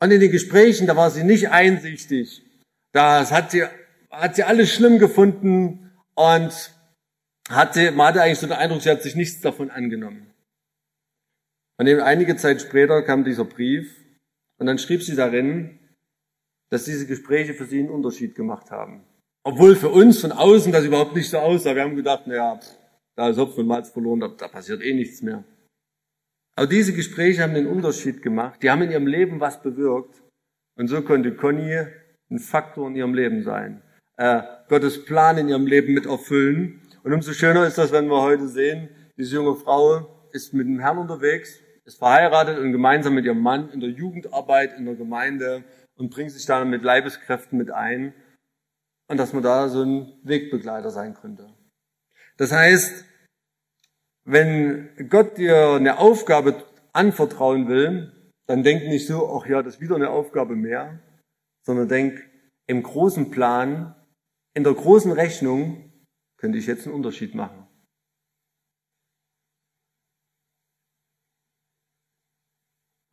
Und 0.00 0.10
in 0.10 0.20
den 0.20 0.30
Gesprächen, 0.30 0.86
da 0.86 0.96
war 0.96 1.10
sie 1.10 1.24
nicht 1.24 1.50
einsichtig. 1.50 2.42
Das 2.92 3.32
hat 3.32 3.50
sie, 3.50 3.64
hat 4.10 4.36
sie 4.36 4.44
alles 4.44 4.72
schlimm 4.72 4.98
gefunden 4.98 5.90
und 6.14 6.72
hatte, 7.48 7.92
man 7.92 8.08
hatte 8.08 8.22
eigentlich 8.22 8.38
so 8.38 8.46
den 8.46 8.56
Eindruck, 8.56 8.82
sie 8.82 8.90
hat 8.90 9.02
sich 9.02 9.16
nichts 9.16 9.40
davon 9.40 9.70
angenommen. 9.70 10.32
Und 11.78 11.86
eben 11.86 12.00
einige 12.00 12.36
Zeit 12.36 12.60
später 12.60 13.02
kam 13.02 13.24
dieser 13.24 13.44
Brief 13.44 13.94
und 14.58 14.66
dann 14.66 14.78
schrieb 14.78 15.02
sie 15.02 15.16
darin, 15.16 15.78
dass 16.70 16.84
diese 16.84 17.06
Gespräche 17.06 17.54
für 17.54 17.64
sie 17.64 17.78
einen 17.78 17.90
Unterschied 17.90 18.34
gemacht 18.34 18.70
haben. 18.70 19.04
Obwohl 19.48 19.76
für 19.76 19.88
uns 19.88 20.20
von 20.20 20.30
außen 20.30 20.72
das 20.72 20.84
überhaupt 20.84 21.16
nicht 21.16 21.30
so 21.30 21.38
aussah. 21.38 21.74
Wir 21.74 21.80
haben 21.80 21.96
gedacht, 21.96 22.26
naja, 22.26 22.60
da 23.16 23.30
ist 23.30 23.38
Hopfen 23.38 23.60
und 23.60 23.68
Malz 23.68 23.88
verloren, 23.88 24.20
da, 24.20 24.28
da 24.28 24.46
passiert 24.46 24.82
eh 24.82 24.92
nichts 24.92 25.22
mehr. 25.22 25.42
Aber 26.54 26.66
diese 26.66 26.92
Gespräche 26.92 27.42
haben 27.42 27.54
den 27.54 27.66
Unterschied 27.66 28.20
gemacht. 28.20 28.62
Die 28.62 28.68
haben 28.70 28.82
in 28.82 28.90
ihrem 28.90 29.06
Leben 29.06 29.40
was 29.40 29.62
bewirkt. 29.62 30.22
Und 30.76 30.88
so 30.88 31.00
konnte 31.00 31.34
Conny 31.34 31.78
ein 32.30 32.38
Faktor 32.38 32.88
in 32.88 32.96
ihrem 32.96 33.14
Leben 33.14 33.42
sein. 33.42 33.80
Äh, 34.18 34.42
Gottes 34.68 35.06
Plan 35.06 35.38
in 35.38 35.48
ihrem 35.48 35.66
Leben 35.66 35.94
mit 35.94 36.04
erfüllen. 36.04 36.82
Und 37.02 37.14
umso 37.14 37.32
schöner 37.32 37.66
ist 37.66 37.78
das, 37.78 37.90
wenn 37.90 38.08
wir 38.08 38.20
heute 38.20 38.48
sehen, 38.48 38.90
diese 39.16 39.36
junge 39.36 39.54
Frau 39.54 40.28
ist 40.32 40.52
mit 40.52 40.66
dem 40.66 40.78
Herrn 40.78 40.98
unterwegs, 40.98 41.58
ist 41.86 41.96
verheiratet 41.96 42.58
und 42.58 42.72
gemeinsam 42.72 43.14
mit 43.14 43.24
ihrem 43.24 43.40
Mann 43.40 43.70
in 43.70 43.80
der 43.80 43.88
Jugendarbeit 43.88 44.76
in 44.76 44.84
der 44.84 44.94
Gemeinde 44.94 45.64
und 45.96 46.10
bringt 46.10 46.32
sich 46.32 46.44
dann 46.44 46.68
mit 46.68 46.82
Leibeskräften 46.82 47.56
mit 47.56 47.70
ein. 47.70 48.12
Und 49.08 49.16
dass 49.16 49.32
man 49.32 49.42
da 49.42 49.68
so 49.68 49.82
ein 49.82 50.12
Wegbegleiter 50.22 50.90
sein 50.90 51.14
könnte. 51.14 51.52
Das 52.36 52.52
heißt, 52.52 53.04
wenn 54.24 55.08
Gott 55.08 55.38
dir 55.38 55.72
eine 55.72 55.98
Aufgabe 55.98 56.64
anvertrauen 56.92 57.68
will, 57.68 58.12
dann 58.46 58.62
denk 58.62 58.84
nicht 58.84 59.06
so, 59.06 59.28
ach 59.34 59.46
ja, 59.46 59.62
das 59.62 59.76
ist 59.76 59.80
wieder 59.80 59.96
eine 59.96 60.10
Aufgabe 60.10 60.56
mehr, 60.56 61.00
sondern 61.64 61.88
denk 61.88 62.22
im 62.66 62.82
großen 62.82 63.30
Plan, 63.30 63.94
in 64.54 64.64
der 64.64 64.74
großen 64.74 65.12
Rechnung 65.12 65.92
könnte 66.36 66.58
ich 66.58 66.66
jetzt 66.66 66.86
einen 66.86 66.94
Unterschied 66.94 67.34
machen. 67.34 67.66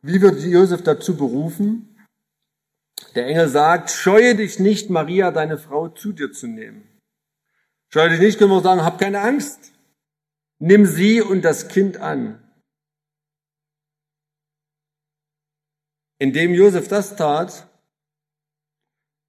Wie 0.02 0.20
wird 0.20 0.40
Josef 0.40 0.82
dazu 0.84 1.16
berufen? 1.16 1.95
Der 3.16 3.26
Engel 3.26 3.48
sagt, 3.48 3.90
scheue 3.90 4.34
dich 4.34 4.58
nicht, 4.58 4.90
Maria, 4.90 5.30
deine 5.30 5.56
Frau, 5.56 5.88
zu 5.88 6.12
dir 6.12 6.32
zu 6.32 6.46
nehmen. 6.46 6.86
Scheue 7.88 8.10
dich 8.10 8.20
nicht, 8.20 8.38
können 8.38 8.50
wir 8.50 8.60
sagen, 8.60 8.84
hab 8.84 8.98
keine 8.98 9.22
Angst. 9.22 9.72
Nimm 10.58 10.84
sie 10.84 11.22
und 11.22 11.42
das 11.42 11.68
Kind 11.68 11.96
an. 11.96 12.42
Indem 16.18 16.52
Josef 16.52 16.88
das 16.88 17.16
tat, 17.16 17.68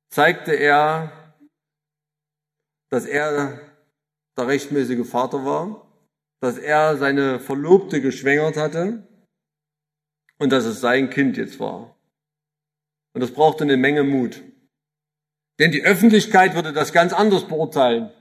zeigte 0.10 0.54
er, 0.54 1.36
dass 2.90 3.06
er 3.06 3.62
der 4.38 4.48
rechtmäßige 4.48 5.08
Vater 5.08 5.46
war, 5.46 5.88
dass 6.42 6.58
er 6.58 6.98
seine 6.98 7.40
Verlobte 7.40 8.02
geschwängert 8.02 8.58
hatte 8.58 9.08
und 10.40 10.52
dass 10.52 10.66
es 10.66 10.82
sein 10.82 11.10
Kind 11.10 11.38
jetzt 11.38 11.60
war. 11.60 11.97
Und 13.18 13.22
das 13.22 13.32
brauchte 13.32 13.64
eine 13.64 13.78
Menge 13.78 14.04
Mut. 14.04 14.44
Denn 15.58 15.72
die 15.72 15.84
Öffentlichkeit 15.84 16.54
würde 16.54 16.72
das 16.72 16.94
ganz 16.94 17.14
anders 17.14 17.48
beurteilen. 17.48 18.12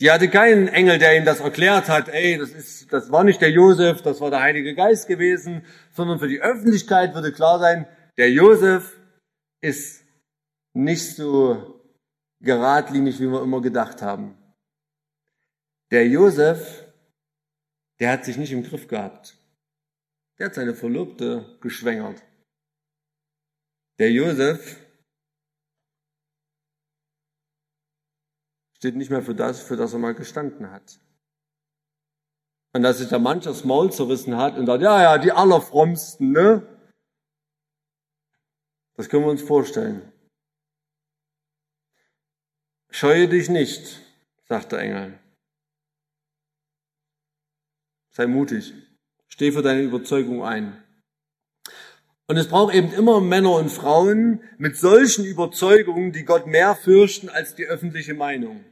Die 0.00 0.10
hatte 0.10 0.28
keinen 0.28 0.66
Engel, 0.66 0.98
der 0.98 1.16
ihm 1.16 1.24
das 1.24 1.38
erklärt 1.38 1.88
hat, 1.88 2.08
ey, 2.08 2.36
das 2.36 2.50
ist, 2.50 2.92
das 2.92 3.12
war 3.12 3.22
nicht 3.22 3.40
der 3.40 3.52
Josef, 3.52 4.02
das 4.02 4.20
war 4.20 4.30
der 4.30 4.40
Heilige 4.40 4.74
Geist 4.74 5.06
gewesen, 5.06 5.64
sondern 5.92 6.18
für 6.18 6.26
die 6.26 6.40
Öffentlichkeit 6.40 7.14
würde 7.14 7.30
klar 7.30 7.60
sein, 7.60 7.86
der 8.16 8.32
Josef 8.32 8.98
ist 9.60 10.02
nicht 10.74 11.14
so 11.14 11.80
geradlinig, 12.40 13.20
wie 13.20 13.30
wir 13.30 13.44
immer 13.44 13.62
gedacht 13.62 14.02
haben. 14.02 14.36
Der 15.92 16.08
Josef, 16.08 16.84
der 18.00 18.10
hat 18.10 18.24
sich 18.24 18.38
nicht 18.38 18.50
im 18.50 18.64
Griff 18.64 18.88
gehabt. 18.88 19.36
Der 20.40 20.46
hat 20.46 20.56
seine 20.56 20.74
Verlobte 20.74 21.58
geschwängert. 21.60 22.24
Der 23.98 24.12
Josef, 24.12 24.86
steht 28.76 28.96
nicht 28.96 29.10
mehr 29.10 29.22
für 29.22 29.34
das, 29.34 29.62
für 29.62 29.76
das 29.76 29.94
er 29.94 29.98
mal 29.98 30.14
gestanden 30.14 30.70
hat. 30.70 31.00
Und 32.72 32.82
dass 32.82 32.98
sich 32.98 33.08
da 33.08 33.18
mancher 33.18 33.50
das 33.50 33.64
Maul 33.64 33.90
zerrissen 33.90 34.36
hat 34.36 34.56
und 34.58 34.66
sagt, 34.66 34.82
ja, 34.82 35.02
ja, 35.02 35.18
die 35.18 35.32
allerfrommsten, 35.32 36.30
ne? 36.30 36.62
Das 38.94 39.08
können 39.08 39.24
wir 39.24 39.30
uns 39.30 39.42
vorstellen. 39.42 40.12
Scheue 42.90 43.28
dich 43.28 43.48
nicht, 43.48 44.00
sagt 44.44 44.72
der 44.72 44.80
Engel. 44.80 45.18
Sei 48.10 48.26
mutig. 48.26 48.72
Steh 49.28 49.52
für 49.52 49.62
deine 49.62 49.82
Überzeugung 49.82 50.44
ein. 50.44 50.85
Und 52.28 52.36
es 52.36 52.48
braucht 52.48 52.74
eben 52.74 52.92
immer 52.92 53.20
Männer 53.20 53.52
und 53.52 53.70
Frauen 53.70 54.40
mit 54.58 54.76
solchen 54.76 55.24
Überzeugungen, 55.24 56.12
die 56.12 56.24
Gott 56.24 56.46
mehr 56.46 56.74
fürchten 56.74 57.28
als 57.28 57.54
die 57.54 57.66
öffentliche 57.66 58.14
Meinung. 58.14 58.64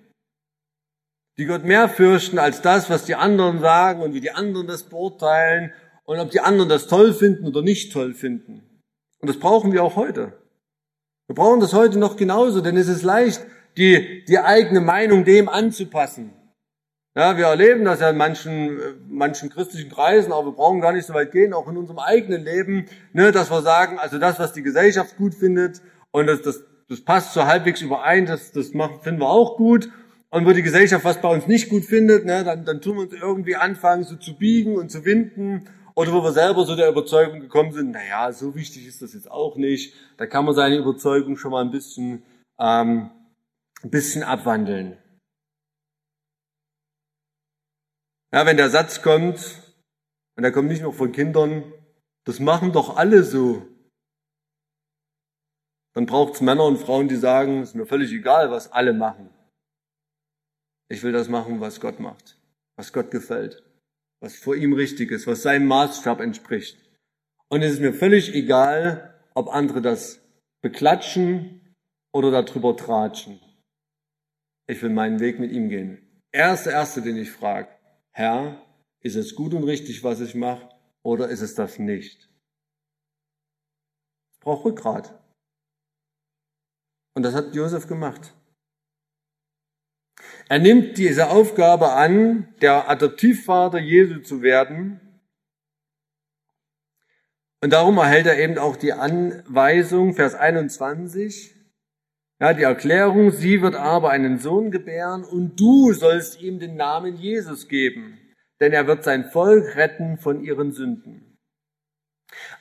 Die 1.38 1.46
Gott 1.46 1.64
mehr 1.64 1.88
fürchten 1.88 2.38
als 2.38 2.62
das, 2.62 2.90
was 2.90 3.05
die 3.05 3.14
anderen 3.14 3.61
sagen 3.61 4.02
und 4.02 4.14
wie 4.14 4.20
die 4.20 4.32
anderen 4.32 4.66
das 4.66 4.84
beurteilen 4.84 5.72
und 6.05 6.18
ob 6.18 6.30
die 6.30 6.40
anderen 6.40 6.68
das 6.68 6.88
toll 6.88 7.12
finden 7.14 7.46
oder 7.46 7.62
nicht 7.62 7.92
toll 7.92 8.14
finden. 8.14 8.62
Und 9.20 9.28
das 9.28 9.38
brauchen 9.38 9.72
wir 9.72 9.84
auch 9.84 9.96
heute. 9.96 10.32
Wir 11.26 11.34
brauchen 11.34 11.61
das 11.61 11.72
heute 11.72 11.98
noch 11.98 12.16
genauso, 12.16 12.61
denn 12.61 12.76
es 12.76 12.88
ist 12.88 13.02
leicht, 13.02 13.44
die, 13.76 14.24
die 14.26 14.38
eigene 14.38 14.80
Meinung 14.80 15.24
dem 15.24 15.48
anzupassen. 15.48 16.32
Ja, 17.16 17.36
wir 17.36 17.46
erleben 17.46 17.84
das 17.84 18.00
ja 18.00 18.10
in 18.10 18.16
manchen, 18.16 18.80
manchen 19.08 19.48
christlichen 19.48 19.88
Kreisen, 19.88 20.32
aber 20.32 20.46
wir 20.46 20.52
brauchen 20.52 20.80
gar 20.80 20.92
nicht 20.92 21.06
so 21.06 21.14
weit 21.14 21.30
gehen, 21.30 21.54
auch 21.54 21.68
in 21.68 21.76
unserem 21.76 22.00
eigenen 22.00 22.42
Leben, 22.42 22.86
ne, 23.12 23.30
dass 23.30 23.52
wir 23.52 23.62
sagen, 23.62 24.00
also 24.00 24.18
das, 24.18 24.40
was 24.40 24.52
die 24.52 24.62
Gesellschaft 24.62 25.16
gut 25.16 25.34
findet, 25.34 25.80
und 26.10 26.26
das, 26.26 26.42
das, 26.42 26.64
das 26.88 27.00
passt 27.02 27.32
so 27.32 27.44
halbwegs 27.44 27.82
überein, 27.82 28.26
das, 28.26 28.50
das 28.50 28.74
machen, 28.74 29.00
finden 29.02 29.20
wir 29.20 29.28
auch 29.28 29.56
gut. 29.56 29.90
Und 30.30 30.44
wo 30.44 30.50
die 30.50 30.62
Gesellschaft 30.62 31.04
was 31.04 31.20
bei 31.20 31.28
uns 31.28 31.46
nicht 31.46 31.68
gut 31.68 31.84
findet, 31.84 32.24
ne, 32.24 32.42
dann, 32.42 32.64
dann 32.64 32.80
tun 32.80 32.96
wir 32.96 33.02
uns 33.02 33.12
irgendwie 33.12 33.54
anfangen, 33.54 34.02
so 34.02 34.16
zu 34.16 34.36
biegen 34.36 34.76
und 34.76 34.90
zu 34.90 35.04
winden. 35.04 35.68
Oder 35.94 36.12
wo 36.12 36.24
wir 36.24 36.32
selber 36.32 36.64
so 36.64 36.74
der 36.74 36.88
Überzeugung 36.88 37.38
gekommen 37.38 37.70
sind, 37.70 37.92
na 37.92 38.00
ja, 38.08 38.32
so 38.32 38.56
wichtig 38.56 38.88
ist 38.88 39.02
das 39.02 39.14
jetzt 39.14 39.30
auch 39.30 39.54
nicht. 39.56 39.94
Da 40.16 40.26
kann 40.26 40.44
man 40.44 40.56
seine 40.56 40.76
Überzeugung 40.76 41.36
schon 41.36 41.52
mal 41.52 41.64
ein 41.64 41.70
bisschen, 41.70 42.24
ähm, 42.58 43.10
ein 43.84 43.90
bisschen 43.90 44.24
abwandeln. 44.24 44.96
Ja, 48.35 48.45
wenn 48.47 48.57
der 48.57 48.68
Satz 48.68 49.01
kommt, 49.01 49.62
und 50.37 50.43
der 50.43 50.51
kommt 50.51 50.66
nicht 50.66 50.82
nur 50.82 50.93
von 50.93 51.12
Kindern, 51.12 51.72
das 52.24 52.41
machen 52.41 52.72
doch 52.72 52.97
alle 52.97 53.22
so. 53.22 53.64
Dann 55.93 56.07
braucht 56.07 56.35
es 56.35 56.41
Männer 56.41 56.64
und 56.64 56.78
Frauen, 56.78 57.07
die 57.07 57.14
sagen, 57.14 57.61
es 57.61 57.68
ist 57.68 57.74
mir 57.76 57.87
völlig 57.87 58.11
egal, 58.12 58.51
was 58.51 58.72
alle 58.72 58.93
machen. 58.93 59.30
Ich 60.89 61.05
will 61.05 61.12
das 61.12 61.28
machen, 61.28 61.61
was 61.61 61.80
Gott 61.80 62.01
macht, 62.01 62.37
was 62.76 62.93
Gott 62.93 63.12
gefällt, 63.12 63.62
was 64.18 64.35
vor 64.35 64.57
ihm 64.57 64.72
richtig 64.72 65.12
ist, 65.12 65.28
was 65.28 65.43
seinem 65.43 65.68
Maßstab 65.68 66.18
entspricht. 66.18 66.76
Und 67.49 67.62
es 67.62 67.74
ist 67.74 67.80
mir 67.82 67.95
völlig 67.95 68.35
egal, 68.35 69.14
ob 69.35 69.47
andere 69.47 69.80
das 69.80 70.20
beklatschen 70.61 71.72
oder 72.12 72.32
darüber 72.32 72.76
tratschen. 72.76 73.39
Ich 74.66 74.82
will 74.82 74.91
meinen 74.91 75.20
Weg 75.20 75.39
mit 75.39 75.53
ihm 75.53 75.68
gehen. 75.68 76.20
Er 76.32 76.55
ist 76.55 76.66
der 76.66 76.72
Erste, 76.72 77.01
den 77.01 77.16
ich 77.16 77.30
frage. 77.30 77.74
Herr, 78.16 78.64
ist 79.00 79.16
es 79.16 79.34
gut 79.34 79.54
und 79.54 79.64
richtig, 79.64 80.04
was 80.04 80.20
ich 80.20 80.36
mache, 80.36 80.68
oder 81.02 81.28
ist 81.28 81.40
es 81.40 81.56
das 81.56 81.80
nicht? 81.80 82.30
Ich 84.32 84.40
brauche 84.40 84.66
Rückgrat. 84.66 85.20
Und 87.14 87.24
das 87.24 87.34
hat 87.34 87.54
Josef 87.54 87.88
gemacht. 87.88 88.32
Er 90.48 90.60
nimmt 90.60 90.96
diese 90.96 91.28
Aufgabe 91.28 91.92
an, 91.92 92.54
der 92.60 92.88
Adoptivvater 92.88 93.80
Jesu 93.80 94.20
zu 94.20 94.42
werden. 94.42 95.00
Und 97.60 97.72
darum 97.72 97.98
erhält 97.98 98.26
er 98.26 98.38
eben 98.38 98.58
auch 98.58 98.76
die 98.76 98.92
Anweisung, 98.92 100.14
Vers 100.14 100.34
21, 100.34 101.54
ja, 102.45 102.53
die 102.53 102.64
Erklärung, 102.64 103.30
sie 103.30 103.62
wird 103.62 103.74
aber 103.74 104.11
einen 104.11 104.38
Sohn 104.38 104.70
gebären 104.70 105.24
und 105.24 105.59
du 105.59 105.95
sollst 105.95 106.42
ihm 106.42 106.59
den 106.59 106.76
Namen 106.76 107.16
Jesus 107.16 107.68
geben, 107.68 108.18
denn 108.61 108.74
er 108.74 108.86
wird 108.86 109.03
sein 109.03 109.30
Volk 109.30 109.76
retten 109.76 110.18
von 110.18 110.45
ihren 110.45 110.70
Sünden. 110.72 111.38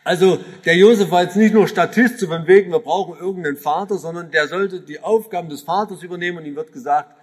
Also 0.05 0.39
der 0.63 0.77
Josef 0.77 1.11
war 1.11 1.23
jetzt 1.23 1.35
nicht 1.35 1.53
nur 1.53 1.67
Statist, 1.67 2.19
so 2.19 2.27
von 2.27 2.47
wegen, 2.47 2.71
wir 2.71 2.79
brauchen 2.79 3.19
irgendeinen 3.19 3.57
Vater, 3.57 3.97
sondern 3.97 4.31
der 4.31 4.47
sollte 4.47 4.79
die 4.79 5.01
Aufgaben 5.01 5.49
des 5.49 5.63
Vaters 5.63 6.01
übernehmen 6.01 6.37
und 6.37 6.45
ihm 6.45 6.55
wird 6.55 6.71
gesagt, 6.71 7.13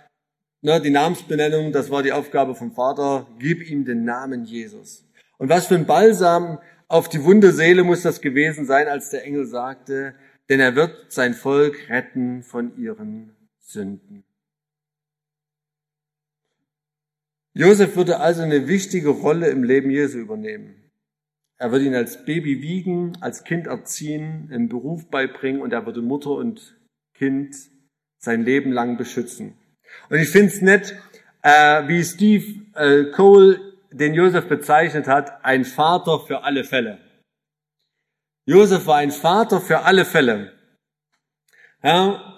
na, 0.61 0.81
die 0.81 0.91
Namensbenennung, 0.91 1.73
das 1.73 1.91
war 1.91 2.03
die 2.03 2.13
Aufgabe 2.13 2.55
vom 2.55 2.73
Vater, 2.73 3.27
gib 3.39 3.67
ihm 3.67 3.87
den 3.87 4.05
Namen 4.05 4.45
Jesus. 4.45 5.09
Und 5.39 5.49
was 5.49 5.67
für 5.69 5.77
ein 5.77 5.87
Balsam 5.87 6.59
auf 6.89 7.09
die 7.09 7.25
wunde 7.25 7.53
Seele 7.53 7.85
muss 7.85 8.03
das 8.03 8.21
gewesen 8.21 8.67
sein, 8.67 8.87
als 8.87 9.09
der 9.09 9.25
Engel 9.25 9.47
sagte, 9.47 10.15
denn 10.51 10.61
er 10.61 10.75
wird 10.75 11.13
sein 11.13 11.33
Volk 11.33 11.89
retten 11.89 12.43
von 12.43 12.77
ihren 12.77 13.37
Sünden. 13.61 14.25
Josef 17.55 17.97
würde 17.97 18.19
also 18.19 18.43
eine 18.43 18.67
wichtige 18.67 19.11
Rolle 19.11 19.49
im 19.49 19.63
Leben 19.63 19.91
Jesu 19.91 20.19
übernehmen. 20.19 20.91
Er 21.57 21.71
würde 21.71 21.85
ihn 21.85 21.95
als 21.95 22.25
Baby 22.25 22.63
wiegen, 22.63 23.17
als 23.21 23.45
Kind 23.45 23.69
erziehen, 23.69 24.51
im 24.51 24.69
Beruf 24.69 25.09
beibringen 25.09 25.63
und 25.63 25.73
er 25.73 25.87
würde 25.87 26.03
Mutter 26.03 26.31
und 26.31 26.77
Kind 27.15 27.55
sein 28.19 28.45
Leben 28.45 28.73
lang 28.73 28.97
beschützen. 28.97 29.55
Und 30.09 30.19
ich 30.19 30.31
finde 30.31 30.53
es 30.53 30.63
nett, 30.63 30.97
äh, 31.43 31.87
wie 31.87 32.03
Steve 32.03 32.45
äh, 32.75 33.11
Cole 33.13 33.61
den 33.93 34.15
Josef 34.15 34.49
bezeichnet 34.49 35.07
hat, 35.07 35.45
ein 35.45 35.65
Vater 35.65 36.21
für 36.21 36.43
alle 36.43 36.65
Fälle. 36.65 36.99
Josef 38.51 38.87
war 38.87 38.97
ein 38.97 39.13
Vater 39.13 39.61
für 39.61 39.83
alle 39.83 40.05
Fälle. 40.05 40.51
Ja, 41.85 42.37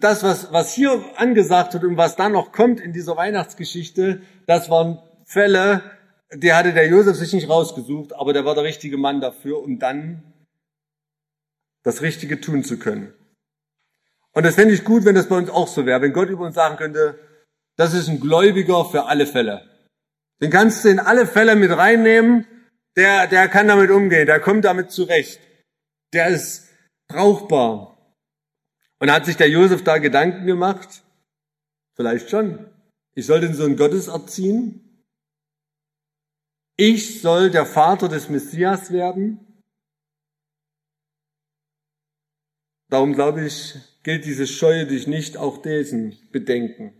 das, 0.00 0.22
was, 0.22 0.52
was 0.52 0.74
hier 0.74 1.02
angesagt 1.16 1.72
wird 1.72 1.84
und 1.84 1.96
was 1.96 2.14
dann 2.14 2.32
noch 2.32 2.52
kommt 2.52 2.78
in 2.78 2.92
dieser 2.92 3.16
Weihnachtsgeschichte, 3.16 4.20
das 4.46 4.68
waren 4.68 4.98
Fälle, 5.24 5.82
die 6.30 6.52
hatte 6.52 6.74
der 6.74 6.86
Josef 6.86 7.16
sich 7.16 7.32
nicht 7.32 7.48
rausgesucht, 7.48 8.12
aber 8.14 8.34
der 8.34 8.44
war 8.44 8.54
der 8.54 8.64
richtige 8.64 8.98
Mann 8.98 9.22
dafür, 9.22 9.62
um 9.62 9.78
dann 9.78 10.34
das 11.84 12.02
Richtige 12.02 12.38
tun 12.38 12.62
zu 12.62 12.78
können. 12.78 13.14
Und 14.32 14.44
das 14.44 14.56
fände 14.56 14.74
ich 14.74 14.84
gut, 14.84 15.06
wenn 15.06 15.14
das 15.14 15.30
bei 15.30 15.38
uns 15.38 15.48
auch 15.48 15.68
so 15.68 15.86
wäre, 15.86 16.02
wenn 16.02 16.12
Gott 16.12 16.28
über 16.28 16.44
uns 16.44 16.54
sagen 16.54 16.76
könnte, 16.76 17.18
das 17.76 17.94
ist 17.94 18.08
ein 18.08 18.20
Gläubiger 18.20 18.84
für 18.84 19.06
alle 19.06 19.26
Fälle. 19.26 19.62
Den 20.42 20.50
kannst 20.50 20.84
du 20.84 20.90
in 20.90 21.00
alle 21.00 21.26
Fälle 21.26 21.56
mit 21.56 21.70
reinnehmen, 21.70 22.46
der, 22.94 23.26
der 23.26 23.48
kann 23.48 23.68
damit 23.68 23.90
umgehen, 23.90 24.26
der 24.26 24.38
kommt 24.38 24.66
damit 24.66 24.90
zurecht 24.90 25.45
der 26.16 26.28
ist 26.28 26.68
brauchbar. 27.08 27.92
Und 28.98 29.10
hat 29.10 29.26
sich 29.26 29.36
der 29.36 29.50
Josef 29.50 29.84
da 29.84 29.98
Gedanken 29.98 30.46
gemacht? 30.46 31.02
Vielleicht 31.94 32.30
schon. 32.30 32.70
Ich 33.14 33.26
soll 33.26 33.40
den 33.40 33.54
Sohn 33.54 33.76
Gottes 33.76 34.08
erziehen. 34.08 35.04
Ich 36.76 37.20
soll 37.20 37.50
der 37.50 37.66
Vater 37.66 38.08
des 38.08 38.28
Messias 38.28 38.90
werden. 38.90 39.40
Darum 42.88 43.14
glaube 43.14 43.44
ich, 43.44 43.74
gilt 44.02 44.24
diese 44.24 44.46
Scheue 44.46 44.86
dich 44.86 45.06
nicht 45.06 45.36
auch 45.36 45.60
diesen 45.60 46.16
Bedenken. 46.30 46.94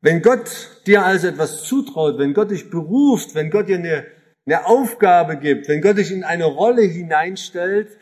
Wenn 0.00 0.22
Gott 0.22 0.82
dir 0.86 1.04
also 1.04 1.28
etwas 1.28 1.64
zutraut, 1.64 2.18
wenn 2.18 2.34
Gott 2.34 2.50
dich 2.50 2.70
beruft, 2.70 3.34
wenn 3.34 3.50
Gott 3.50 3.68
dir 3.68 3.78
eine 3.78 4.13
eine 4.46 4.66
Aufgabe 4.66 5.38
gibt, 5.38 5.68
wenn 5.68 5.80
Gott 5.80 5.98
dich 5.98 6.10
in 6.10 6.24
eine 6.24 6.44
Rolle 6.44 6.82
hineinstellt, 6.82 7.98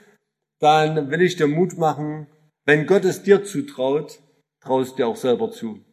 dann 0.58 1.10
will 1.10 1.22
ich 1.22 1.36
dir 1.36 1.46
Mut 1.46 1.76
machen, 1.78 2.26
wenn 2.64 2.86
Gott 2.86 3.04
es 3.04 3.22
dir 3.22 3.44
zutraut, 3.44 4.20
traust 4.60 4.98
dir 4.98 5.06
auch 5.06 5.16
selber 5.16 5.50
zu. 5.50 5.84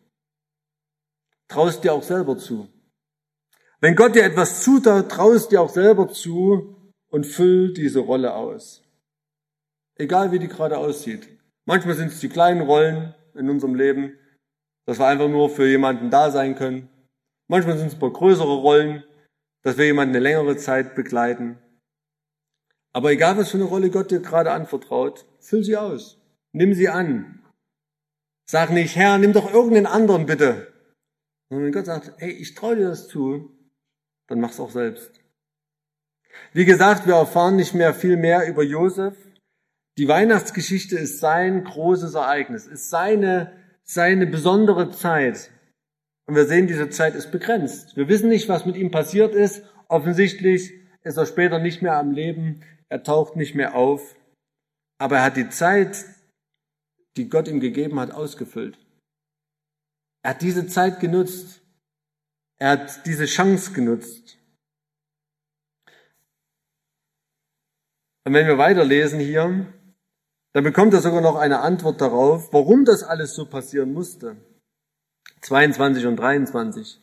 Traust 1.48 1.84
dir 1.84 1.94
auch 1.94 2.04
selber 2.04 2.38
zu. 2.38 2.70
Wenn 3.82 3.96
Gott 3.96 4.16
dir 4.16 4.24
etwas 4.24 4.62
zutraut, 4.62 5.10
traust 5.10 5.52
dir 5.52 5.62
auch 5.62 5.70
selber 5.70 6.10
zu 6.10 6.76
und 7.10 7.26
füll 7.26 7.74
diese 7.74 8.00
Rolle 8.00 8.34
aus. 8.36 8.84
Egal 9.96 10.32
wie 10.32 10.40
die 10.40 10.48
gerade 10.48 10.78
aussieht. 10.78 11.28
Manchmal 11.66 11.96
sind 11.96 12.12
es 12.12 12.20
die 12.20 12.30
kleinen 12.30 12.62
Rollen 12.62 13.16
in 13.36 13.50
unserem 13.50 13.76
Leben, 13.76 14.18
dass 14.86 15.00
wir 15.00 15.08
einfach 15.08 15.30
nur 15.30 15.50
für 15.50 15.68
jemanden 15.68 16.10
da 16.10 16.32
sein 16.32 16.56
können. 16.56 16.90
Manchmal 17.48 17.78
sind 17.78 17.88
es 17.88 17.94
ein 17.94 18.00
paar 18.00 18.14
größere 18.14 18.56
Rollen, 18.56 19.04
dass 19.70 19.78
wir 19.78 19.86
jemanden 19.86 20.16
eine 20.16 20.24
längere 20.24 20.58
Zeit 20.58 20.96
begleiten. 20.96 21.60
Aber 22.92 23.12
egal, 23.12 23.38
was 23.38 23.52
für 23.52 23.58
eine 23.58 23.68
Rolle 23.68 23.92
Gott 23.92 24.10
dir 24.10 24.20
gerade 24.20 24.52
anvertraut, 24.52 25.28
füll 25.40 25.64
sie 25.64 25.78
aus. 25.78 26.20
Nimm 26.54 26.74
sie 26.74 26.90
an. 26.90 27.44
Sag 28.50 28.72
nicht, 28.72 28.96
Herr, 28.96 29.20
nimm 29.20 29.32
doch 29.32 29.54
irgendeinen 29.54 29.86
anderen 29.86 30.26
bitte. 30.26 30.74
Und 31.50 31.64
wenn 31.64 31.72
Gott 31.72 31.86
sagt, 31.86 32.14
hey, 32.18 32.32
ich 32.32 32.56
traue 32.56 32.78
dir 32.78 32.88
das 32.88 33.08
zu, 33.10 33.56
dann 34.26 34.40
mach's 34.40 34.60
auch 34.60 34.72
selbst. 34.72 35.22
Wie 36.52 36.66
gesagt, 36.66 37.06
wir 37.06 37.14
erfahren 37.14 37.56
nicht 37.56 37.76
mehr 37.76 37.94
viel 37.94 38.18
mehr 38.18 38.48
über 38.48 38.64
Josef. 38.64 39.16
Die 40.00 40.08
Weihnachtsgeschichte 40.08 40.98
ist 40.98 41.20
sein 41.20 41.64
großes 41.64 42.16
Ereignis, 42.16 42.66
ist 42.66 42.90
seine, 42.90 43.56
seine 43.84 44.26
besondere 44.26 44.90
Zeit. 44.90 45.52
Und 46.30 46.36
wir 46.36 46.46
sehen, 46.46 46.68
diese 46.68 46.92
Zeit 46.92 47.16
ist 47.16 47.32
begrenzt. 47.32 47.98
Wir 47.98 48.08
wissen 48.08 48.30
nicht, 48.30 48.48
was 48.50 48.64
mit 48.64 48.76
ihm 48.76 48.92
passiert 48.92 49.34
ist. 49.34 49.64
Offensichtlich 49.88 50.72
ist 51.02 51.18
er 51.18 51.26
später 51.26 51.58
nicht 51.58 51.82
mehr 51.82 51.98
am 51.98 52.12
Leben. 52.12 52.62
Er 52.88 53.02
taucht 53.02 53.36
nicht 53.36 53.56
mehr 53.56 53.74
auf. 53.74 54.16
Aber 55.00 55.18
er 55.18 55.24
hat 55.24 55.38
die 55.38 55.50
Zeit, 55.50 56.06
die 57.18 57.30
Gott 57.30 57.48
ihm 57.48 57.60
gegeben 57.60 58.00
hat, 58.00 58.12
ausgefüllt. 58.12 58.78
Er 60.22 60.36
hat 60.36 60.44
diese 60.44 60.68
Zeit 60.68 61.00
genutzt. 61.00 61.64
Er 62.60 62.74
hat 62.74 63.08
diese 63.08 63.26
Chance 63.26 63.74
genutzt. 63.74 64.38
Und 68.24 68.34
wenn 68.36 68.46
wir 68.46 68.60
weiterlesen 68.60 69.20
hier, 69.20 69.66
dann 70.54 70.64
bekommt 70.64 70.94
er 70.94 71.02
sogar 71.02 71.22
noch 71.22 71.38
eine 71.38 71.62
Antwort 71.62 72.00
darauf, 72.00 72.54
warum 72.54 72.86
das 72.86 73.02
alles 73.02 73.34
so 73.34 73.48
passieren 73.48 73.94
musste. 73.94 74.38
22 75.42 76.06
und 76.06 76.16
23. 76.18 77.00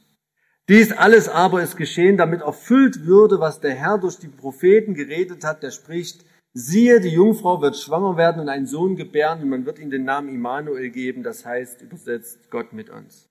Dies 0.69 0.93
alles 0.93 1.29
aber 1.29 1.63
ist 1.63 1.77
geschehen, 1.77 2.17
damit 2.17 2.43
erfüllt 2.43 3.07
würde, 3.07 3.39
was 3.39 3.61
der 3.61 3.75
Herr 3.75 3.99
durch 3.99 4.19
die 4.19 4.29
Propheten 4.29 4.95
geredet 4.95 5.45
hat, 5.45 5.63
der 5.63 5.71
spricht, 5.71 6.25
siehe, 6.53 7.01
die 7.01 7.11
Jungfrau 7.11 7.63
wird 7.63 7.77
schwanger 7.77 8.17
werden 8.17 8.41
und 8.41 8.49
einen 8.49 8.67
Sohn 8.67 8.97
gebären 8.97 9.43
und 9.43 9.49
man 9.49 9.67
wird 9.67 9.79
ihm 9.79 9.91
den 9.91 10.05
Namen 10.05 10.29
Immanuel 10.29 10.91
geben, 10.91 11.23
das 11.23 11.45
heißt 11.45 11.83
übersetzt 11.83 12.51
Gott 12.51 12.73
mit 12.73 12.91
uns. 12.91 13.29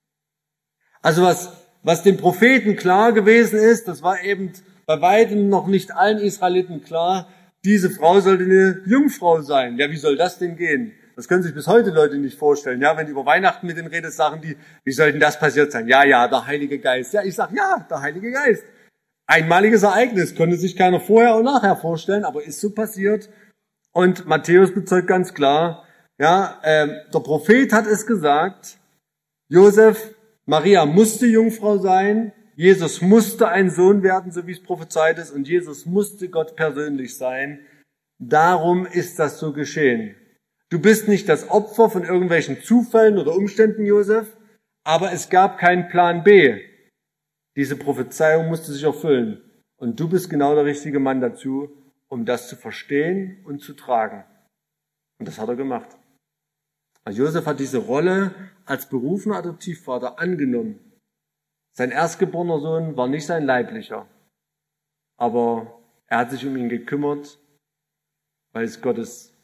Also 1.02 1.22
was, 1.22 1.66
was 1.82 2.02
den 2.02 2.16
Propheten 2.16 2.76
klar 2.76 3.12
gewesen 3.12 3.58
ist, 3.58 3.86
das 3.86 4.02
war 4.02 4.22
eben 4.22 4.52
bei 4.86 5.00
weitem 5.00 5.48
noch 5.48 5.66
nicht 5.66 5.92
allen 5.92 6.18
Israeliten 6.18 6.82
klar, 6.82 7.28
diese 7.64 7.90
Frau 7.90 8.20
sollte 8.20 8.44
eine 8.44 8.82
Jungfrau 8.86 9.42
sein. 9.42 9.76
Ja, 9.76 9.90
wie 9.90 9.96
soll 9.96 10.16
das 10.16 10.38
denn 10.38 10.56
gehen? 10.56 10.92
Das 11.16 11.28
können 11.28 11.42
sich 11.42 11.54
bis 11.54 11.66
heute 11.66 11.90
Leute 11.90 12.18
nicht 12.18 12.38
vorstellen. 12.38 12.82
Ja, 12.82 12.94
wenn 12.94 13.06
du 13.06 13.12
über 13.12 13.24
Weihnachten 13.24 13.66
mit 13.66 13.78
denen 13.78 13.88
redest, 13.88 14.18
sagen 14.18 14.42
die, 14.42 14.54
wie 14.84 14.92
soll 14.92 15.12
denn 15.12 15.20
das 15.20 15.40
passiert 15.40 15.72
sein? 15.72 15.88
Ja, 15.88 16.04
ja, 16.04 16.28
der 16.28 16.46
Heilige 16.46 16.78
Geist. 16.78 17.14
Ja, 17.14 17.22
ich 17.22 17.34
sag, 17.34 17.52
ja, 17.52 17.86
der 17.88 18.02
Heilige 18.02 18.30
Geist. 18.30 18.64
Einmaliges 19.26 19.82
Ereignis, 19.82 20.36
konnte 20.36 20.56
sich 20.56 20.76
keiner 20.76 21.00
vorher 21.00 21.36
und 21.36 21.44
nachher 21.44 21.74
vorstellen, 21.74 22.24
aber 22.24 22.44
ist 22.44 22.60
so 22.60 22.70
passiert. 22.70 23.30
Und 23.92 24.26
Matthäus 24.26 24.74
bezeugt 24.74 25.08
ganz 25.08 25.32
klar, 25.32 25.84
ja, 26.18 26.60
äh, 26.62 26.86
der 27.12 27.20
Prophet 27.20 27.72
hat 27.72 27.86
es 27.86 28.06
gesagt, 28.06 28.76
Josef, 29.48 30.14
Maria 30.44 30.84
musste 30.84 31.26
Jungfrau 31.26 31.78
sein, 31.78 32.32
Jesus 32.56 33.00
musste 33.00 33.48
ein 33.48 33.70
Sohn 33.70 34.02
werden, 34.02 34.32
so 34.32 34.46
wie 34.46 34.52
es 34.52 34.62
prophezeit 34.62 35.18
ist, 35.18 35.30
und 35.30 35.48
Jesus 35.48 35.86
musste 35.86 36.28
Gott 36.28 36.56
persönlich 36.56 37.16
sein. 37.16 37.60
Darum 38.18 38.86
ist 38.86 39.18
das 39.18 39.38
so 39.38 39.52
geschehen. 39.52 40.14
Du 40.68 40.80
bist 40.80 41.06
nicht 41.06 41.28
das 41.28 41.48
Opfer 41.50 41.90
von 41.90 42.02
irgendwelchen 42.02 42.60
Zufällen 42.60 43.18
oder 43.18 43.36
Umständen, 43.36 43.86
Josef, 43.86 44.36
aber 44.84 45.12
es 45.12 45.28
gab 45.28 45.58
keinen 45.58 45.88
Plan 45.88 46.24
B. 46.24 46.60
Diese 47.56 47.76
Prophezeiung 47.76 48.48
musste 48.48 48.72
sich 48.72 48.82
erfüllen. 48.82 49.42
Und 49.78 50.00
du 50.00 50.08
bist 50.08 50.28
genau 50.28 50.54
der 50.54 50.64
richtige 50.64 50.98
Mann 50.98 51.20
dazu, 51.20 51.70
um 52.08 52.24
das 52.24 52.48
zu 52.48 52.56
verstehen 52.56 53.44
und 53.44 53.60
zu 53.60 53.74
tragen. 53.74 54.24
Und 55.18 55.28
das 55.28 55.38
hat 55.38 55.48
er 55.48 55.56
gemacht. 55.56 55.96
Also 57.04 57.22
Josef 57.22 57.46
hat 57.46 57.60
diese 57.60 57.78
Rolle 57.78 58.34
als 58.64 58.88
berufener 58.88 59.36
Adoptivvater 59.36 60.18
angenommen. 60.18 60.80
Sein 61.76 61.90
erstgeborener 61.92 62.58
Sohn 62.58 62.96
war 62.96 63.06
nicht 63.06 63.26
sein 63.26 63.44
leiblicher, 63.44 64.08
aber 65.16 65.80
er 66.06 66.18
hat 66.18 66.30
sich 66.30 66.44
um 66.46 66.56
ihn 66.56 66.68
gekümmert, 66.68 67.38
weil 68.52 68.64
es 68.64 68.80
Gottes 68.80 69.35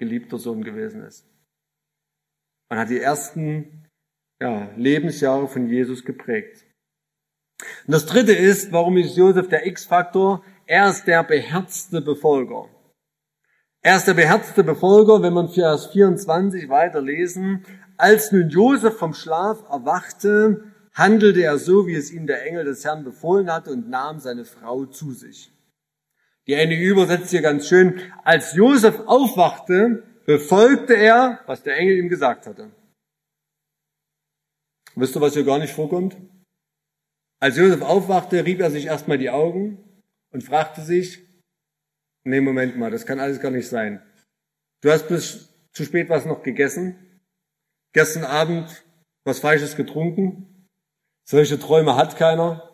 geliebter 0.00 0.38
Sohn 0.38 0.64
gewesen 0.64 1.02
ist. 1.02 1.26
Man 2.70 2.80
hat 2.80 2.88
die 2.88 3.00
ersten 3.00 3.86
ja, 4.40 4.70
Lebensjahre 4.76 5.46
von 5.46 5.68
Jesus 5.68 6.04
geprägt. 6.04 6.64
Und 7.86 7.92
das 7.92 8.06
dritte 8.06 8.32
ist, 8.32 8.72
warum 8.72 8.96
ist 8.96 9.16
Josef 9.16 9.48
der 9.48 9.66
X-Faktor? 9.66 10.42
Er 10.66 10.88
ist 10.88 11.04
der 11.04 11.22
beherzte 11.22 12.00
Befolger. 12.00 12.68
Er 13.82 13.96
ist 13.96 14.06
der 14.06 14.14
beherzte 14.14 14.64
Befolger, 14.64 15.22
wenn 15.22 15.34
man 15.34 15.50
Vers 15.50 15.88
24 15.88 16.68
weiterlesen. 16.70 17.66
Als 17.98 18.32
nun 18.32 18.48
Josef 18.48 18.96
vom 18.96 19.12
Schlaf 19.12 19.62
erwachte, 19.68 20.64
handelte 20.94 21.42
er 21.42 21.58
so, 21.58 21.86
wie 21.86 21.94
es 21.94 22.10
ihm 22.10 22.26
der 22.26 22.46
Engel 22.46 22.64
des 22.64 22.84
Herrn 22.84 23.04
befohlen 23.04 23.52
hatte 23.52 23.70
und 23.70 23.90
nahm 23.90 24.18
seine 24.18 24.46
Frau 24.46 24.86
zu 24.86 25.12
sich. 25.12 25.52
Die 26.50 26.56
eine 26.56 26.74
übersetzt 26.74 27.30
hier 27.30 27.42
ganz 27.42 27.68
schön, 27.68 28.00
als 28.24 28.54
Josef 28.54 28.98
aufwachte, 29.06 30.02
befolgte 30.26 30.94
er, 30.94 31.44
was 31.46 31.62
der 31.62 31.76
Engel 31.76 31.96
ihm 31.96 32.08
gesagt 32.08 32.44
hatte. 32.48 32.72
Wisst 34.96 35.14
ihr, 35.14 35.20
was 35.20 35.34
hier 35.34 35.44
gar 35.44 35.60
nicht 35.60 35.72
vorkommt? 35.72 36.16
Als 37.38 37.56
Josef 37.56 37.82
aufwachte, 37.82 38.44
rieb 38.44 38.58
er 38.58 38.72
sich 38.72 38.86
erstmal 38.86 39.16
die 39.16 39.30
Augen 39.30 40.02
und 40.32 40.42
fragte 40.42 40.80
sich, 40.82 41.24
nee, 42.24 42.40
Moment 42.40 42.76
mal, 42.76 42.90
das 42.90 43.06
kann 43.06 43.20
alles 43.20 43.38
gar 43.38 43.52
nicht 43.52 43.68
sein. 43.68 44.02
Du 44.82 44.90
hast 44.90 45.06
bis 45.06 45.54
zu 45.70 45.84
spät 45.84 46.08
was 46.08 46.26
noch 46.26 46.42
gegessen, 46.42 47.22
gestern 47.94 48.24
Abend 48.24 48.84
was 49.22 49.38
Falsches 49.38 49.76
getrunken, 49.76 50.66
solche 51.24 51.60
Träume 51.60 51.94
hat 51.94 52.16
keiner, 52.16 52.69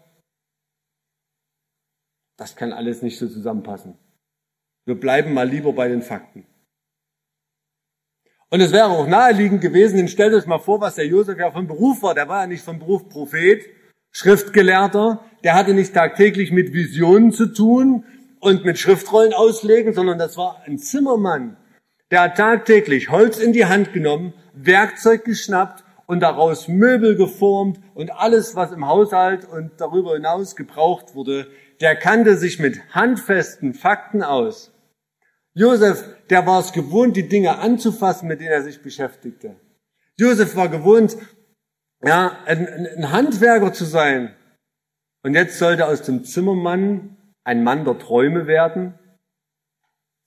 das 2.36 2.56
kann 2.56 2.72
alles 2.72 3.02
nicht 3.02 3.18
so 3.18 3.28
zusammenpassen. 3.28 3.94
Wir 4.84 4.94
bleiben 4.94 5.32
mal 5.32 5.48
lieber 5.48 5.72
bei 5.72 5.88
den 5.88 6.02
Fakten. 6.02 6.46
Und 8.50 8.60
es 8.60 8.72
wäre 8.72 8.86
auch 8.86 9.08
naheliegend 9.08 9.60
gewesen, 9.60 9.96
denn 9.96 10.08
stellt 10.08 10.32
euch 10.32 10.46
mal 10.46 10.60
vor, 10.60 10.80
was 10.80 10.94
der 10.94 11.06
Josef 11.06 11.38
ja 11.38 11.50
von 11.50 11.66
Beruf 11.66 12.02
war. 12.02 12.14
Der 12.14 12.28
war 12.28 12.42
ja 12.42 12.46
nicht 12.46 12.62
von 12.62 12.78
Beruf 12.78 13.08
Prophet, 13.08 13.66
Schriftgelehrter. 14.12 15.24
Der 15.42 15.54
hatte 15.54 15.74
nicht 15.74 15.94
tagtäglich 15.94 16.52
mit 16.52 16.72
Visionen 16.72 17.32
zu 17.32 17.46
tun 17.52 18.04
und 18.38 18.64
mit 18.64 18.78
Schriftrollen 18.78 19.32
auslegen, 19.32 19.92
sondern 19.94 20.18
das 20.18 20.36
war 20.36 20.62
ein 20.64 20.78
Zimmermann. 20.78 21.56
Der 22.12 22.22
hat 22.22 22.36
tagtäglich 22.36 23.10
Holz 23.10 23.38
in 23.38 23.52
die 23.52 23.66
Hand 23.66 23.92
genommen, 23.92 24.32
Werkzeug 24.54 25.24
geschnappt 25.24 25.82
und 26.06 26.20
daraus 26.20 26.68
Möbel 26.68 27.16
geformt 27.16 27.80
und 27.94 28.12
alles, 28.12 28.54
was 28.54 28.70
im 28.70 28.86
Haushalt 28.86 29.44
und 29.44 29.72
darüber 29.78 30.14
hinaus 30.14 30.54
gebraucht 30.54 31.16
wurde, 31.16 31.48
der 31.80 31.96
kannte 31.96 32.36
sich 32.36 32.58
mit 32.58 32.94
handfesten 32.94 33.74
Fakten 33.74 34.22
aus. 34.22 34.72
Josef, 35.54 36.04
der 36.28 36.46
war 36.46 36.60
es 36.60 36.72
gewohnt, 36.72 37.16
die 37.16 37.28
Dinge 37.28 37.58
anzufassen, 37.58 38.28
mit 38.28 38.40
denen 38.40 38.52
er 38.52 38.62
sich 38.62 38.82
beschäftigte. 38.82 39.56
Josef 40.18 40.56
war 40.56 40.68
gewohnt, 40.68 41.16
ja, 42.04 42.38
ein, 42.44 42.66
ein 42.68 43.12
Handwerker 43.12 43.72
zu 43.72 43.84
sein. 43.84 44.34
Und 45.22 45.34
jetzt 45.34 45.58
sollte 45.58 45.86
aus 45.86 46.02
dem 46.02 46.24
Zimmermann 46.24 47.16
ein 47.44 47.64
Mann 47.64 47.84
der 47.84 47.98
Träume 47.98 48.46
werden. 48.46 48.98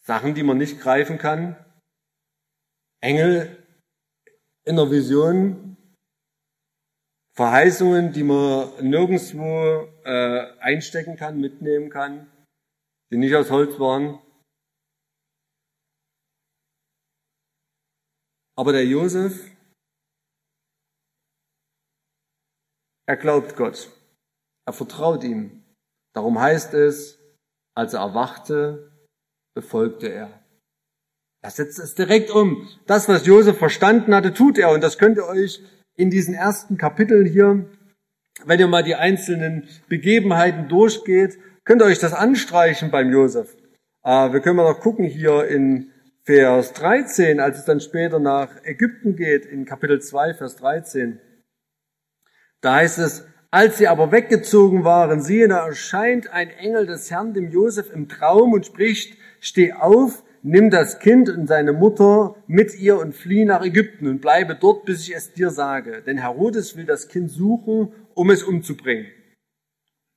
Sachen, 0.02 0.34
die 0.34 0.44
man 0.44 0.58
nicht 0.58 0.80
greifen 0.80 1.18
kann. 1.18 1.56
Engel 3.02 3.64
in 4.66 4.76
der 4.76 4.90
Vision, 4.90 5.69
Verheißungen, 7.40 8.12
die 8.12 8.24
man 8.24 8.70
nirgendwo 8.82 9.88
äh, 10.04 10.60
einstecken 10.60 11.16
kann, 11.16 11.40
mitnehmen 11.40 11.90
kann, 11.90 12.30
die 13.14 13.18
nicht 13.18 13.34
aus 13.34 13.50
Holz 13.50 13.80
waren. 13.80 14.20
Aber 18.58 18.74
der 18.74 18.86
Josef, 18.86 19.56
er 23.08 23.16
glaubt 23.16 23.56
Gott. 23.56 23.90
Er 24.68 24.74
vertraut 24.74 25.24
ihm. 25.24 25.64
Darum 26.14 26.42
heißt 26.42 26.74
es, 26.74 27.20
als 27.74 27.94
er 27.94 28.02
erwachte, 28.02 28.92
befolgte 29.56 30.10
er. 30.10 30.44
Er 31.42 31.52
setzt 31.52 31.80
es 31.80 31.96
direkt 31.96 32.32
um. 32.32 32.68
Das, 32.86 33.08
was 33.08 33.26
Josef 33.26 33.58
verstanden 33.58 34.14
hatte, 34.14 34.34
tut 34.34 34.58
er. 34.58 34.72
Und 34.72 34.82
das 34.82 34.98
könnt 34.98 35.16
ihr 35.16 35.26
euch 35.26 35.64
in 36.00 36.10
diesen 36.10 36.34
ersten 36.34 36.78
Kapiteln 36.78 37.26
hier, 37.26 37.66
wenn 38.46 38.60
ihr 38.60 38.68
mal 38.68 38.84
die 38.84 38.96
einzelnen 38.96 39.68
Begebenheiten 39.90 40.70
durchgeht, 40.70 41.38
könnt 41.66 41.82
ihr 41.82 41.86
euch 41.86 42.00
das 42.00 42.14
anstreichen 42.14 42.90
beim 42.90 43.12
Josef. 43.12 43.58
Äh, 44.04 44.32
wir 44.32 44.40
können 44.40 44.56
mal 44.56 44.72
noch 44.72 44.80
gucken 44.80 45.06
hier 45.06 45.46
in 45.48 45.92
Vers 46.24 46.72
13, 46.74 47.42
als 47.42 47.60
es 47.60 47.66
dann 47.66 47.82
später 47.82 48.20
nach 48.20 48.64
Ägypten 48.64 49.18
geht, 49.18 49.46
in 49.46 49.66
Kapitel 49.66 50.02
2, 50.02 50.36
Vers 50.36 50.56
13. 50.56 51.20
Da 52.62 52.76
heißt 52.76 53.00
es, 53.00 53.26
als 53.52 53.78
sie 53.78 53.88
aber 53.88 54.14
weggezogen 54.14 54.86
waren, 54.86 55.22
siehe, 55.22 55.50
da 55.50 55.68
erscheint 55.68 56.32
ein 56.32 56.50
Engel 56.50 56.86
des 56.86 57.12
Herrn 57.12 57.34
dem 57.34 57.52
Josef 57.52 57.92
im 57.92 58.08
Traum 58.08 58.54
und 58.54 58.66
spricht, 58.66 59.18
steh 59.42 59.74
auf, 59.74 60.24
nimm 60.44 60.70
das 60.70 61.00
Kind 61.00 61.30
und 61.30 61.48
seine 61.48 61.74
Mutter 61.74 62.36
mit 62.48 62.78
ihr 62.80 62.98
und 62.98 63.16
flieh 63.16 63.46
nach 63.46 63.64
Ägypten 63.64 64.08
und 64.08 64.22
bleibe 64.22 64.56
dort, 64.56 64.86
bis 64.86 65.08
ich 65.08 65.16
es 65.16 65.34
dir 65.34 65.50
sage. 65.50 66.02
Denn 66.06 66.18
Herodes 66.18 66.76
will 66.76 66.86
das 66.86 67.08
Kind 67.08 67.30
suchen, 67.30 67.92
um 68.14 68.30
es 68.30 68.44
umzubringen. 68.44 69.08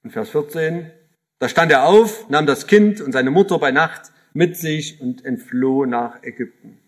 Und 0.03 0.11
Vers 0.11 0.31
14, 0.31 0.91
da 1.39 1.49
stand 1.49 1.73
er 1.73 1.87
auf, 1.87 2.29
nahm 2.29 2.47
das 2.47 2.66
Kind 2.66 3.01
und 3.01 3.12
seine 3.12 3.31
Mutter 3.31 3.59
bei 3.59 3.70
Nacht 3.70 4.12
mit 4.33 4.57
sich 4.57 5.01
und 5.01 5.25
entfloh 5.25 5.85
nach 5.87 6.23
Ägypten. 6.23 6.79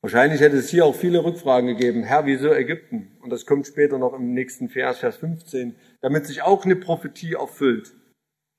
Wahrscheinlich 0.00 0.40
hätte 0.40 0.56
es 0.56 0.68
hier 0.68 0.84
auch 0.84 0.94
viele 0.94 1.24
Rückfragen 1.24 1.66
gegeben. 1.68 2.04
Herr, 2.04 2.24
wieso 2.24 2.52
Ägypten? 2.52 3.16
Und 3.20 3.30
das 3.30 3.46
kommt 3.46 3.66
später 3.66 3.98
noch 3.98 4.14
im 4.14 4.32
nächsten 4.32 4.68
Vers, 4.68 4.98
Vers 4.98 5.16
15, 5.16 5.74
damit 6.00 6.24
sich 6.26 6.42
auch 6.42 6.64
eine 6.64 6.76
Prophetie 6.76 7.34
erfüllt. 7.34 7.92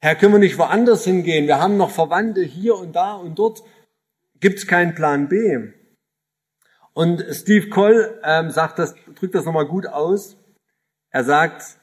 Herr, 0.02 0.16
können 0.16 0.34
wir 0.34 0.40
nicht 0.40 0.58
woanders 0.58 1.04
hingehen? 1.04 1.48
Wir 1.48 1.60
haben 1.60 1.76
noch 1.76 1.92
Verwandte 1.92 2.42
hier 2.42 2.76
und 2.76 2.94
da 2.94 3.16
und 3.16 3.38
dort. 3.38 3.64
Gibt 4.40 4.60
es 4.60 4.68
keinen 4.68 4.96
Plan 4.96 5.28
B? 5.28 5.74
Und 6.94 7.22
Steve 7.32 7.70
Coll 7.70 8.20
ähm, 8.24 8.50
sagt 8.50 8.80
das, 8.80 8.96
drückt 9.16 9.36
das 9.36 9.44
nochmal 9.44 9.68
gut 9.68 9.88
aus. 9.88 10.38
Er 11.12 11.26
sagt, 11.26 11.78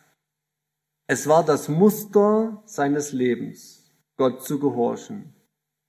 es 1.06 1.28
war 1.28 1.44
das 1.44 1.68
Muster 1.68 2.62
seines 2.64 3.12
Lebens, 3.12 3.92
Gott 4.16 4.42
zu 4.42 4.58
gehorchen, 4.58 5.34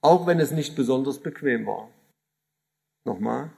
auch 0.02 0.28
wenn 0.28 0.40
es 0.40 0.52
nicht 0.52 0.76
besonders 0.76 1.20
bequem 1.20 1.66
war. 1.66 1.90
Nochmal. 3.06 3.52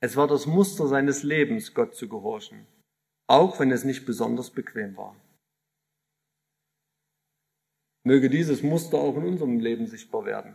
Es 0.00 0.16
war 0.16 0.28
das 0.28 0.46
Muster 0.46 0.86
seines 0.86 1.22
Lebens, 1.22 1.72
Gott 1.72 1.94
zu 1.94 2.08
gehorchen, 2.08 2.66
auch 3.26 3.58
wenn 3.58 3.70
es 3.70 3.84
nicht 3.84 4.04
besonders 4.04 4.50
bequem 4.50 4.96
war. 4.96 5.16
Möge 8.04 8.28
dieses 8.28 8.62
Muster 8.62 8.98
auch 8.98 9.16
in 9.16 9.24
unserem 9.24 9.60
Leben 9.60 9.86
sichtbar 9.86 10.24
werden. 10.24 10.54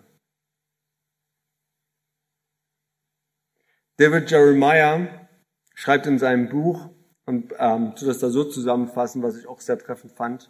David 3.98 4.30
Jeremiah 4.30 5.28
schreibt 5.74 6.06
in 6.06 6.20
seinem 6.20 6.50
Buch, 6.50 6.90
und 7.28 7.54
ähm, 7.60 7.94
tu 7.96 8.06
das 8.06 8.20
da 8.20 8.30
so 8.30 8.46
zusammenfassen, 8.46 9.22
was 9.22 9.38
ich 9.38 9.48
auch 9.48 9.60
sehr 9.60 9.78
treffend 9.78 10.14
fand. 10.14 10.50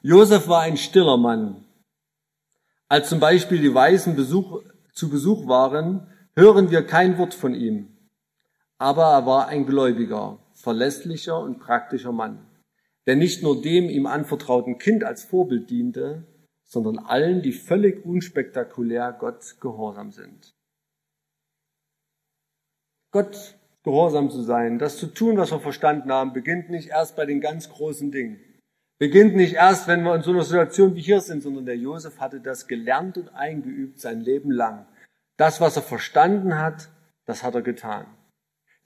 Josef 0.00 0.48
war 0.48 0.62
ein 0.62 0.76
stiller 0.76 1.16
Mann. 1.16 1.64
Als 2.88 3.08
zum 3.08 3.20
Beispiel 3.20 3.60
die 3.60 3.74
Weißen 3.74 4.14
Besuch, 4.14 4.62
zu 4.92 5.10
Besuch 5.10 5.46
waren, 5.48 6.06
hören 6.36 6.70
wir 6.70 6.86
kein 6.86 7.18
Wort 7.18 7.34
von 7.34 7.54
ihm. 7.54 7.96
Aber 8.78 9.06
er 9.06 9.26
war 9.26 9.48
ein 9.48 9.66
gläubiger, 9.66 10.38
verlässlicher 10.54 11.38
und 11.40 11.58
praktischer 11.58 12.12
Mann, 12.12 12.46
der 13.06 13.16
nicht 13.16 13.42
nur 13.42 13.60
dem 13.62 13.88
ihm 13.88 14.06
anvertrauten 14.06 14.78
Kind 14.78 15.04
als 15.04 15.24
Vorbild 15.24 15.70
diente, 15.70 16.26
sondern 16.64 16.98
allen, 16.98 17.42
die 17.42 17.52
völlig 17.52 18.04
unspektakulär 18.04 19.12
Gott 19.18 19.56
gehorsam 19.60 20.12
sind. 20.12 20.54
Gott 23.12 23.58
gehorsam 23.82 24.30
zu 24.30 24.42
sein, 24.42 24.78
das 24.78 24.98
zu 24.98 25.06
tun, 25.08 25.36
was 25.36 25.50
wir 25.50 25.60
verstanden 25.60 26.12
haben, 26.12 26.32
beginnt 26.32 26.70
nicht 26.70 26.90
erst 26.90 27.16
bei 27.16 27.26
den 27.26 27.40
ganz 27.40 27.70
großen 27.70 28.12
Dingen. 28.12 28.40
Beginnt 28.98 29.34
nicht 29.34 29.54
erst, 29.54 29.88
wenn 29.88 30.02
wir 30.02 30.14
in 30.14 30.22
so 30.22 30.30
einer 30.30 30.44
Situation 30.44 30.94
wie 30.94 31.00
hier 31.00 31.20
sind, 31.20 31.42
sondern 31.42 31.64
der 31.64 31.76
Josef 31.76 32.20
hatte 32.20 32.40
das 32.40 32.68
gelernt 32.68 33.16
und 33.16 33.30
eingeübt 33.30 33.98
sein 33.98 34.20
Leben 34.20 34.50
lang. 34.50 34.86
Das, 35.38 35.60
was 35.60 35.76
er 35.76 35.82
verstanden 35.82 36.58
hat, 36.58 36.90
das 37.24 37.42
hat 37.42 37.54
er 37.54 37.62
getan. 37.62 38.06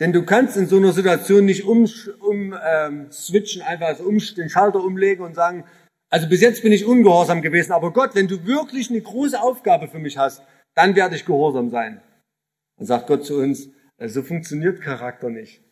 Denn 0.01 0.12
du 0.12 0.24
kannst 0.24 0.57
in 0.57 0.66
so 0.66 0.76
einer 0.76 0.92
Situation 0.92 1.45
nicht 1.45 1.64
um, 1.64 1.88
um 2.20 2.55
ähm, 2.64 3.12
switchen, 3.12 3.62
einfach 3.62 3.86
also 3.86 4.05
um, 4.05 4.18
den 4.18 4.49
Schalter 4.49 4.82
umlegen 4.82 5.24
und 5.24 5.34
sagen, 5.34 5.64
also 6.11 6.28
bis 6.28 6.40
jetzt 6.40 6.62
bin 6.62 6.72
ich 6.72 6.84
ungehorsam 6.84 7.42
gewesen, 7.42 7.72
aber 7.72 7.92
Gott, 7.92 8.14
wenn 8.14 8.28
du 8.28 8.45
wirklich 8.45 8.90
eine 8.90 9.01
große 9.01 9.40
Aufgabe 9.40 9.88
für 9.88 9.99
mich 9.99 10.18
hast, 10.18 10.42
dann 10.74 10.97
werde 10.97 11.16
ich 11.16 11.24
gehorsam 11.24 11.70
sein. 11.70 12.01
Dann 12.76 12.86
sagt 12.86 13.07
Gott 13.07 13.24
zu 13.24 13.38
uns, 13.38 13.68
äh, 13.99 14.09
so 14.09 14.22
funktioniert 14.22 14.80
Charakter 14.80 15.30
nicht. 15.30 15.62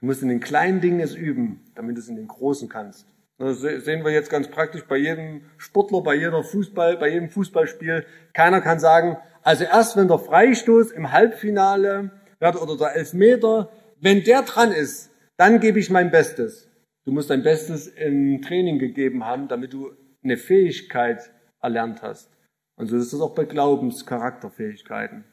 Du 0.00 0.06
musst 0.06 0.22
in 0.22 0.28
den 0.28 0.40
kleinen 0.40 0.80
Dingen 0.80 1.00
es 1.00 1.14
üben, 1.14 1.70
damit 1.74 1.96
du 1.96 2.00
es 2.00 2.08
in 2.08 2.16
den 2.16 2.28
großen 2.28 2.68
kannst. 2.68 3.06
Das 3.38 3.60
sehen 3.60 4.04
wir 4.04 4.10
jetzt 4.10 4.30
ganz 4.30 4.48
praktisch 4.48 4.84
bei 4.84 4.96
jedem 4.96 5.42
Sportler, 5.58 6.02
bei 6.02 6.14
jeder 6.14 6.42
Fußball, 6.42 6.96
bei 6.96 7.08
jedem 7.08 7.30
Fußballspiel. 7.30 8.04
Keiner 8.32 8.60
kann 8.60 8.80
sagen, 8.80 9.16
also 9.42 9.64
erst 9.64 9.96
wenn 9.96 10.08
der 10.08 10.18
Freistoß 10.18 10.90
im 10.90 11.12
Halbfinale 11.12 12.10
oder 12.40 12.76
der 12.76 12.96
Elfmeter, 12.96 13.70
wenn 14.00 14.22
der 14.24 14.42
dran 14.42 14.72
ist, 14.72 15.10
dann 15.36 15.60
gebe 15.60 15.78
ich 15.78 15.90
mein 15.90 16.10
Bestes. 16.10 16.68
Du 17.04 17.12
musst 17.12 17.30
dein 17.30 17.42
Bestes 17.42 17.86
im 17.86 18.42
Training 18.42 18.78
gegeben 18.78 19.24
haben, 19.24 19.48
damit 19.48 19.72
du 19.72 19.92
eine 20.22 20.36
Fähigkeit 20.36 21.32
erlernt 21.60 22.02
hast. 22.02 22.30
Und 22.76 22.88
so 22.88 22.96
ist 22.96 23.12
das 23.12 23.20
auch 23.20 23.34
bei 23.34 23.44
Glaubenscharakterfähigkeiten. 23.44 25.24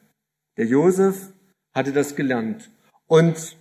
Der 0.57 0.65
Josef 0.65 1.33
hatte 1.73 1.91
das 1.91 2.15
gelernt. 2.15 2.71
Und 3.07 3.57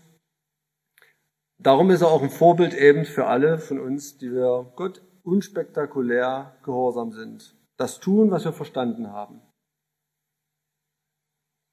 darum 1.59 1.91
ist 1.91 2.03
er 2.03 2.09
auch 2.09 2.23
ein 2.23 2.31
Vorbild 2.31 2.73
eben 2.73 3.05
für 3.05 3.27
alle 3.27 3.59
von 3.59 3.79
uns, 3.79 4.17
die 4.17 4.33
wir 4.33 4.73
Gott 4.77 5.03
unspektakulär 5.23 6.57
gehorsam 6.63 7.13
sind. 7.13 7.57
Das 7.77 7.99
tun, 7.99 8.31
was 8.31 8.45
wir 8.45 8.53
verstanden 8.53 9.11
haben. 9.11 9.43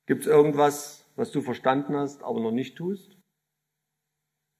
Gibt 0.08 0.24
es 0.24 0.28
irgendwas, 0.28 1.06
was 1.22 1.32
du 1.32 1.42
verstanden 1.42 1.96
hast, 1.96 2.24
aber 2.24 2.40
noch 2.40 2.52
nicht 2.52 2.76
tust? 2.76 3.16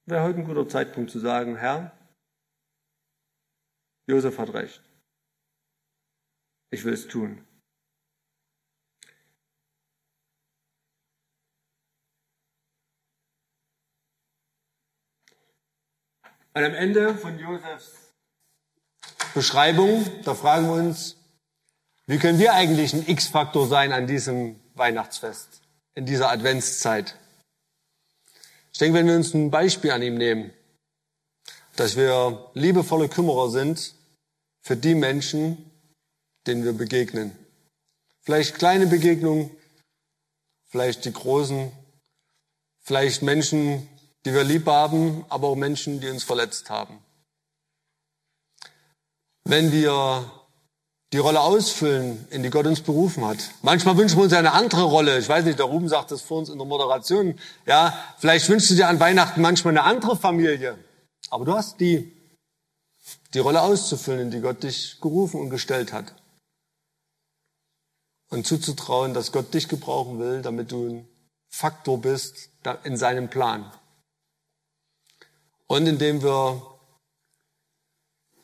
Wäre 0.06 0.22
heute 0.22 0.38
ein 0.38 0.44
guter 0.44 0.68
Zeitpunkt 0.68 1.10
zu 1.10 1.18
sagen, 1.18 1.56
Herr, 1.56 1.90
Josef 4.08 4.38
hat 4.38 4.54
recht. 4.54 4.80
Ich 6.70 6.84
will 6.84 6.92
es 6.92 7.08
tun. 7.08 7.44
Und 16.54 16.62
am 16.62 16.74
Ende 16.74 17.16
von 17.16 17.38
Josefs 17.40 18.14
Beschreibung, 19.34 20.04
da 20.22 20.34
fragen 20.36 20.66
wir 20.66 20.74
uns, 20.74 21.16
wie 22.06 22.18
können 22.18 22.38
wir 22.38 22.52
eigentlich 22.52 22.92
ein 22.92 23.08
X-Faktor 23.08 23.66
sein 23.66 23.92
an 23.92 24.06
diesem 24.06 24.60
Weihnachtsfest, 24.74 25.61
in 25.94 26.06
dieser 26.06 26.30
Adventszeit. 26.30 27.16
Ich 28.72 28.78
denke, 28.78 28.98
wenn 28.98 29.06
wir 29.06 29.16
uns 29.16 29.34
ein 29.34 29.50
Beispiel 29.50 29.90
an 29.90 30.02
ihm 30.02 30.16
nehmen, 30.16 30.52
dass 31.76 31.96
wir 31.96 32.50
liebevolle 32.54 33.08
Kümmerer 33.08 33.50
sind 33.50 33.94
für 34.60 34.76
die 34.76 34.94
Menschen, 34.94 35.70
denen 36.46 36.64
wir 36.64 36.72
begegnen. 36.72 37.36
Vielleicht 38.22 38.54
kleine 38.54 38.86
Begegnungen, 38.86 39.50
vielleicht 40.70 41.04
die 41.04 41.12
großen, 41.12 41.72
vielleicht 42.80 43.22
Menschen, 43.22 43.88
die 44.24 44.32
wir 44.32 44.44
lieb 44.44 44.66
haben, 44.66 45.24
aber 45.28 45.48
auch 45.48 45.56
Menschen, 45.56 46.00
die 46.00 46.08
uns 46.08 46.24
verletzt 46.24 46.70
haben. 46.70 47.04
Wenn 49.44 49.72
wir 49.72 50.30
die 51.12 51.18
Rolle 51.18 51.40
ausfüllen, 51.40 52.26
in 52.30 52.42
die 52.42 52.48
Gott 52.48 52.66
uns 52.66 52.80
berufen 52.80 53.24
hat. 53.26 53.38
Manchmal 53.60 53.96
wünschen 53.98 54.16
wir 54.16 54.24
uns 54.24 54.32
eine 54.32 54.52
andere 54.52 54.84
Rolle. 54.84 55.18
Ich 55.18 55.28
weiß 55.28 55.44
nicht, 55.44 55.58
der 55.58 55.66
Ruben 55.66 55.88
sagt 55.88 56.10
das 56.10 56.22
vor 56.22 56.38
uns 56.38 56.48
in 56.48 56.56
der 56.56 56.66
Moderation. 56.66 57.38
Ja, 57.66 57.96
vielleicht 58.18 58.48
wünschst 58.48 58.70
du 58.70 58.74
dir 58.74 58.88
an 58.88 58.98
Weihnachten 58.98 59.42
manchmal 59.42 59.76
eine 59.76 59.84
andere 59.84 60.16
Familie. 60.16 60.78
Aber 61.28 61.44
du 61.44 61.52
hast 61.52 61.80
die, 61.80 62.16
die 63.34 63.38
Rolle 63.40 63.60
auszufüllen, 63.60 64.20
in 64.20 64.30
die 64.30 64.40
Gott 64.40 64.62
dich 64.62 65.00
gerufen 65.02 65.38
und 65.38 65.50
gestellt 65.50 65.92
hat. 65.92 66.14
Und 68.30 68.46
zuzutrauen, 68.46 69.12
dass 69.12 69.32
Gott 69.32 69.52
dich 69.52 69.68
gebrauchen 69.68 70.18
will, 70.18 70.40
damit 70.40 70.72
du 70.72 70.88
ein 70.88 71.08
Faktor 71.50 72.00
bist 72.00 72.48
in 72.84 72.96
seinem 72.96 73.28
Plan. 73.28 73.70
Und 75.66 75.86
indem 75.86 76.22
wir 76.22 76.62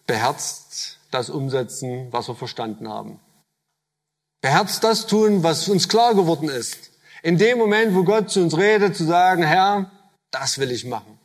beherzt 0.07 0.98
das 1.11 1.31
umsetzen, 1.31 2.13
was 2.13 2.29
wir 2.29 2.35
verstanden 2.35 2.89
haben. 2.89 3.21
Beherzt 4.41 4.85
das 4.85 5.07
tun, 5.07 5.43
was 5.43 5.69
uns 5.69 5.89
klar 5.89 6.15
geworden 6.15 6.49
ist. 6.49 6.91
In 7.23 7.39
dem 7.39 7.59
Moment, 7.59 7.95
wo 7.95 8.05
Gott 8.05 8.31
zu 8.31 8.41
uns 8.41 8.57
redet, 8.57 8.97
zu 8.97 9.05
sagen, 9.05 9.43
Herr, 9.43 9.91
das 10.31 10.59
will 10.59 10.71
ich 10.71 10.85
machen. 10.85 11.18